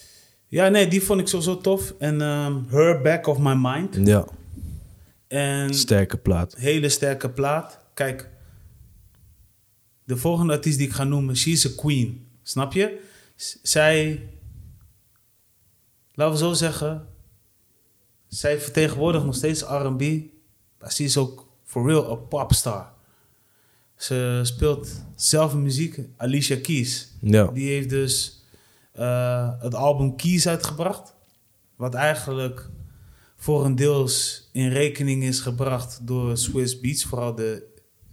[0.47, 1.93] ja, nee, die vond ik sowieso tof.
[1.99, 3.97] En ehm, Her Back of My Mind.
[4.07, 4.25] Ja,
[5.27, 6.55] En sterke plaat.
[6.57, 7.79] hele sterke plaat.
[7.93, 8.29] Kijk,
[10.03, 12.27] de volgende artiest die ik ga noemen, she's a queen.
[12.43, 12.99] Snap je?
[13.61, 14.21] Zij,
[16.13, 17.07] laten we zo zeggen,
[18.27, 20.03] zij vertegenwoordigt nog steeds R&B,
[20.79, 22.91] maar ze is ook for real een popstar.
[23.95, 27.11] Ze speelt zelf muziek, Alicia Keys.
[27.21, 27.45] Ja.
[27.45, 28.43] Die heeft dus
[28.91, 31.13] eh, het album Keys uitgebracht.
[31.75, 32.69] Wat eigenlijk
[33.35, 37.03] voor een deels in rekening is gebracht door Swiss Beats.
[37.03, 37.67] Vooral de...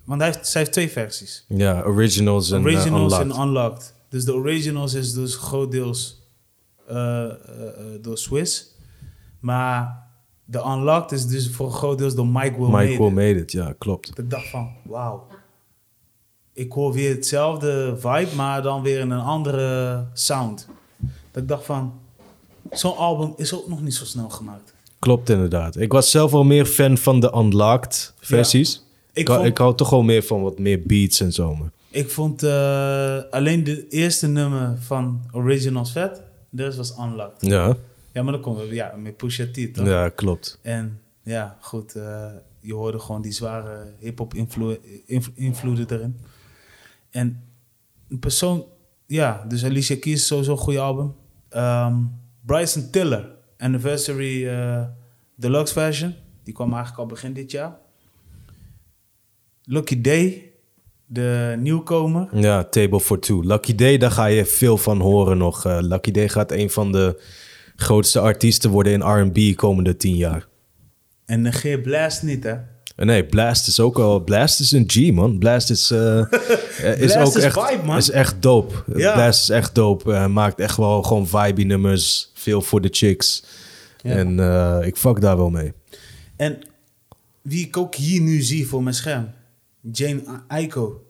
[0.04, 1.44] Want hij heeft, zij heeft twee versies.
[1.48, 3.36] Ja, originals en eh, originals Unlocked.
[3.36, 3.94] en Unlocked.
[4.08, 6.26] Dus de originals is dus grootdeels
[6.86, 8.74] eh, eh, eh, door Swiss.
[9.40, 10.05] Maar
[10.49, 13.53] de Unlocked is dus voor een groot deels door Mike Will Mike Will made it,
[13.53, 14.09] ja, klopt.
[14.09, 15.26] Dat ik dacht van, wauw.
[16.53, 20.68] Ik hoor weer hetzelfde vibe, maar dan weer in een andere sound.
[21.30, 21.92] Dat ik dacht van,
[22.70, 24.75] zo'n album is ook nog niet zo snel gemaakt.
[24.99, 25.76] Klopt inderdaad.
[25.76, 28.75] Ik was zelf wel meer fan van de Unlocked versies.
[29.12, 31.54] Ik Ik, hou- vond- ik hou toch wel meer van wat meer beats en zo.
[31.54, 36.22] maar- Ik vond eh, alleen de eerste nummer van Originals vet.
[36.57, 37.50] Rest was Unlocked.
[37.50, 37.76] Ja,
[38.17, 39.87] Ja, maar dan komen we ja, met Pusha T, toch?
[39.87, 40.59] ja klopt.
[40.63, 42.26] En ja, goed, eh,
[42.61, 46.21] je hoorde gewoon die zware hip-hop invloe- inv- invloeden erin.
[47.11, 47.43] En
[48.09, 48.64] een persoon,
[49.07, 51.14] ja, dus Alicia Keys is sowieso een goede album.
[51.49, 51.95] Ehm,
[52.47, 53.29] Bryson Tiller,
[53.59, 54.84] Anniversary eh,
[55.34, 56.14] Deluxe version,
[56.45, 57.76] die kwam eigenlijk al begin dit jaar.
[59.64, 60.53] Lucky Day,
[61.07, 62.29] de nieuwkomer.
[62.41, 63.43] Ja, Table for Two.
[63.45, 65.64] Lucky Day, daar ga je veel van horen nog.
[65.64, 67.22] Eh, Lucky Day gaat een van de
[67.76, 70.46] grootste artiesten worden in R&B komende tien jaar.
[71.26, 72.57] En negeer Blast niet, hè?
[72.96, 74.24] Nee, Blast is ook al...
[74.24, 75.38] Blast is een G, man.
[75.38, 76.18] Blast is, eh,
[76.82, 77.96] eh, is ook is echt, vibe, man.
[77.96, 78.74] is echt dope.
[78.96, 79.12] Ja.
[79.12, 80.12] Blast is echt dope.
[80.12, 82.30] Hij maakt echt wel gewoon vibey nummers.
[82.34, 83.44] Veel voor de chicks.
[84.03, 84.11] Ja.
[84.11, 85.72] En eh, ik fuck daar wel mee.
[86.36, 86.58] En
[87.42, 89.30] wie ik ook hier nu zie voor mijn scherm,
[89.92, 91.05] Jane Aiko.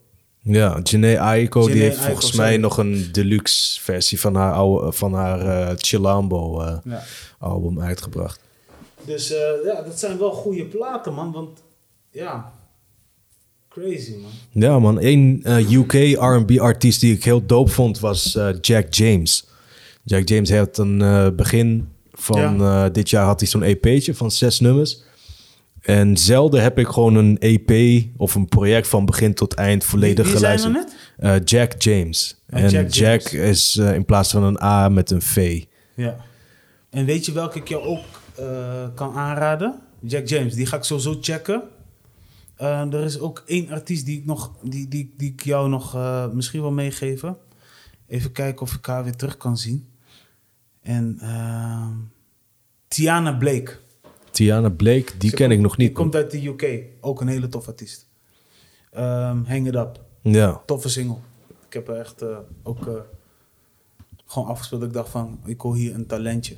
[0.47, 2.61] Ja, Janae Aiko die heeft Aiko, volgens mij sorry.
[2.61, 7.03] nog een deluxe versie van haar, oude, van haar eh, Chilambo eh, Ja.
[7.39, 8.39] album uitgebracht.
[9.05, 11.31] Dus eh, ja, dat zijn wel goede platen, man.
[11.31, 11.63] Want
[12.11, 12.51] ja,
[13.69, 14.31] crazy, man.
[14.63, 15.41] Ja man, één
[15.71, 19.47] UK R&B artiest die ik heel dope vond was Jack James.
[20.03, 25.01] Jack James had een begin van dit jaar had hij zo'n EP'tje van zes nummers.
[25.81, 30.23] En zelden heb ik gewoon een EP of een project van begin tot eind volledig
[30.23, 30.95] Wie- wie geluisterd.
[31.17, 32.41] Eh, Jack James.
[32.49, 33.49] Oh, en Jack Jack, James.
[33.49, 35.63] is eh, in plaats van een A met een V.
[35.95, 36.17] Ja.
[36.89, 38.03] En weet je welke ik jou ook
[38.37, 39.79] eh, kan aanraden?
[40.01, 41.61] Jack James, die ga ik sowieso checken.
[42.57, 45.97] Er is ook één artiest die ik, nog, die, die, die ik jou nog
[46.33, 47.37] misschien wil meegeven.
[48.07, 49.87] Even kijken of ik haar weer terug kan zien.
[50.81, 51.19] En
[52.87, 53.77] Tiana Blake.
[54.37, 55.87] Tiana Blake, die Ze ken ik nog niet.
[55.87, 56.83] Die komt uit de UK.
[57.01, 58.07] Ook een hele tof artiest.
[58.91, 59.99] Ehm, Hang It Up.
[60.21, 61.17] Ja, Toffe single.
[61.67, 62.93] Ik heb er echt eh, ook eh,
[64.25, 64.83] gewoon afgespeeld.
[64.83, 66.55] Ik dacht van, ik hoor hier een talentje.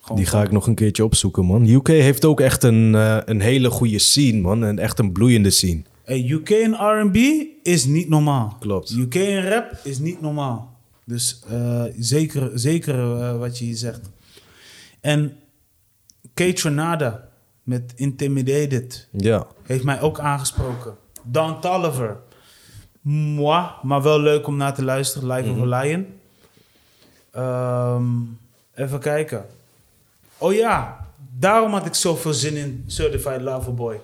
[0.00, 1.66] Gewoon die ga van- ik nog een keertje opzoeken, man.
[1.68, 4.64] UK heeft ook echt een, eh, een hele goede scene, man.
[4.64, 5.82] En echt een bloeiende scene.
[6.04, 7.16] Hey, UK en R&B
[7.62, 8.56] is niet normaal.
[8.60, 8.90] Klopt.
[8.90, 10.76] UK en rap is niet normaal.
[11.04, 11.42] Dus
[11.98, 14.10] zeker, zeker wat je hier zegt.
[15.00, 15.36] En
[16.34, 17.28] Kate Renada
[17.62, 20.96] met Intimidated Ja, heeft mij ook aangesproken.
[21.22, 22.16] Don Tolliver.
[23.00, 25.28] Moi, maar wel leuk om naar te luisteren.
[25.28, 26.06] Live of a Lion.
[27.30, 28.04] Ehm,
[28.74, 29.46] even kijken.
[30.38, 31.06] Oh ja,
[31.38, 34.00] daarom had ik zoveel zin in Certified Lover Boy.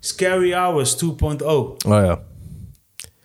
[0.00, 1.06] Scary Hours 2.0.
[1.46, 2.22] oh ja.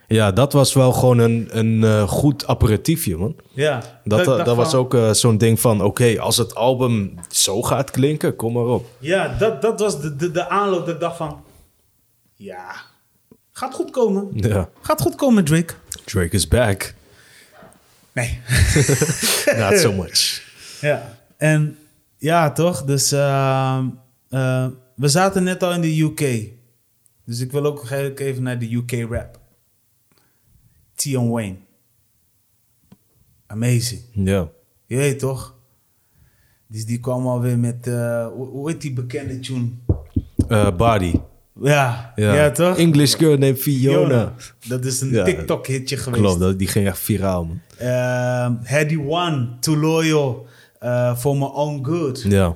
[0.07, 3.35] Ja, dat was wel gewoon een, een eh, goed aperitiefje, man.
[3.53, 5.81] Ja, Dat, ik dat, was van- ook eh, zo'n ding van...
[5.81, 8.85] Oké, als het album zo gaat klinken, kom maar op.
[8.99, 11.43] Ja, dat, dat was de, de, de aanloop dat ik dacht van...
[12.35, 12.75] Ja,
[13.51, 14.27] gaat goed komen.
[14.33, 14.69] Ja.
[14.81, 15.73] Gaat goed komen, Drake.
[16.05, 16.93] Drake is back.
[18.13, 18.39] Nee.
[19.59, 20.41] Not so much.
[20.81, 21.77] Ja, en
[22.17, 22.83] ja, toch?
[22.83, 23.85] Dus ehm,
[24.29, 26.49] eh, we zaten net al in de UK.
[27.25, 29.39] Dus ik wil ook even naar de UK rap.
[30.95, 31.55] Tion Wayne.
[33.47, 34.01] Amazing.
[34.13, 34.49] Ja.
[34.85, 35.55] Je weet toch?
[36.67, 39.67] Dus die kwam alweer met, eh, hoe, heet die bekende tune?
[40.47, 41.13] Eh, Body.
[41.61, 42.33] Ja, Ja.
[42.33, 42.51] ja.
[42.51, 42.77] toch?
[42.77, 44.33] English girl named Fiona.
[44.67, 45.23] Dat is een Ja.
[45.23, 46.21] TikTok-hitje geweest.
[46.23, 47.61] Klopt, dat, die ging echt viraal, man.
[47.77, 50.45] Ehm, Heady One, Too Loyal,
[50.79, 52.21] eh, For My Own Good.
[52.27, 52.55] Ja,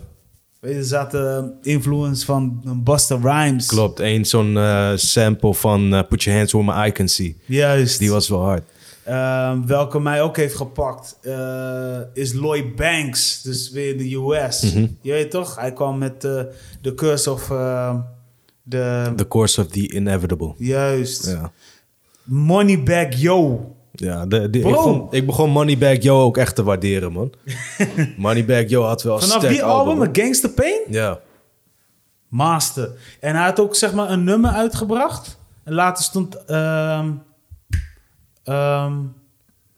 [0.62, 3.66] er zaten influence van Busta Rhymes.
[3.68, 4.00] klopt.
[4.00, 7.36] Eén zo'n eh, sample van eh, Put Your Hands Where My Eye Can See.
[7.46, 8.00] Juist.
[8.00, 8.64] Die was wel hard.
[9.04, 13.42] Ehm, welke mij ook heeft gepakt eh, is Lloyd Banks.
[13.42, 14.62] Dus weer de US.
[15.02, 15.56] Je weet toch?
[15.56, 16.42] Hij kwam met eh,
[16.82, 17.96] The Curse of eh,
[18.64, 19.14] de...
[19.16, 20.54] The Course of the Inevitable.
[20.58, 21.26] Juist.
[21.26, 21.52] Ja.
[22.24, 23.76] Moneybag Yo.
[24.00, 27.34] Ja, de, de- ik, vond, ik begon Moneybag Yo ook echt te waarderen, man.
[28.18, 31.20] Moneybag Yo had wel Vanaf sterk die album, Gangster Pain, Ja,
[32.28, 32.92] master.
[33.20, 35.38] En hij had ook zeg maar een nummer uitgebracht.
[35.64, 36.38] En later stond...
[36.46, 37.18] hoe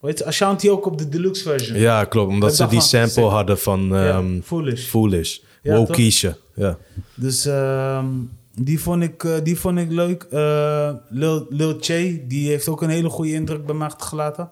[0.00, 0.24] heet het?
[0.24, 1.78] Ashanti ook op de deluxe version.
[1.78, 2.30] ja, klopt.
[2.30, 4.86] Omdat ze die sample hadden van Ja, ehm, Foolish.
[4.86, 5.38] Foolish.
[5.62, 5.76] Ja?
[5.76, 6.36] Wokeisha.
[6.54, 6.78] Ja.
[7.14, 8.06] Dus ehm,
[8.54, 10.22] die, vond ik, eh, die vond ik leuk.
[10.22, 14.50] Eh, Lil, Lil Che, die heeft ook een hele goede indruk bij mij achtergelaten.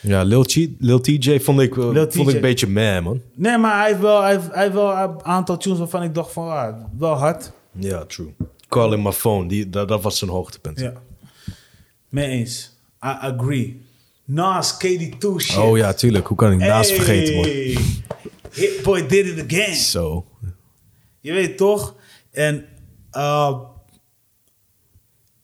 [0.00, 0.46] Ja, Lil,
[0.78, 3.20] Lil TJ vond ik, eh, vond ik een beetje meh, man.
[3.34, 6.14] Nee, maar hij heeft wel, hij heeft, hij heeft wel een aantal tunes waarvan ik
[6.14, 7.52] dacht van, ah, wel hard.
[7.72, 8.34] Ja, true.
[8.68, 10.80] Calling my phone, die, dat, dat was zijn hoogtepunt.
[10.80, 10.92] Ja.
[12.08, 12.76] Mee eens.
[13.04, 13.86] I agree.
[14.24, 15.56] Nas, KD2 shit.
[15.56, 16.26] Oh ja, tuurlijk.
[16.26, 17.44] Hoe kan ik naast vergeten, man?
[17.44, 17.78] Hey.
[18.52, 19.74] Hit Boy did it again.
[19.74, 20.24] Zo.
[21.20, 21.94] Je weet toch?
[22.30, 22.64] En
[23.18, 23.58] uh,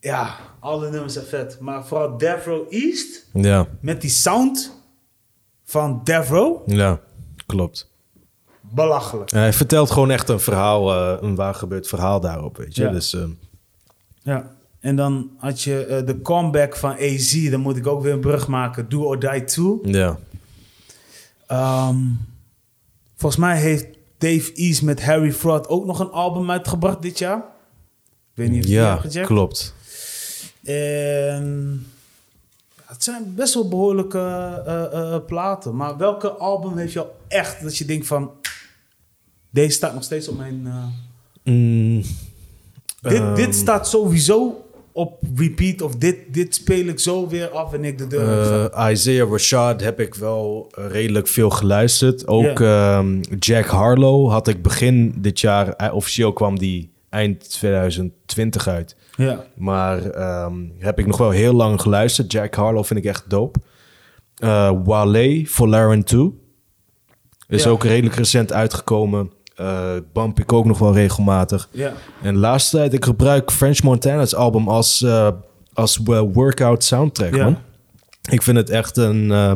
[0.00, 1.60] ja, alle nummers zijn vet.
[1.60, 4.82] Maar vooral Death Row East, Ja, met die sound
[5.64, 7.00] van Death Row, ja,
[7.46, 7.90] klopt.
[8.60, 9.30] belachelijk.
[9.30, 12.82] Hij vertelt gewoon echt een verhaal, eh, een waar gebeurd verhaal daarop, weet je.
[12.82, 12.90] Ja.
[12.90, 13.30] Dus ehm,
[14.22, 14.52] Ja.
[14.80, 18.20] En dan had je eh, de comeback van AZ, dan moet ik ook weer een
[18.20, 18.88] brug maken.
[18.88, 19.78] Do or Die 2.
[19.82, 20.18] ja.
[21.46, 21.96] Ehm,
[23.16, 23.86] volgens mij heeft
[24.18, 27.42] Dave East met Harry Fraud ook nog een album uitgebracht dit jaar.
[28.34, 29.74] Ik weet niet of je Ja, hebt klopt.
[30.64, 31.86] En
[32.84, 35.76] het zijn best wel behoorlijke eh, eh, eh, platen.
[35.76, 38.30] Maar welke album heeft jou echt dat je denkt van...
[39.50, 40.68] Deze staat nog steeds op mijn...
[41.44, 42.02] Mm,
[43.00, 43.34] dit, Ehm.
[43.34, 45.82] dit staat sowieso op repeat.
[45.82, 50.00] Of dit, dit speel ik zo weer af en ik de deur Isaiah Rashad heb
[50.00, 52.26] ik wel redelijk veel geluisterd.
[52.26, 58.96] Ook ehm, Jack Harlow had ik begin dit jaar, officieel kwam die eind 2020 uit.
[59.16, 59.44] Ja.
[59.56, 62.32] Maar ehm, heb ik nog wel heel lang geluisterd.
[62.32, 63.58] Jack Harlow vind ik echt dope.
[64.34, 66.32] Eh Wale, Laren 2.
[67.48, 67.70] Is Ja.
[67.70, 69.30] ook redelijk recent uitgekomen.
[69.56, 71.68] Eh bump ik ook nog wel regelmatig.
[71.70, 71.92] Ja.
[72.22, 75.28] En de laatste tijd, ik gebruik French Montana's album als, eh,
[75.72, 76.00] als
[76.32, 77.44] workout soundtrack, Ja.
[77.44, 77.58] man.
[78.30, 79.52] Ik vind het echt een eh,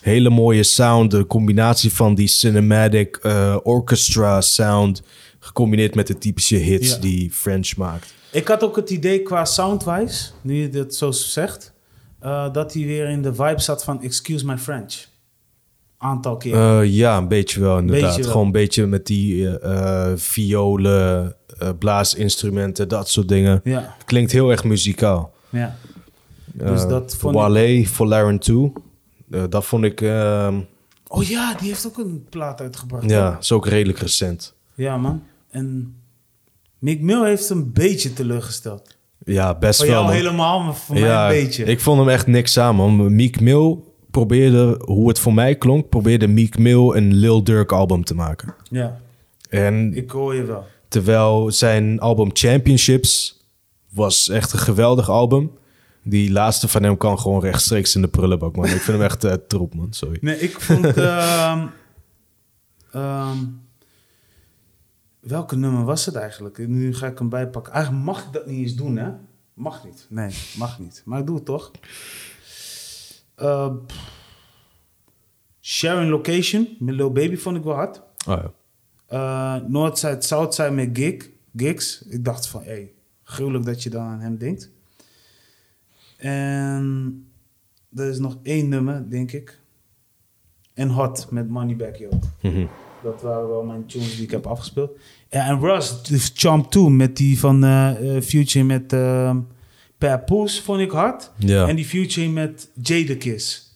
[0.00, 1.10] hele mooie sound.
[1.10, 3.20] De combinatie van die cinematic
[3.62, 5.02] orchestra sound...
[5.44, 7.00] gecombineerd met de typische hits Ja.
[7.00, 8.14] die French maakt.
[8.32, 11.72] Ik had ook het idee qua soundwise, nu je dit zo zegt,
[12.20, 14.94] eh, dat hij weer in de vibe zat van Excuse My French.
[15.98, 16.54] Aantal keer.
[16.80, 18.04] Eh, ja, een beetje wel inderdaad.
[18.06, 18.30] Beetje wel.
[18.30, 21.36] Gewoon een beetje met die eh, violen,
[21.78, 23.60] blaasinstrumenten, dat soort dingen.
[23.64, 25.32] ja, Klinkt heel erg muzikaal.
[25.50, 25.76] ja.
[26.56, 28.72] Dus dat vond ik- Wale, Laren 2.
[29.30, 30.00] Eh, dat vond ik...
[30.00, 30.60] ehm,
[31.06, 33.10] Oh ja, die heeft ook een plaat uitgebracht.
[33.10, 34.54] ja, is ook redelijk recent.
[34.74, 35.22] Ja, man.
[35.54, 35.96] En
[36.78, 38.96] Mick Mill heeft een beetje teleurgesteld.
[39.24, 39.94] Ja, best Voor wel.
[39.94, 40.16] jou man.
[40.16, 41.64] helemaal, maar voor ja, mij een beetje.
[41.64, 43.14] Ik vond hem echt niks aan, man.
[43.14, 43.78] Meek Mill
[44.10, 45.88] probeerde, hoe het voor mij klonk...
[45.88, 48.54] probeerde Meek Mill een Lil Durk album te maken.
[48.70, 49.00] Ja,
[49.48, 50.66] En ik hoor je wel.
[50.88, 53.44] Terwijl zijn album Championships
[53.90, 55.50] was echt een geweldig album.
[56.02, 58.64] Die laatste van hem kan gewoon rechtstreeks in de prullenbak, man.
[58.64, 59.92] Ik vind hem echt eh, troep, man.
[59.92, 60.18] Sorry.
[60.20, 60.84] Nee, ik vond...
[60.96, 61.66] ehm,
[65.24, 66.68] welke nummer was het eigenlijk?
[66.68, 67.72] Nu ga ik hem bijpakken.
[67.72, 69.10] Eigenlijk mag ik dat niet eens doen, hè?
[69.54, 70.06] Mag niet.
[70.08, 71.02] Nee, mag niet.
[71.04, 71.70] Maar ik doe het toch.
[71.70, 73.22] Pff.
[75.60, 77.98] Sharing Location met Lil Baby vond ik wel hard.
[77.98, 78.52] Oh, ja.
[79.06, 82.02] Eh Northside, Southside met Gig, Gigs.
[82.02, 82.92] Ik dacht van, hé, hey,
[83.22, 84.70] gruwelijk dat je dan aan hem denkt.
[86.16, 87.26] En
[87.94, 89.60] er is nog één nummer, denk ik.
[90.74, 92.08] En Hot met Moneyback Yo.
[92.42, 92.66] Mhm.
[93.04, 94.90] Dat waren wel mijn tunes die ik heb afgespeeld.
[95.30, 99.36] Ja, en Russ, de Champ 2 met die van eh, eh, Future met uh,
[99.98, 101.30] Papoose vond ik hard.
[101.38, 101.68] Ja.
[101.68, 103.74] En die Future met Jadakiss.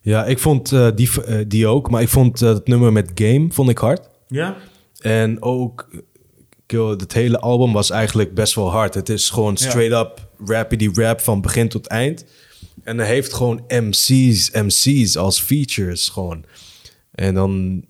[0.00, 1.10] ja, ik vond eh, die,
[1.46, 1.90] die ook.
[1.90, 4.08] Maar ik vond het nummer met Game vond ik hard.
[4.28, 4.56] Ja?
[5.00, 5.88] En ook...
[6.66, 8.94] kill, Het hele album was eigenlijk best wel hard.
[8.94, 12.24] Het is gewoon straight up rappity rap van begin tot eind.
[12.82, 16.44] En hij heeft gewoon MC's, MC's als features gewoon.
[17.10, 17.84] En dan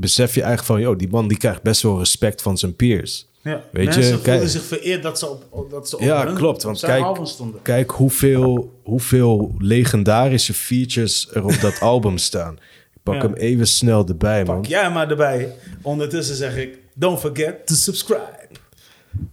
[0.00, 0.80] besef je eigenlijk van...
[0.80, 3.28] Yo, die man die krijgt best wel respect van zijn peers.
[3.42, 6.02] Ja, Weet mensen je, voelden kijk- zich vereerd dat ze op, op- dat ze op
[6.02, 7.62] Ja, hun- klopt, op want kijk-.
[7.62, 12.54] Kijk hoeveel, hoeveel legendarische features er op dat album staan.
[12.94, 13.20] Ik pak Ja.
[13.20, 14.56] hem even snel erbij, man.
[14.60, 15.54] Pak jij maar erbij.
[15.82, 18.48] Ondertussen zeg ik, don't forget to subscribe.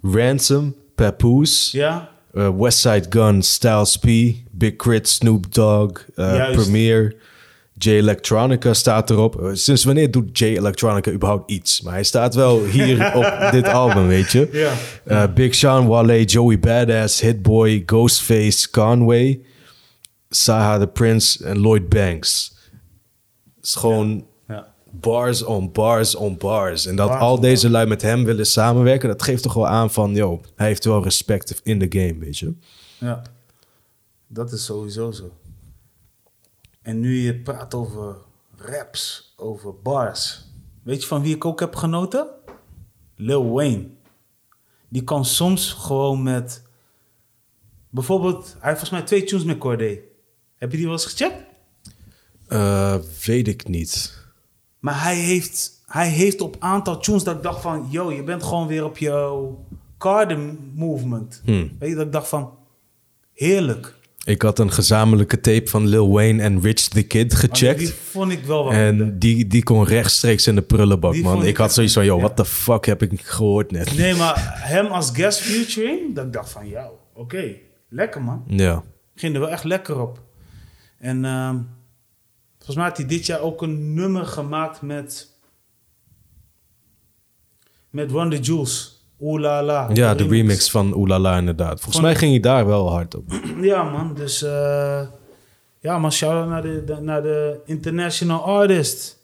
[0.02, 2.10] Ransom, Papoose, Ja?
[2.34, 4.06] uh, Westside Gun, Styles P,
[4.52, 6.52] Big Crit, Snoop Dogg, uh.
[6.52, 7.16] Premier,
[7.78, 9.42] J Electronica staat erop.
[9.42, 11.82] Uh, Sinds wanneer doet J Electronica überhaupt iets?
[11.82, 14.50] Maar hij staat wel hier op dit album, weet je.
[14.52, 14.74] Ja.
[15.28, 19.40] Uh, Big Sean, Wale, Joey Badass, Hitboy, Ghostface, Conway,
[20.30, 22.56] Saha the Prince en Lloyd Banks.
[23.56, 24.74] Het is gewoon Ja.
[24.92, 26.86] bars on bars on bars.
[26.86, 29.92] En dat Bars al deze lui met hem willen samenwerken, dat geeft toch wel aan
[29.92, 32.54] van, yo, hij heeft wel respect in de game, weet je.
[32.98, 33.22] ja.
[34.28, 35.32] Dat is sowieso zo.
[36.88, 38.16] En nu je praat over
[38.56, 40.46] raps, over bars.
[40.84, 42.28] Weet je van wie ik ook heb genoten?
[43.16, 43.88] Lil Wayne.
[44.88, 46.64] Die kan soms gewoon met...
[47.90, 50.02] Bijvoorbeeld, hij heeft volgens mij twee tunes met Corday.
[50.56, 51.44] Heb je die wel eens gecheckt?
[52.50, 52.96] Uh,
[53.26, 54.24] weet ik niet.
[54.80, 57.88] Maar hij heeft, hij heeft op aantal tunes dat ik dacht van...
[57.90, 59.66] Yo, je bent gewoon weer op jouw
[59.98, 61.42] Carden movement.
[61.46, 61.76] Hmm.
[61.80, 62.58] Weet je, dat ik dacht van...
[63.34, 63.96] Heerlijk.
[64.28, 67.80] Ik had een gezamenlijke tape van Lil Wayne en Rich the Kid gecheckt.
[67.80, 68.74] Die vond ik wel wat.
[68.74, 71.42] En die, die kon rechtstreeks in de prullenbak, Die man.
[71.42, 72.22] Ik, ik had zoiets van, yo, ja.
[72.22, 73.98] what the fuck heb ik gehoord net?
[73.98, 77.56] Nee, maar hem als guest featuring, dat ik dacht van, jou, oké,
[77.90, 78.44] lekker man.
[78.48, 78.84] Ja.
[79.16, 80.22] Ging er wel echt lekker op.
[81.00, 81.58] En ehm,
[82.56, 85.28] volgens mij had hij dit jaar ook een nummer gemaakt met,
[87.90, 88.97] met Run the Jules.
[89.20, 89.90] Oeh la la.
[89.94, 91.80] Ja, de remix van Oelala inderdaad.
[91.82, 93.24] Volgens mij ging hij daar wel hard op.
[93.62, 95.02] Ja man, dus eh,
[95.80, 99.18] ja man, shout-out naar de, de- naar de international artist.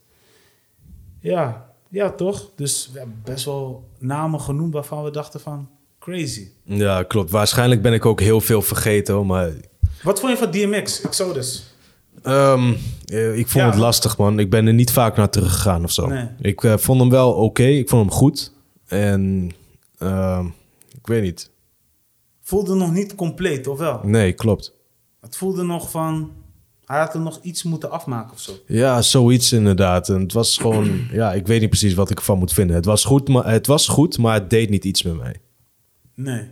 [1.20, 2.50] Ja, ja toch?
[2.56, 6.48] Dus we hebben best wel namen genoemd waarvan we dachten van, crazy.
[6.64, 7.32] Ja, klopt.
[7.32, 9.52] Waarschijnlijk ben ik ook heel veel vergeten, hoor, maar...
[10.04, 11.64] Wat vond je van DMX, Exodus?
[12.24, 12.64] eh,
[13.38, 13.70] ik vond Ja.
[13.70, 14.40] het lastig, man.
[14.40, 16.08] Ik ben er niet vaak naar teruggegaan of zo.
[16.08, 16.28] Nee.
[16.42, 17.64] Ik eh, vond hem wel oké.
[17.64, 18.52] Ik vond hem goed.
[18.88, 19.52] En...
[20.04, 20.46] ehm,
[20.98, 21.52] ik weet niet.
[22.42, 24.00] Voelde nog niet compleet, of wel?
[24.04, 24.74] Nee, klopt.
[25.22, 26.32] Het voelde nog van,
[26.86, 28.52] hij had er nog iets moeten afmaken of zo.
[28.68, 30.10] Ja, zoiets inderdaad.
[30.10, 31.08] En het was gewoon...
[31.12, 32.76] ja, ik weet niet precies wat ik ervan moet vinden.
[32.76, 35.36] Het was goed, maar het, was goed, maar het deed niet iets met mij.
[36.16, 36.50] Nee.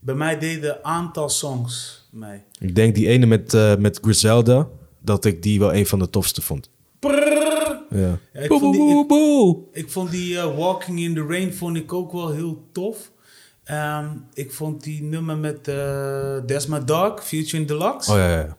[0.00, 2.42] Bij mij deden een aantal songs mee.
[2.58, 4.68] Ik denk die ene met, eh, met Griselda,
[5.00, 6.70] dat ik die wel een van de tofste vond.
[7.92, 8.18] Ja.
[8.32, 9.58] Ja, ik Boe, vond die- boe, boe.
[9.72, 13.10] Ik vond die eh, Walking in the Rain vond ik ook wel heel tof.
[13.64, 18.10] Ehm, ik vond die nummer met eh Desma Dog, Future in Deluxe.
[18.10, 18.56] Oh ja, ja.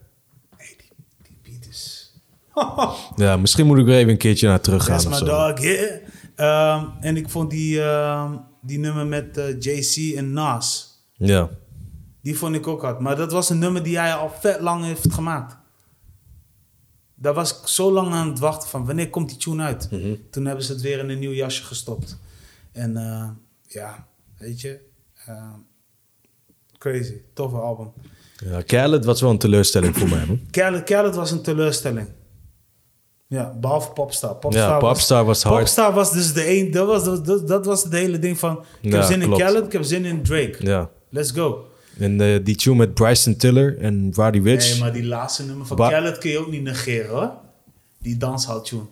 [0.56, 0.90] Hey, die,
[1.22, 2.12] die beat is...
[3.24, 5.18] Ja, misschien moet ik er even een keertje naar terug gaan Desma.
[5.18, 6.00] Dog, yeah.
[6.34, 8.32] Ehm, en ik vond die, ehm,
[8.62, 10.92] die nummer met eh, JC en Nas.
[11.16, 11.48] Ja.
[12.22, 13.00] Die vond ik ook hard.
[13.00, 15.56] Maar dat was een nummer die hij al vet lang heeft gemaakt.
[17.24, 19.88] Daar was ik zo lang aan het wachten van wanneer komt die tune uit.
[19.90, 20.14] Mhm.
[20.30, 22.18] Toen hebben ze het weer in een nieuw jasje gestopt.
[22.72, 23.28] En eh,
[23.62, 24.06] ja,
[24.38, 24.80] weet je.
[25.26, 25.52] eh,
[26.78, 27.14] crazy.
[27.34, 27.92] Toffe album.
[28.44, 28.60] ja.
[28.62, 30.40] Khaled was wel een teleurstelling voor mij.
[30.50, 32.08] Khaled, Khaled was een teleurstelling.
[33.26, 34.34] Ja, behalve Popstar.
[34.36, 35.58] Popstar Ja, Popstar was hard.
[35.58, 36.70] Popstar was dus de een...
[36.70, 38.64] Dat was, dat, dat, was het hele ding van...
[38.80, 39.32] Ik heb Ja, zin in.
[39.32, 40.56] Khaled, ik heb zin in Drake.
[40.58, 40.90] Ja.
[41.08, 41.66] Let's go.
[41.98, 44.70] En eh, die tune met Bryson Tiller en Roddy Ricch.
[44.70, 47.32] Nee, maar die laatste nummer van Khaled kun je ook niet negeren hoor.
[47.98, 48.82] Die danshouttune.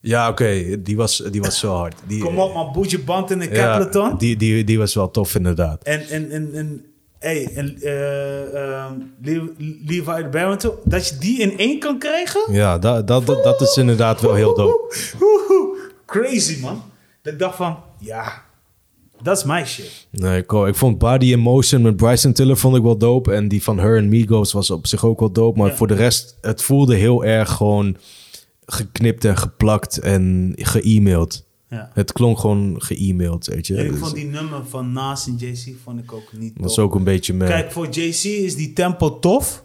[0.00, 1.94] Ja, oké, die, was, die was zo hard.
[2.06, 4.18] Die, Kom op man, Boetje Band in de ja, Capleton.
[4.18, 5.82] die, die, die was wel tof, inderdaad.
[5.82, 6.84] En, en, en, en,
[7.18, 9.52] hey, en eh, ehm, Le-
[9.86, 12.52] Levi Barrington, dat je die in één kan krijgen?
[12.52, 14.94] Ja, dat, dat, dat, dat is inderdaad wel heel dope.
[16.06, 16.82] Crazy man.
[17.22, 18.44] Dat ik dacht van, ja,
[19.22, 20.06] dat is mijn shit.
[20.10, 23.32] Nee, ik, ik vond Body in Motion met Bryson Tiller vond ik wel dope.
[23.32, 25.58] En die van Her en Migos was op zich ook wel dope.
[25.58, 25.76] Maar Ja.
[25.76, 27.96] voor de rest, het voelde heel erg gewoon
[28.66, 31.44] geknipt en geplakt en ge-e-mailed.
[31.68, 31.90] Ja.
[31.94, 33.74] Het klonk gewoon ge-e-mailed, weet je.
[33.84, 36.74] Ik Dus vond die nummer van Nas en JC vond ik ook niet dat was
[36.74, 36.84] tof.
[36.84, 37.48] ook een beetje mee.
[37.48, 39.64] Kijk, voor JC is die tempo tof,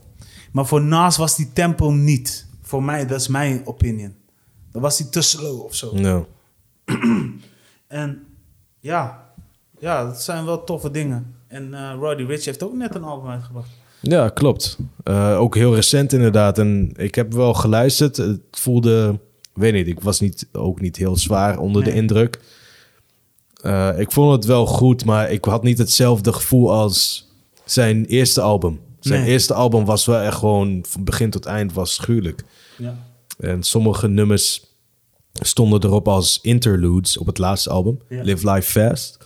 [0.52, 2.48] maar voor Nas was die tempo niet.
[2.62, 4.14] Voor mij, dat is mijn opinion.
[4.72, 5.92] Dan was hij te slow of zo.
[5.98, 6.26] Ja.
[7.88, 8.24] En
[8.80, 9.31] ja,
[9.82, 11.36] ja, dat zijn wel toffe dingen.
[11.48, 13.70] En eh Roddy Rich heeft ook net een album uitgebracht.
[14.02, 14.78] Ja, klopt.
[15.04, 16.58] Eh, ook heel recent inderdaad.
[16.60, 18.18] En ik heb wel geluisterd.
[18.18, 19.20] Het voelde,
[19.54, 22.40] weet niet, ik was niet, ook niet heel zwaar onder de indruk.
[23.62, 27.28] Eh, ik vond het wel goed, maar ik had niet hetzelfde gevoel als
[27.66, 28.80] zijn eerste album.
[29.00, 29.30] Zijn Nee.
[29.32, 32.44] eerste album was wel echt gewoon van begin tot eind was schuwelijk.
[32.78, 32.96] Ja.
[33.40, 34.66] En sommige nummers
[35.34, 38.22] stonden erop als interludes op het laatste album, Ja.
[38.24, 39.18] Live Life Fast.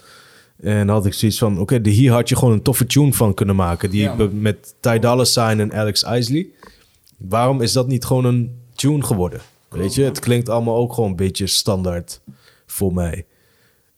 [0.65, 3.33] En had ik zoiets van, oké, de hier had je gewoon een toffe tune van
[3.33, 3.89] kunnen maken.
[3.89, 6.47] Die Ja, met Ty Dolla Sign en Alex Isley.
[7.17, 9.41] Waarom is dat niet gewoon een tune geworden?
[9.69, 12.21] Weet je, het klinkt allemaal ook gewoon een beetje standaard
[12.65, 13.25] voor mij.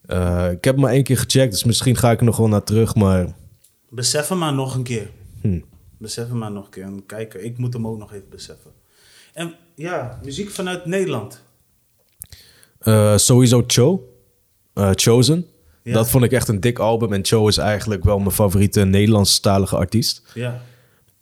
[0.06, 2.64] Eh, ik heb maar één keer gecheckt, dus misschien ga ik er nog wel naar
[2.64, 2.94] terug.
[2.94, 3.36] Maar
[3.90, 5.10] Besef hem maar nog een keer.
[5.40, 5.60] hm,
[5.98, 6.82] Besef hem maar nog een keer.
[6.84, 8.70] En kijken, ik moet hem ook nog even beseffen.
[9.34, 11.42] En ja, muziek vanuit Nederland.
[12.78, 14.12] eh, sowieso Cho,
[14.74, 15.46] eh, Chosen.
[15.88, 15.94] Ja.
[15.94, 17.12] Dat vond ik echt een dik album.
[17.12, 20.22] En Cho is eigenlijk wel mijn favoriete Nederlandstalige artiest.
[20.34, 20.62] Ja.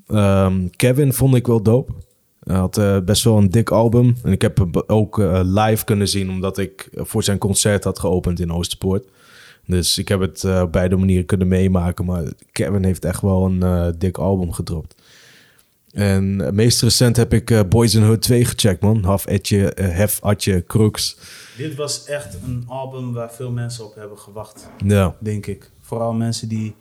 [0.07, 1.93] Ehm, Kevin vond ik wel dope.
[2.41, 4.17] Hij had eh, best wel een dik album.
[4.23, 7.99] En ik heb hem ook eh, live kunnen zien, omdat ik voor zijn concert had
[7.99, 9.05] geopend in Oosterpoort.
[9.67, 12.05] Dus ik heb het eh, op beide manieren kunnen meemaken.
[12.05, 14.95] Maar Kevin heeft echt wel een eh, dik album gedropt.
[15.93, 19.05] En meest recent heb ik eh, Boys in Hood 2 gecheckt, man.
[19.05, 21.17] Haf Etje, eh, Hef Atje, Crooks.
[21.57, 24.69] Dit was echt een album waar veel mensen op hebben gewacht.
[24.85, 25.71] Ja, denk ik.
[25.81, 26.75] Vooral mensen die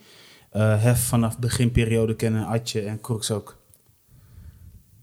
[0.49, 3.57] eh Hef vanaf beginperiode kennen, Atje en Crooks ook.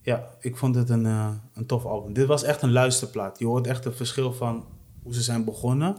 [0.02, 2.12] Ja, ik vond het een, een tof album.
[2.12, 3.38] Dit was echt een luisterplaat.
[3.38, 4.64] Je hoort echt het verschil van
[5.02, 5.96] hoe ze zijn begonnen.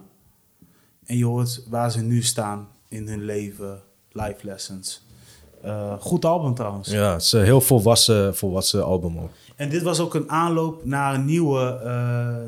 [1.06, 3.82] En je hoort waar ze nu staan in hun leven,
[4.12, 5.06] life lessons.
[5.64, 6.90] Eh, goed album trouwens.
[6.90, 9.30] ja het is een heel volwassen, volwassen album ook.
[9.56, 12.44] En dit was ook een aanloop naar een nieuwe, eh,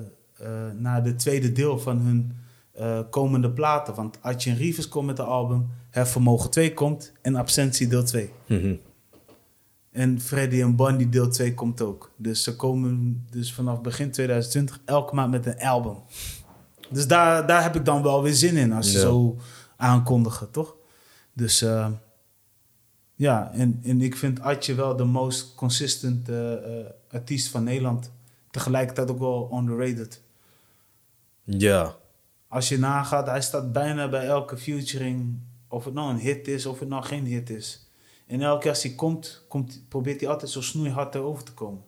[0.47, 2.37] eh, naar de tweede deel van hun
[2.73, 3.95] eh, komende platen.
[3.95, 8.03] Want Atje en Rivers komt met de album, Hef Vermogen 2 komt en Absentie deel
[8.03, 8.31] 2.
[8.47, 8.73] Mhm.
[9.91, 12.11] En Freddy en Bundy deel 2 komt ook.
[12.17, 15.95] Dus ze komen dus vanaf begin 2020 elke maand met een album.
[16.89, 19.03] Dus daar, daar heb ik dan wel weer zin in als ze Ja.
[19.03, 19.35] zo
[19.77, 20.75] aankondigen, toch?
[21.33, 21.87] Dus eh,
[23.15, 28.11] ja, en, en ik vind Atje wel de most consistent eh, eh, artiest van Nederland.
[28.51, 30.21] Tegelijkertijd ook wel underrated.
[31.43, 31.95] Ja,
[32.47, 35.39] Als je nagaat, hij staat bijna bij elke featuring.
[35.67, 37.89] Of het nou een hit is, of het nou geen hit is.
[38.27, 41.83] En elke keer als hij komt, komt probeert hij altijd zo snoeihard erover te komen.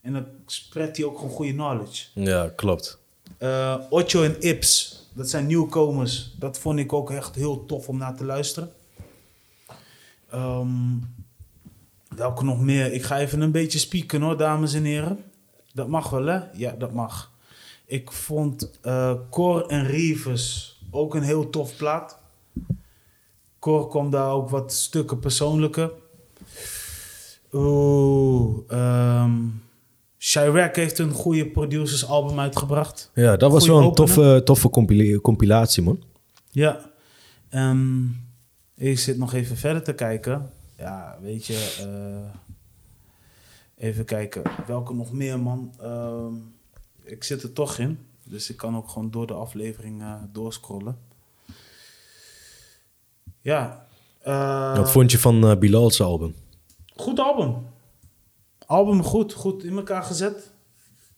[0.00, 2.06] En dan spreadt hij ook gewoon goede knowledge.
[2.14, 2.98] ja klopt.
[3.38, 6.34] Eh Ocho en Ips, dat zijn nieuwkomers.
[6.38, 8.72] Dat vond ik ook echt heel tof om naar te luisteren.
[10.30, 10.68] Ehm,
[12.16, 12.92] welke nog meer?
[12.92, 15.18] Ik ga even een beetje spieken hoor, dames en heren.
[15.72, 16.38] Dat mag wel, hè?
[16.52, 17.32] Ja, dat mag.
[17.86, 22.18] Ik vond eh Cor en Rivers ook een heel tof plaat.
[23.58, 25.92] Cor kwam daar ook wat stukken persoonlijke.
[27.52, 29.24] Oeh,
[30.18, 33.10] Chirac heeft een goede producersalbum uitgebracht.
[33.14, 34.14] Ja, dat was Goeie wel een opener.
[34.14, 36.02] toffe, toffe compila- compilatie, man.
[36.50, 36.90] Ja.
[37.48, 38.04] Ehm,
[38.76, 40.50] ik zit nog even verder te kijken.
[40.76, 41.76] Ja, weet je.
[43.76, 44.42] eh, even kijken.
[44.66, 45.74] Welke nog meer, man?
[45.80, 46.34] Ehm,
[47.02, 47.98] ik zit er toch in.
[48.24, 50.98] Dus ik kan ook gewoon door de aflevering eh, doorscrollen.
[53.40, 53.86] Ja.
[54.20, 56.34] eh, Wat vond je van Bilal's album?
[56.96, 57.66] Goed album.
[58.66, 59.32] Album goed.
[59.32, 60.50] Goed in elkaar gezet.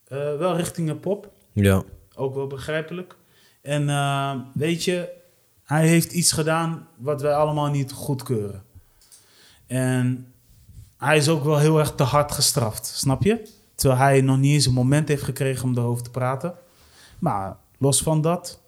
[0.07, 1.31] Wel richting een pop.
[1.53, 1.83] Ja.
[2.15, 3.15] Ook wel begrijpelijk.
[3.61, 3.85] En
[4.53, 5.09] weet je,
[5.69, 8.63] hij heeft iets gedaan wat wij allemaal niet goedkeuren.
[9.67, 10.27] En
[10.97, 13.49] hij is ook wel heel erg te hard gestraft, snap je?
[13.75, 16.53] Terwijl hij nog niet eens een moment heeft gekregen om erover te praten.
[17.19, 18.61] Maar los van dat,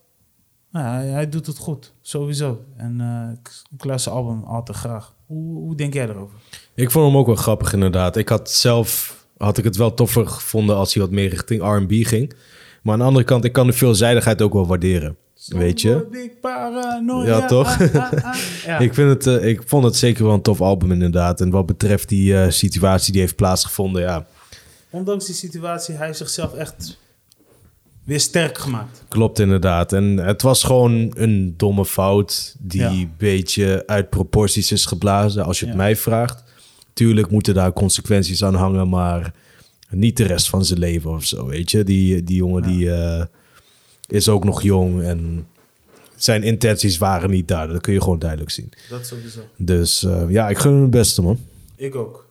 [0.71, 2.63] hij, doet het goed, sowieso.
[2.75, 5.13] En eh, ik, ik luister album altijd graag.
[5.25, 6.37] Hoe, hoe denk jij erover?
[6.73, 8.17] Ik vond hem ook wel grappig, inderdaad.
[8.17, 11.91] Ik had zelf had ik het wel toffer gevonden als hij wat meer richting R&B
[11.91, 12.33] ging.
[12.81, 15.17] Maar aan de andere kant, ik kan de veelzijdigheid ook wel waarderen.
[15.47, 16.07] Weet je?
[17.25, 17.81] Ja, toch?
[17.81, 18.35] Ah, ah, ah.
[18.65, 18.79] Ja.
[18.85, 21.41] Ik, vind het, eh, ik vond het zeker wel een tof album, inderdaad.
[21.41, 24.25] En wat betreft die eh, situatie die heeft plaatsgevonden, ja,
[24.89, 26.97] Ondanks die situatie, hij heeft zichzelf echt
[28.03, 29.03] weer sterk gemaakt.
[29.07, 29.93] klopt inderdaad.
[29.93, 32.89] En het was gewoon een domme fout die Ja.
[32.89, 35.81] een beetje uit proporties is geblazen, als je het Ja.
[35.81, 36.43] mij vraagt.
[36.93, 39.33] Tuurlijk moeten daar consequenties aan hangen, maar
[39.89, 41.83] niet de rest van zijn leven of zo, weet je.
[41.83, 43.23] Die, die jongen die eh,
[44.11, 45.47] is ook nog jong en
[46.15, 47.67] zijn intenties waren niet daar.
[47.67, 48.69] Dat kun je gewoon duidelijk zien.
[48.89, 49.39] Dat sowieso.
[49.57, 51.39] Dus eh, ja, ik gun hem het beste, man.
[51.75, 52.27] Ik ook.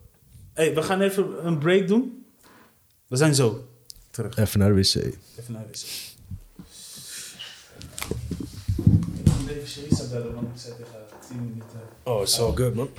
[0.53, 2.25] hey, we gaan even een break doen.
[3.07, 3.69] We zijn zo
[4.11, 4.37] terug.
[4.37, 4.95] Even naar de wc.
[4.95, 5.15] Even
[5.49, 5.85] naar de wc.
[9.25, 10.99] Ik moet even Sherissa bellen, want ik zet tegen
[11.29, 11.81] 10 minuten.
[12.03, 12.89] Oh, it's all good, man.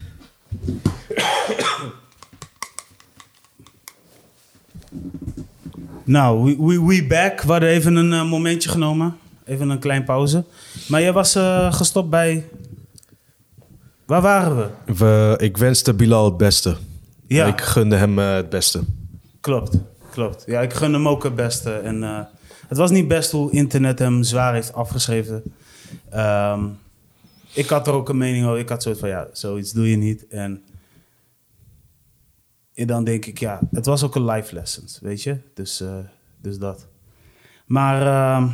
[6.04, 7.42] Nou, we, we, we back.
[7.42, 9.18] We hadden even een eh, momentje genomen.
[9.46, 10.46] Even een klein pauze.
[10.88, 12.46] Maar jij was eh, gestopt bij...
[14.06, 14.94] Waar waren we?
[14.94, 16.76] We, ik wenste Bilal het beste.
[17.28, 17.46] Ja.
[17.46, 18.82] Ik gunde hem eh, het beste.
[19.40, 19.78] Klopt,
[20.12, 20.44] klopt.
[20.46, 21.72] Ja, ik gun hem ook het beste.
[21.72, 22.02] En
[22.68, 25.44] het was niet best hoe internet hem zwaar heeft afgeschreven.
[26.10, 26.60] Ehm,
[27.54, 28.60] ik had er ook een mening over.
[28.60, 30.28] Ik had zoiets van, ja, zoiets doe je niet.
[30.28, 30.62] En,
[32.82, 35.38] en dan denk ik, ja, het was ook een life lessons, weet je.
[35.54, 35.98] Dus, eh,
[36.42, 36.88] dus dat.
[37.66, 38.50] Maar ehm,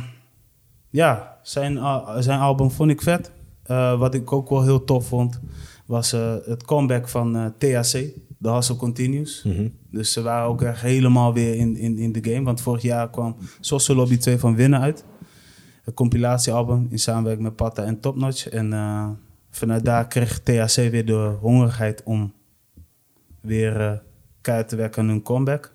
[0.90, 1.78] ja, zijn,
[2.22, 3.30] zijn album vond ik vet.
[3.62, 5.40] Eh, wat ik ook wel heel tof vond,
[5.86, 8.06] was eh, het comeback van THC.
[8.40, 9.42] The Hustle Continues.
[9.42, 9.68] Mhm.
[9.90, 12.44] Dus ze waren ook echt helemaal weer in, in, in de game.
[12.44, 15.04] Want vorig jaar kwam Social Lobby 2 van Winnen uit.
[15.84, 18.48] Een compilatiealbum in samenwerking met Patta en Topnotch.
[18.48, 18.72] En
[19.50, 22.32] vanuit daar kreeg THC weer de hongerigheid om
[23.40, 24.02] weer
[24.48, 25.72] keihard te werken aan hun comeback.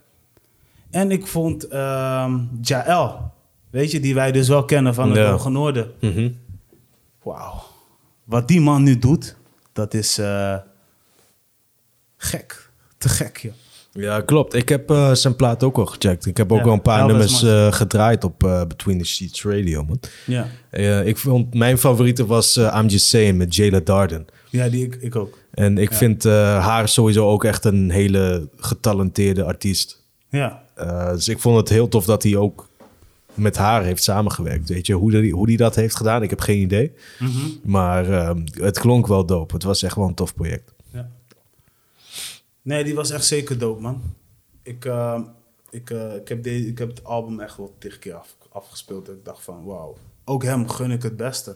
[0.90, 3.32] En ik vond ehm Jaël,
[3.70, 5.32] weet je, die wij dus wel kennen van het Ja.
[5.32, 5.92] Hoge Noorden.
[6.00, 6.30] Mhm.
[7.24, 7.64] Wauw.
[8.24, 9.36] Wat die man nu doet,
[9.74, 10.56] dat is eh,
[12.18, 12.70] gek.
[12.98, 13.54] Te gek, joh.
[13.92, 14.54] Ja, klopt.
[14.54, 16.26] Ik heb eh, zijn plaat ook al gecheckt.
[16.26, 19.84] Ik heb ook Ja, wel een paar nummers eh, gedraaid op Between the Sheets Radio,
[19.84, 20.00] man.
[20.26, 20.48] Ja,
[21.02, 24.26] ik vond, mijn favoriete was I'm Just Saying met Jayla Darden.
[24.54, 25.38] Ja die ik, ik ook.
[25.52, 25.98] En ik Ja.
[25.98, 30.02] vind eh, haar sowieso ook echt een hele getalenteerde artiest.
[30.30, 32.68] Ja, Eh, dus ik vond het heel tof dat hij ook
[33.34, 34.70] met haar heeft samengewerkt.
[34.70, 36.92] Weet je, hoe die, hoe die dat heeft gedaan, ik heb geen idee.
[37.20, 37.32] Mhm.
[37.64, 39.54] Maar eh, het klonk wel dope.
[39.54, 40.74] Het was echt wel een tof project.
[40.92, 41.10] ja.
[42.62, 44.02] Nee, die was echt zeker dope, man.
[44.64, 45.20] Ik, eh,
[45.70, 45.90] ik,
[46.20, 49.08] ik, heb de, ik heb het album echt wel tig keer af, afgespeeld.
[49.08, 49.98] En ik dacht van, wauw.
[50.26, 51.56] Ook hem gun ik het beste.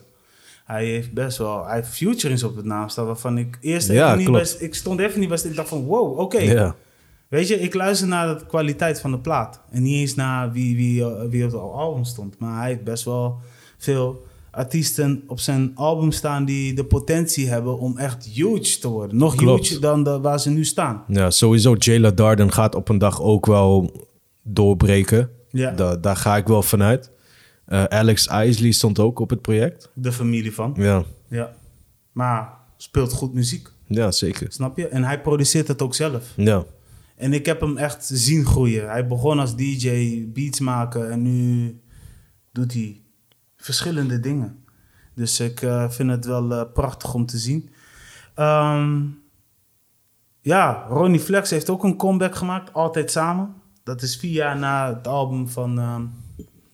[0.68, 1.64] Hij heeft best wel...
[1.66, 4.42] Hij heeft featurings op het naam staan waarvan ik eerst Ja, even niet klopt.
[4.42, 4.60] best...
[4.60, 5.44] Ik stond even niet best...
[5.44, 6.38] Ik dacht van, wow, oké.
[6.38, 6.74] Ja.
[7.28, 9.60] Weet je, ik luister naar de kwaliteit van de plaat.
[9.70, 12.38] En niet eens naar wie, wie, eh, wie op het album stond.
[12.38, 13.38] Maar hij heeft best wel
[13.78, 16.44] veel artiesten op zijn album staan...
[16.44, 19.16] die de potentie hebben om echt huge te worden.
[19.16, 19.68] Nog Klopt.
[19.68, 21.04] huge dan de, waar ze nu staan.
[21.08, 23.92] Ja, sowieso Jayla Darden gaat op een dag ook wel
[24.42, 25.30] doorbreken.
[25.50, 25.70] Ja.
[25.70, 27.10] Da- daar ga ik wel vanuit.
[27.68, 29.90] Eh, Alex Isley stond ook op het project.
[29.94, 30.74] De familie van.
[30.76, 31.56] Ja, Ja.
[32.12, 34.52] Maar speelt goed muziek, ja zeker.
[34.52, 34.88] snap je?
[34.88, 36.32] En hij produceert het ook zelf.
[36.36, 36.64] Ja.
[37.16, 38.88] En ik heb hem echt zien groeien.
[38.88, 41.80] Hij begon als DJ, beats maken en nu
[42.52, 43.00] doet hij
[43.56, 44.64] verschillende dingen.
[45.14, 47.70] Dus ik eh, vind het wel eh, prachtig om te zien.
[48.34, 49.02] Ehm,
[50.40, 53.54] ja, Ronnie Flex heeft ook een comeback gemaakt, altijd samen.
[53.82, 56.04] Dat is vier jaar na het album van ehm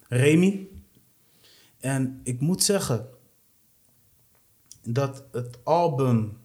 [0.08, 0.68] Remy.
[1.84, 3.08] En ik moet zeggen,
[4.82, 6.38] dat het album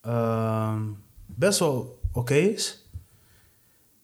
[0.00, 0.92] ehm,
[1.26, 2.90] best wel oké is.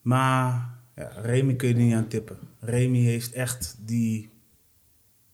[0.02, 2.38] Maar Remy kun je er niet aan tippen.
[2.58, 4.32] Remy heeft echt die...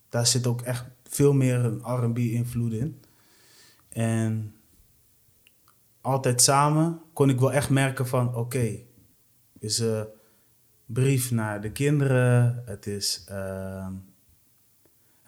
[0.09, 3.01] Daar zit ook echt veel meer een R&B invloed in.
[3.89, 4.55] En
[6.01, 8.35] altijd samen kon ik wel echt merken van...
[8.35, 8.79] Oké,
[9.59, 10.07] is een
[10.87, 12.63] brief naar de kinderen.
[12.67, 13.25] Het is...
[13.29, 13.93] ehm,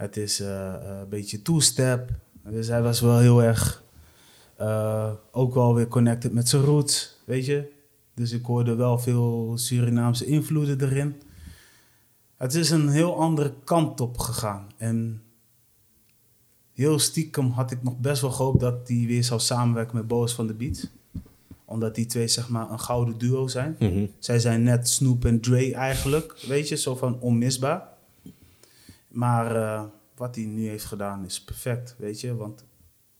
[0.00, 2.10] het is eh, een beetje two-step.
[2.44, 3.82] Dus hij was wel heel erg...
[4.56, 7.72] eh, ook wel weer connected met zijn roots, weet je.
[8.14, 11.22] Dus ik hoorde wel veel Surinaamse invloeden erin.
[12.36, 14.66] Het is een heel andere kant op gegaan.
[14.76, 15.22] En
[16.72, 20.34] heel stiekem had ik nog best wel gehoopt dat hij weer zou samenwerken met Boas
[20.34, 20.86] van de Beats.
[21.64, 23.76] Omdat die twee zeg maar een gouden duo zijn.
[23.78, 24.06] Mhm.
[24.18, 27.88] Zij zijn net Snoop en Dre eigenlijk, weet je, zo van onmisbaar.
[29.10, 29.84] Maar eh,
[30.14, 32.36] wat hij nu heeft gedaan is perfect, weet je.
[32.36, 32.64] Want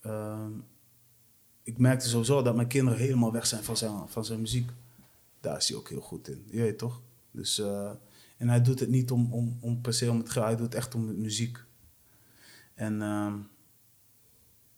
[0.01, 0.53] ehm,
[1.62, 4.71] ik merkte sowieso dat mijn kinderen helemaal weg zijn van zijn, van zijn muziek.
[5.41, 7.01] Daar is hij ook heel goed in, je weet toch?
[7.31, 7.91] Dus, eh,
[8.37, 10.67] en hij doet het niet om, om, om per se om het geld, hij doet
[10.67, 11.59] het echt om de muziek.
[12.75, 13.35] En ehm,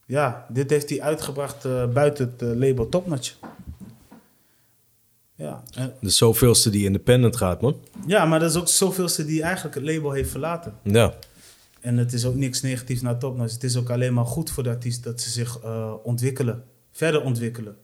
[0.07, 3.39] ja, dit heeft hij uitgebracht eh, buiten het label Topnotch.
[5.35, 5.63] Ja,
[6.01, 7.85] De zoveelste die independent gaat, man.
[8.07, 10.75] ja, maar dat is ook zoveelste die eigenlijk het label heeft verlaten.
[10.83, 11.15] Ja.
[11.81, 13.53] En het is ook niks negatiefs naar Topnotch.
[13.53, 16.65] Het is ook alleen maar goed voor de artiest dat ze zich eh, ontwikkelen.
[16.93, 17.77] Verder ontwikkelen.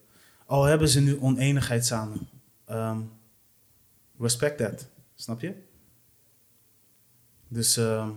[0.47, 2.29] Al hebben ze nu oneenigheid samen.
[2.67, 2.99] Ehm,
[4.19, 4.89] respect that.
[5.15, 5.53] Snap je?
[7.49, 8.09] Dus, ehm,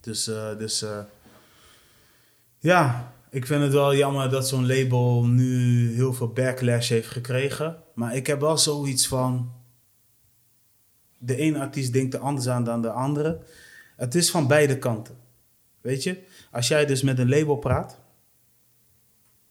[0.00, 0.98] dus, eh, dus eh,
[2.58, 7.81] ja, ik vind het wel jammer dat zo'n label nu heel veel backlash heeft gekregen.
[7.94, 9.52] Maar ik heb wel zoiets van,
[11.18, 13.44] de ene artiest denkt er anders aan dan de andere.
[13.96, 15.16] Het is van beide kanten.
[15.80, 18.00] Weet je, als jij dus met een label praat,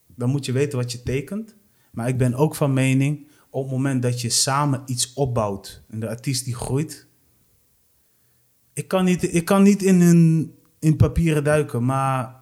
[0.06, 1.54] dan moet je weten wat je tekent.
[1.90, 6.00] Maar ik ben ook van mening, op het moment dat je samen iets opbouwt en
[6.00, 7.06] de artiest die groeit.
[8.72, 10.00] Ik kan niet, ik kan niet in
[10.82, 12.40] in papieren duiken, maar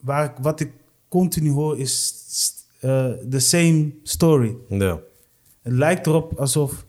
[0.00, 0.72] waar, wat ik
[1.08, 2.24] continu hoor is
[2.80, 4.56] eh the same story.
[4.68, 5.00] Ja.
[5.62, 6.86] Het lijkt erop alsof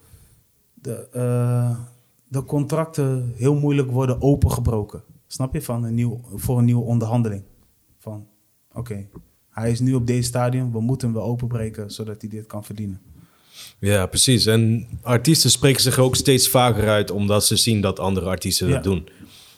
[0.73, 1.77] de, eh,
[2.27, 5.03] de contracten heel moeilijk worden opengebroken.
[5.27, 5.61] Snap je?
[5.61, 7.43] Van een nieuw, voor een nieuwe onderhandeling.
[7.97, 8.27] Van,
[8.73, 9.07] oké,
[9.49, 12.63] hij is nu op deze stadium, we moeten hem wel openbreken zodat hij dit kan
[12.63, 13.01] verdienen.
[13.79, 14.45] Ja, precies.
[14.45, 18.83] En artiesten spreken zich ook steeds vaker uit omdat ze zien dat andere artiesten dat
[18.83, 19.09] doen.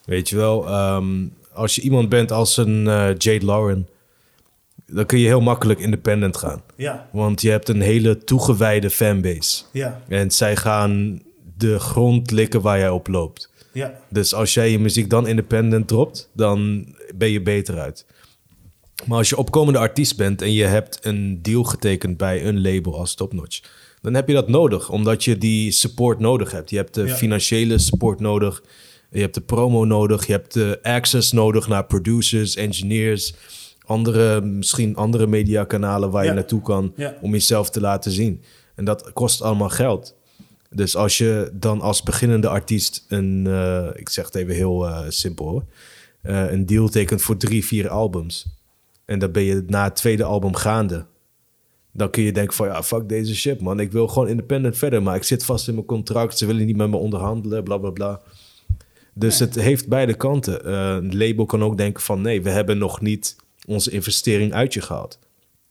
[0.05, 3.87] Weet je wel, ehm, als je iemand bent als een eh, Jade Lauren,
[4.91, 6.61] dan kun je heel makkelijk independent gaan.
[6.75, 9.63] Ja, Want je hebt een hele toegewijde fanbase.
[9.71, 11.21] ja, En zij gaan
[11.57, 13.51] de grond likken waar jij op loopt.
[13.73, 16.85] ja, Dus als jij je muziek dan independent dropt, dan
[17.15, 18.05] ben je beter uit.
[19.05, 22.99] Maar als je opkomende artiest bent en je hebt een deal getekend bij een label
[22.99, 23.61] als Topnotch,
[24.01, 26.69] dan heb je dat nodig, omdat je die support nodig hebt.
[26.69, 27.15] Je hebt de Ja.
[27.15, 28.63] financiële support nodig,
[29.11, 33.33] je hebt de promo nodig, je hebt de access nodig naar producers, engineers,
[33.89, 37.15] andere, misschien andere mediakanalen waar je naartoe kan Ja.
[37.21, 38.41] om jezelf te laten zien.
[38.75, 40.15] En dat kost allemaal geld.
[40.69, 45.05] Dus als je dan als beginnende artiest een, eh, ik zeg het even heel eh,
[45.07, 45.63] simpel hoor,
[46.21, 48.47] eh, een deal tekent voor drie, vier albums.
[49.05, 51.05] En dan ben je na het tweede album gaande.
[51.93, 53.79] Dan kun je denken van ja, fuck deze shit man.
[53.79, 56.37] Ik wil gewoon independent verder, maar ik zit vast in mijn contract.
[56.37, 58.21] Ze willen niet met me onderhandelen, bla bla bla.
[59.13, 60.71] Dus het heeft beide kanten.
[60.73, 63.35] Een label kan ook denken van nee, we hebben nog niet
[63.69, 65.19] onze investering uit je gehaald.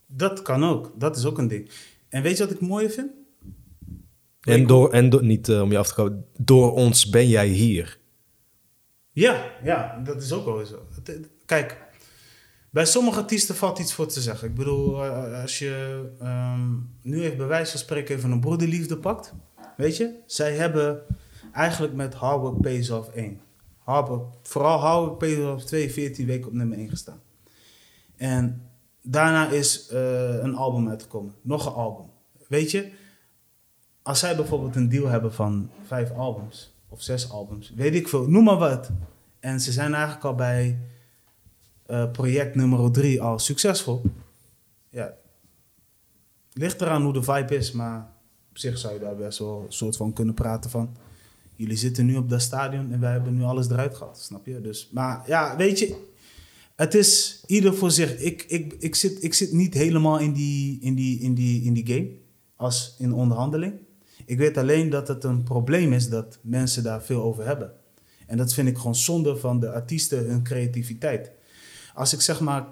[0.07, 0.93] dat kan ook.
[0.97, 1.71] Dat is ook een ding.
[2.09, 3.11] En weet je wat ik mooier vind?
[4.41, 7.47] En, door, en door, niet eh, om je af te komen, door ons ben jij
[7.49, 7.99] hier.
[9.13, 10.87] Ja, ja, dat is ook wel zo.
[11.45, 11.77] Kijk,
[12.71, 14.49] bij sommige artiesten valt iets voor te zeggen.
[14.49, 16.71] Ik bedoel, eh, als je ehm,
[17.03, 19.33] nu even bij wijze van spreken even een broederliefde pakt.
[19.77, 21.03] Weet je, zij hebben
[21.53, 23.41] eigenlijk met Hard Work Pays Off 1.
[23.79, 27.21] Hard Work- vooral Hard Work Pays Off 2, 14 weken op nummer 1 gestaan.
[28.19, 28.71] En
[29.03, 31.35] daarna is eh, een album uitgekomen.
[31.43, 32.07] Nog een album.
[32.49, 32.93] Weet je,
[34.03, 38.29] als zij bijvoorbeeld een deal hebben van vijf albums of zes albums, weet ik veel,
[38.29, 38.91] noem maar wat.
[39.41, 40.79] En ze zijn eigenlijk al bij
[41.87, 44.03] eh, project nummer drie al succesvol.
[44.89, 45.15] Ja,
[46.53, 48.13] ligt eraan hoe de vibe is, maar
[48.51, 50.97] op zich zou je daar best wel een soort van kunnen praten van.
[51.55, 54.61] Jullie zitten nu op dat stadion en wij hebben nu alles eruit gehad, snap je?
[54.61, 56.08] Dus, maar ja, weet je,
[56.79, 58.19] het is ieder voor zich.
[58.19, 61.73] Ik, ik, ik, zit, ik zit niet helemaal in die, in, die, in, die, in
[61.73, 62.11] die game
[62.57, 63.73] als in onderhandeling.
[64.25, 67.73] Ik weet alleen dat het een probleem is dat mensen daar veel over hebben.
[68.27, 71.31] En dat vind ik gewoon zonde van de artiesten, hun creativiteit.
[71.95, 72.67] als ik zeg maar...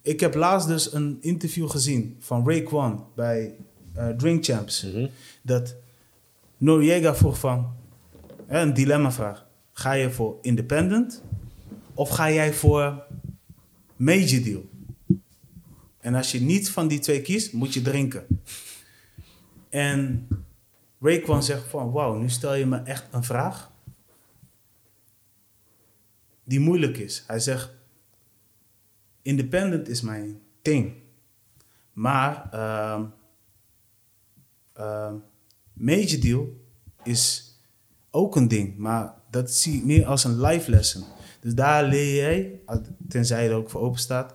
[0.00, 2.68] Ik heb laatst dus een interview gezien van Ray
[3.14, 3.54] bij
[3.94, 4.86] eh, Drink Champs.
[5.42, 5.74] Dat
[6.56, 7.66] Noriega vroeg van...
[8.46, 9.46] hè, een dilemma-vraag.
[9.72, 11.22] Ga je voor independent
[11.94, 13.04] of ga jij voor
[14.02, 14.68] major deal?
[15.98, 18.26] En als je niet van die twee kiest, moet je drinken.
[19.68, 20.28] En
[21.00, 23.72] Rayquan zegt van, wauw, nu stel je me echt een vraag
[26.44, 27.24] die moeilijk is.
[27.26, 27.70] Hij zegt,
[29.22, 30.92] independent is mijn ding.
[31.92, 32.48] Maar
[34.74, 35.14] ehm,
[35.72, 36.48] major deal
[37.02, 37.54] is
[38.10, 38.76] ook een ding.
[38.76, 41.04] Maar dat zie ik meer als een life lesson.
[41.42, 42.60] Dus daar leer jij,
[43.08, 44.34] tenzij je er ook voor open staat,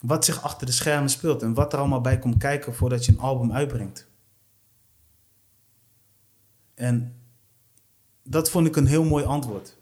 [0.00, 1.42] wat zich achter de schermen speelt.
[1.42, 4.06] En wat er allemaal bij komt kijken voordat je een album uitbrengt.
[6.74, 7.14] En
[8.22, 9.76] dat vond ik een heel mooi antwoord.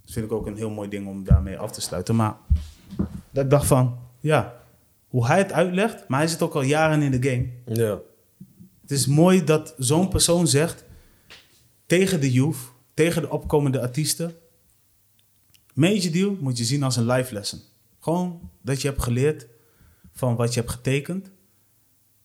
[0.00, 2.16] Dat vind ik ook een heel mooi ding om daarmee af te sluiten.
[2.16, 2.36] Maar
[3.30, 4.60] dat ik dacht van, ja,
[5.08, 7.48] hoe hij het uitlegt, maar hij zit ook al jaren in de game.
[7.66, 7.98] Ja.
[8.80, 10.84] Het is mooi dat zo'n persoon zegt
[11.86, 14.34] tegen de youth, tegen de opkomende artiesten.
[15.72, 17.60] Major deal moet je zien als een life lesson.
[18.00, 19.46] Gewoon dat je hebt geleerd
[20.12, 21.30] van wat je hebt getekend.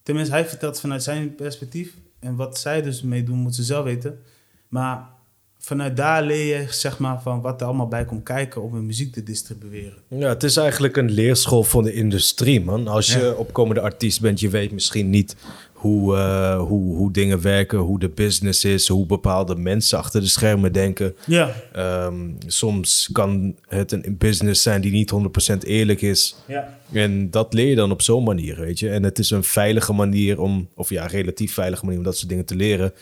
[0.03, 1.93] Tenminste, hij vertelt vanuit zijn perspectief.
[2.19, 4.19] En wat zij dus mee doen, moeten ze zelf weten.
[4.67, 5.09] Maar
[5.57, 8.85] vanuit daar leer je zeg maar van wat er allemaal bij komt kijken om een
[8.85, 9.97] muziek te distribueren.
[10.07, 12.87] Ja, het is eigenlijk een leerschool van de industrie, man.
[12.87, 13.31] Als je Ja.
[13.31, 15.35] opkomende artiest bent, je weet misschien niet
[15.77, 20.27] hoe, eh, hoe, hoe dingen werken, hoe de business is, hoe bepaalde mensen achter de
[20.27, 21.15] schermen denken.
[21.25, 22.15] Ja, Ehm,
[22.47, 26.35] soms kan het een business zijn die niet 100% eerlijk is.
[26.47, 28.89] ja, En dat leer je dan op zo'n manier, weet je.
[28.89, 32.29] En het is een veilige manier om, of ja, relatief veilige manier om dat soort
[32.29, 32.93] dingen te leren.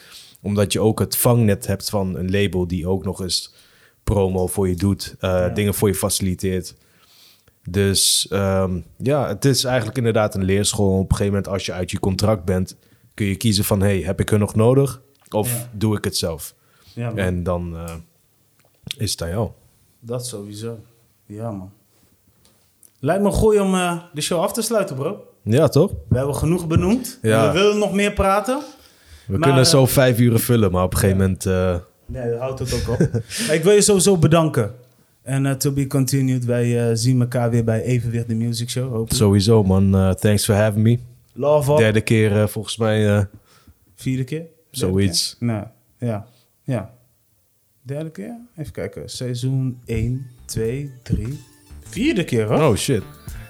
[0.41, 3.53] Omdat je ook het vangnet hebt van een label die ook nog eens
[4.03, 6.75] promo voor je doet, eh, dingen voor je faciliteert.
[7.69, 10.93] Dus ehm, ja, het is eigenlijk inderdaad een leerschool.
[10.99, 12.75] Op een gegeven moment, als je uit je contract bent,
[13.13, 13.81] kun je kiezen van...
[13.81, 15.01] hey, heb ik hun nog nodig?
[15.29, 15.69] Of Ja.
[15.71, 16.53] doe ik het zelf?
[16.93, 17.17] ja man.
[17.17, 17.93] En dan eh,
[18.97, 19.49] is het aan jou.
[19.99, 20.77] dat sowieso.
[21.25, 21.71] Ja man.
[22.99, 25.27] Lijkt me goed om eh, de show af te sluiten bro.
[25.43, 25.91] Ja, toch?
[26.09, 27.19] We hebben genoeg benoemd.
[27.21, 27.47] Ja.
[27.51, 28.57] We willen nog meer praten.
[29.27, 31.45] We Maar, kunnen eh, zo vijf uren vullen, maar op een gegeven moment...
[32.07, 32.99] Nee, dat houdt het ook op.
[33.55, 34.75] Ik wil je sowieso bedanken.
[35.25, 36.45] En eh, to be continued.
[36.45, 38.83] Wij eh, zien elkaar weer bij Evenwicht de Music Show.
[38.83, 39.13] Hopelijk.
[39.13, 39.95] Sowieso, man.
[39.95, 40.99] Eh, thanks for having me.
[41.33, 41.77] Love up.
[41.77, 43.27] Derde keer volgens mij.
[43.95, 44.45] Vierde keer?
[44.71, 45.35] Zoiets.
[45.39, 45.65] Nou,
[45.99, 46.25] ja.
[46.63, 46.93] Ja.
[47.81, 48.37] Derde keer?
[48.57, 49.09] Even kijken.
[49.09, 51.39] Seizoen 1, 2, 3.
[51.79, 52.61] Vierde keer hoor.
[52.61, 53.03] oh shit.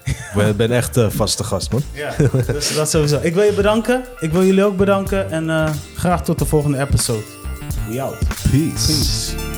[0.04, 1.82] Ik ben echt vaste gast, man.
[1.94, 2.14] Ja,
[2.52, 3.20] dus dat sowieso.
[3.22, 4.04] Ik wil je bedanken.
[4.20, 5.30] Ik wil jullie ook bedanken.
[5.30, 7.24] En graag tot de volgende episode.
[7.88, 8.18] We out.
[8.50, 8.86] Peace.
[8.86, 9.55] Peace.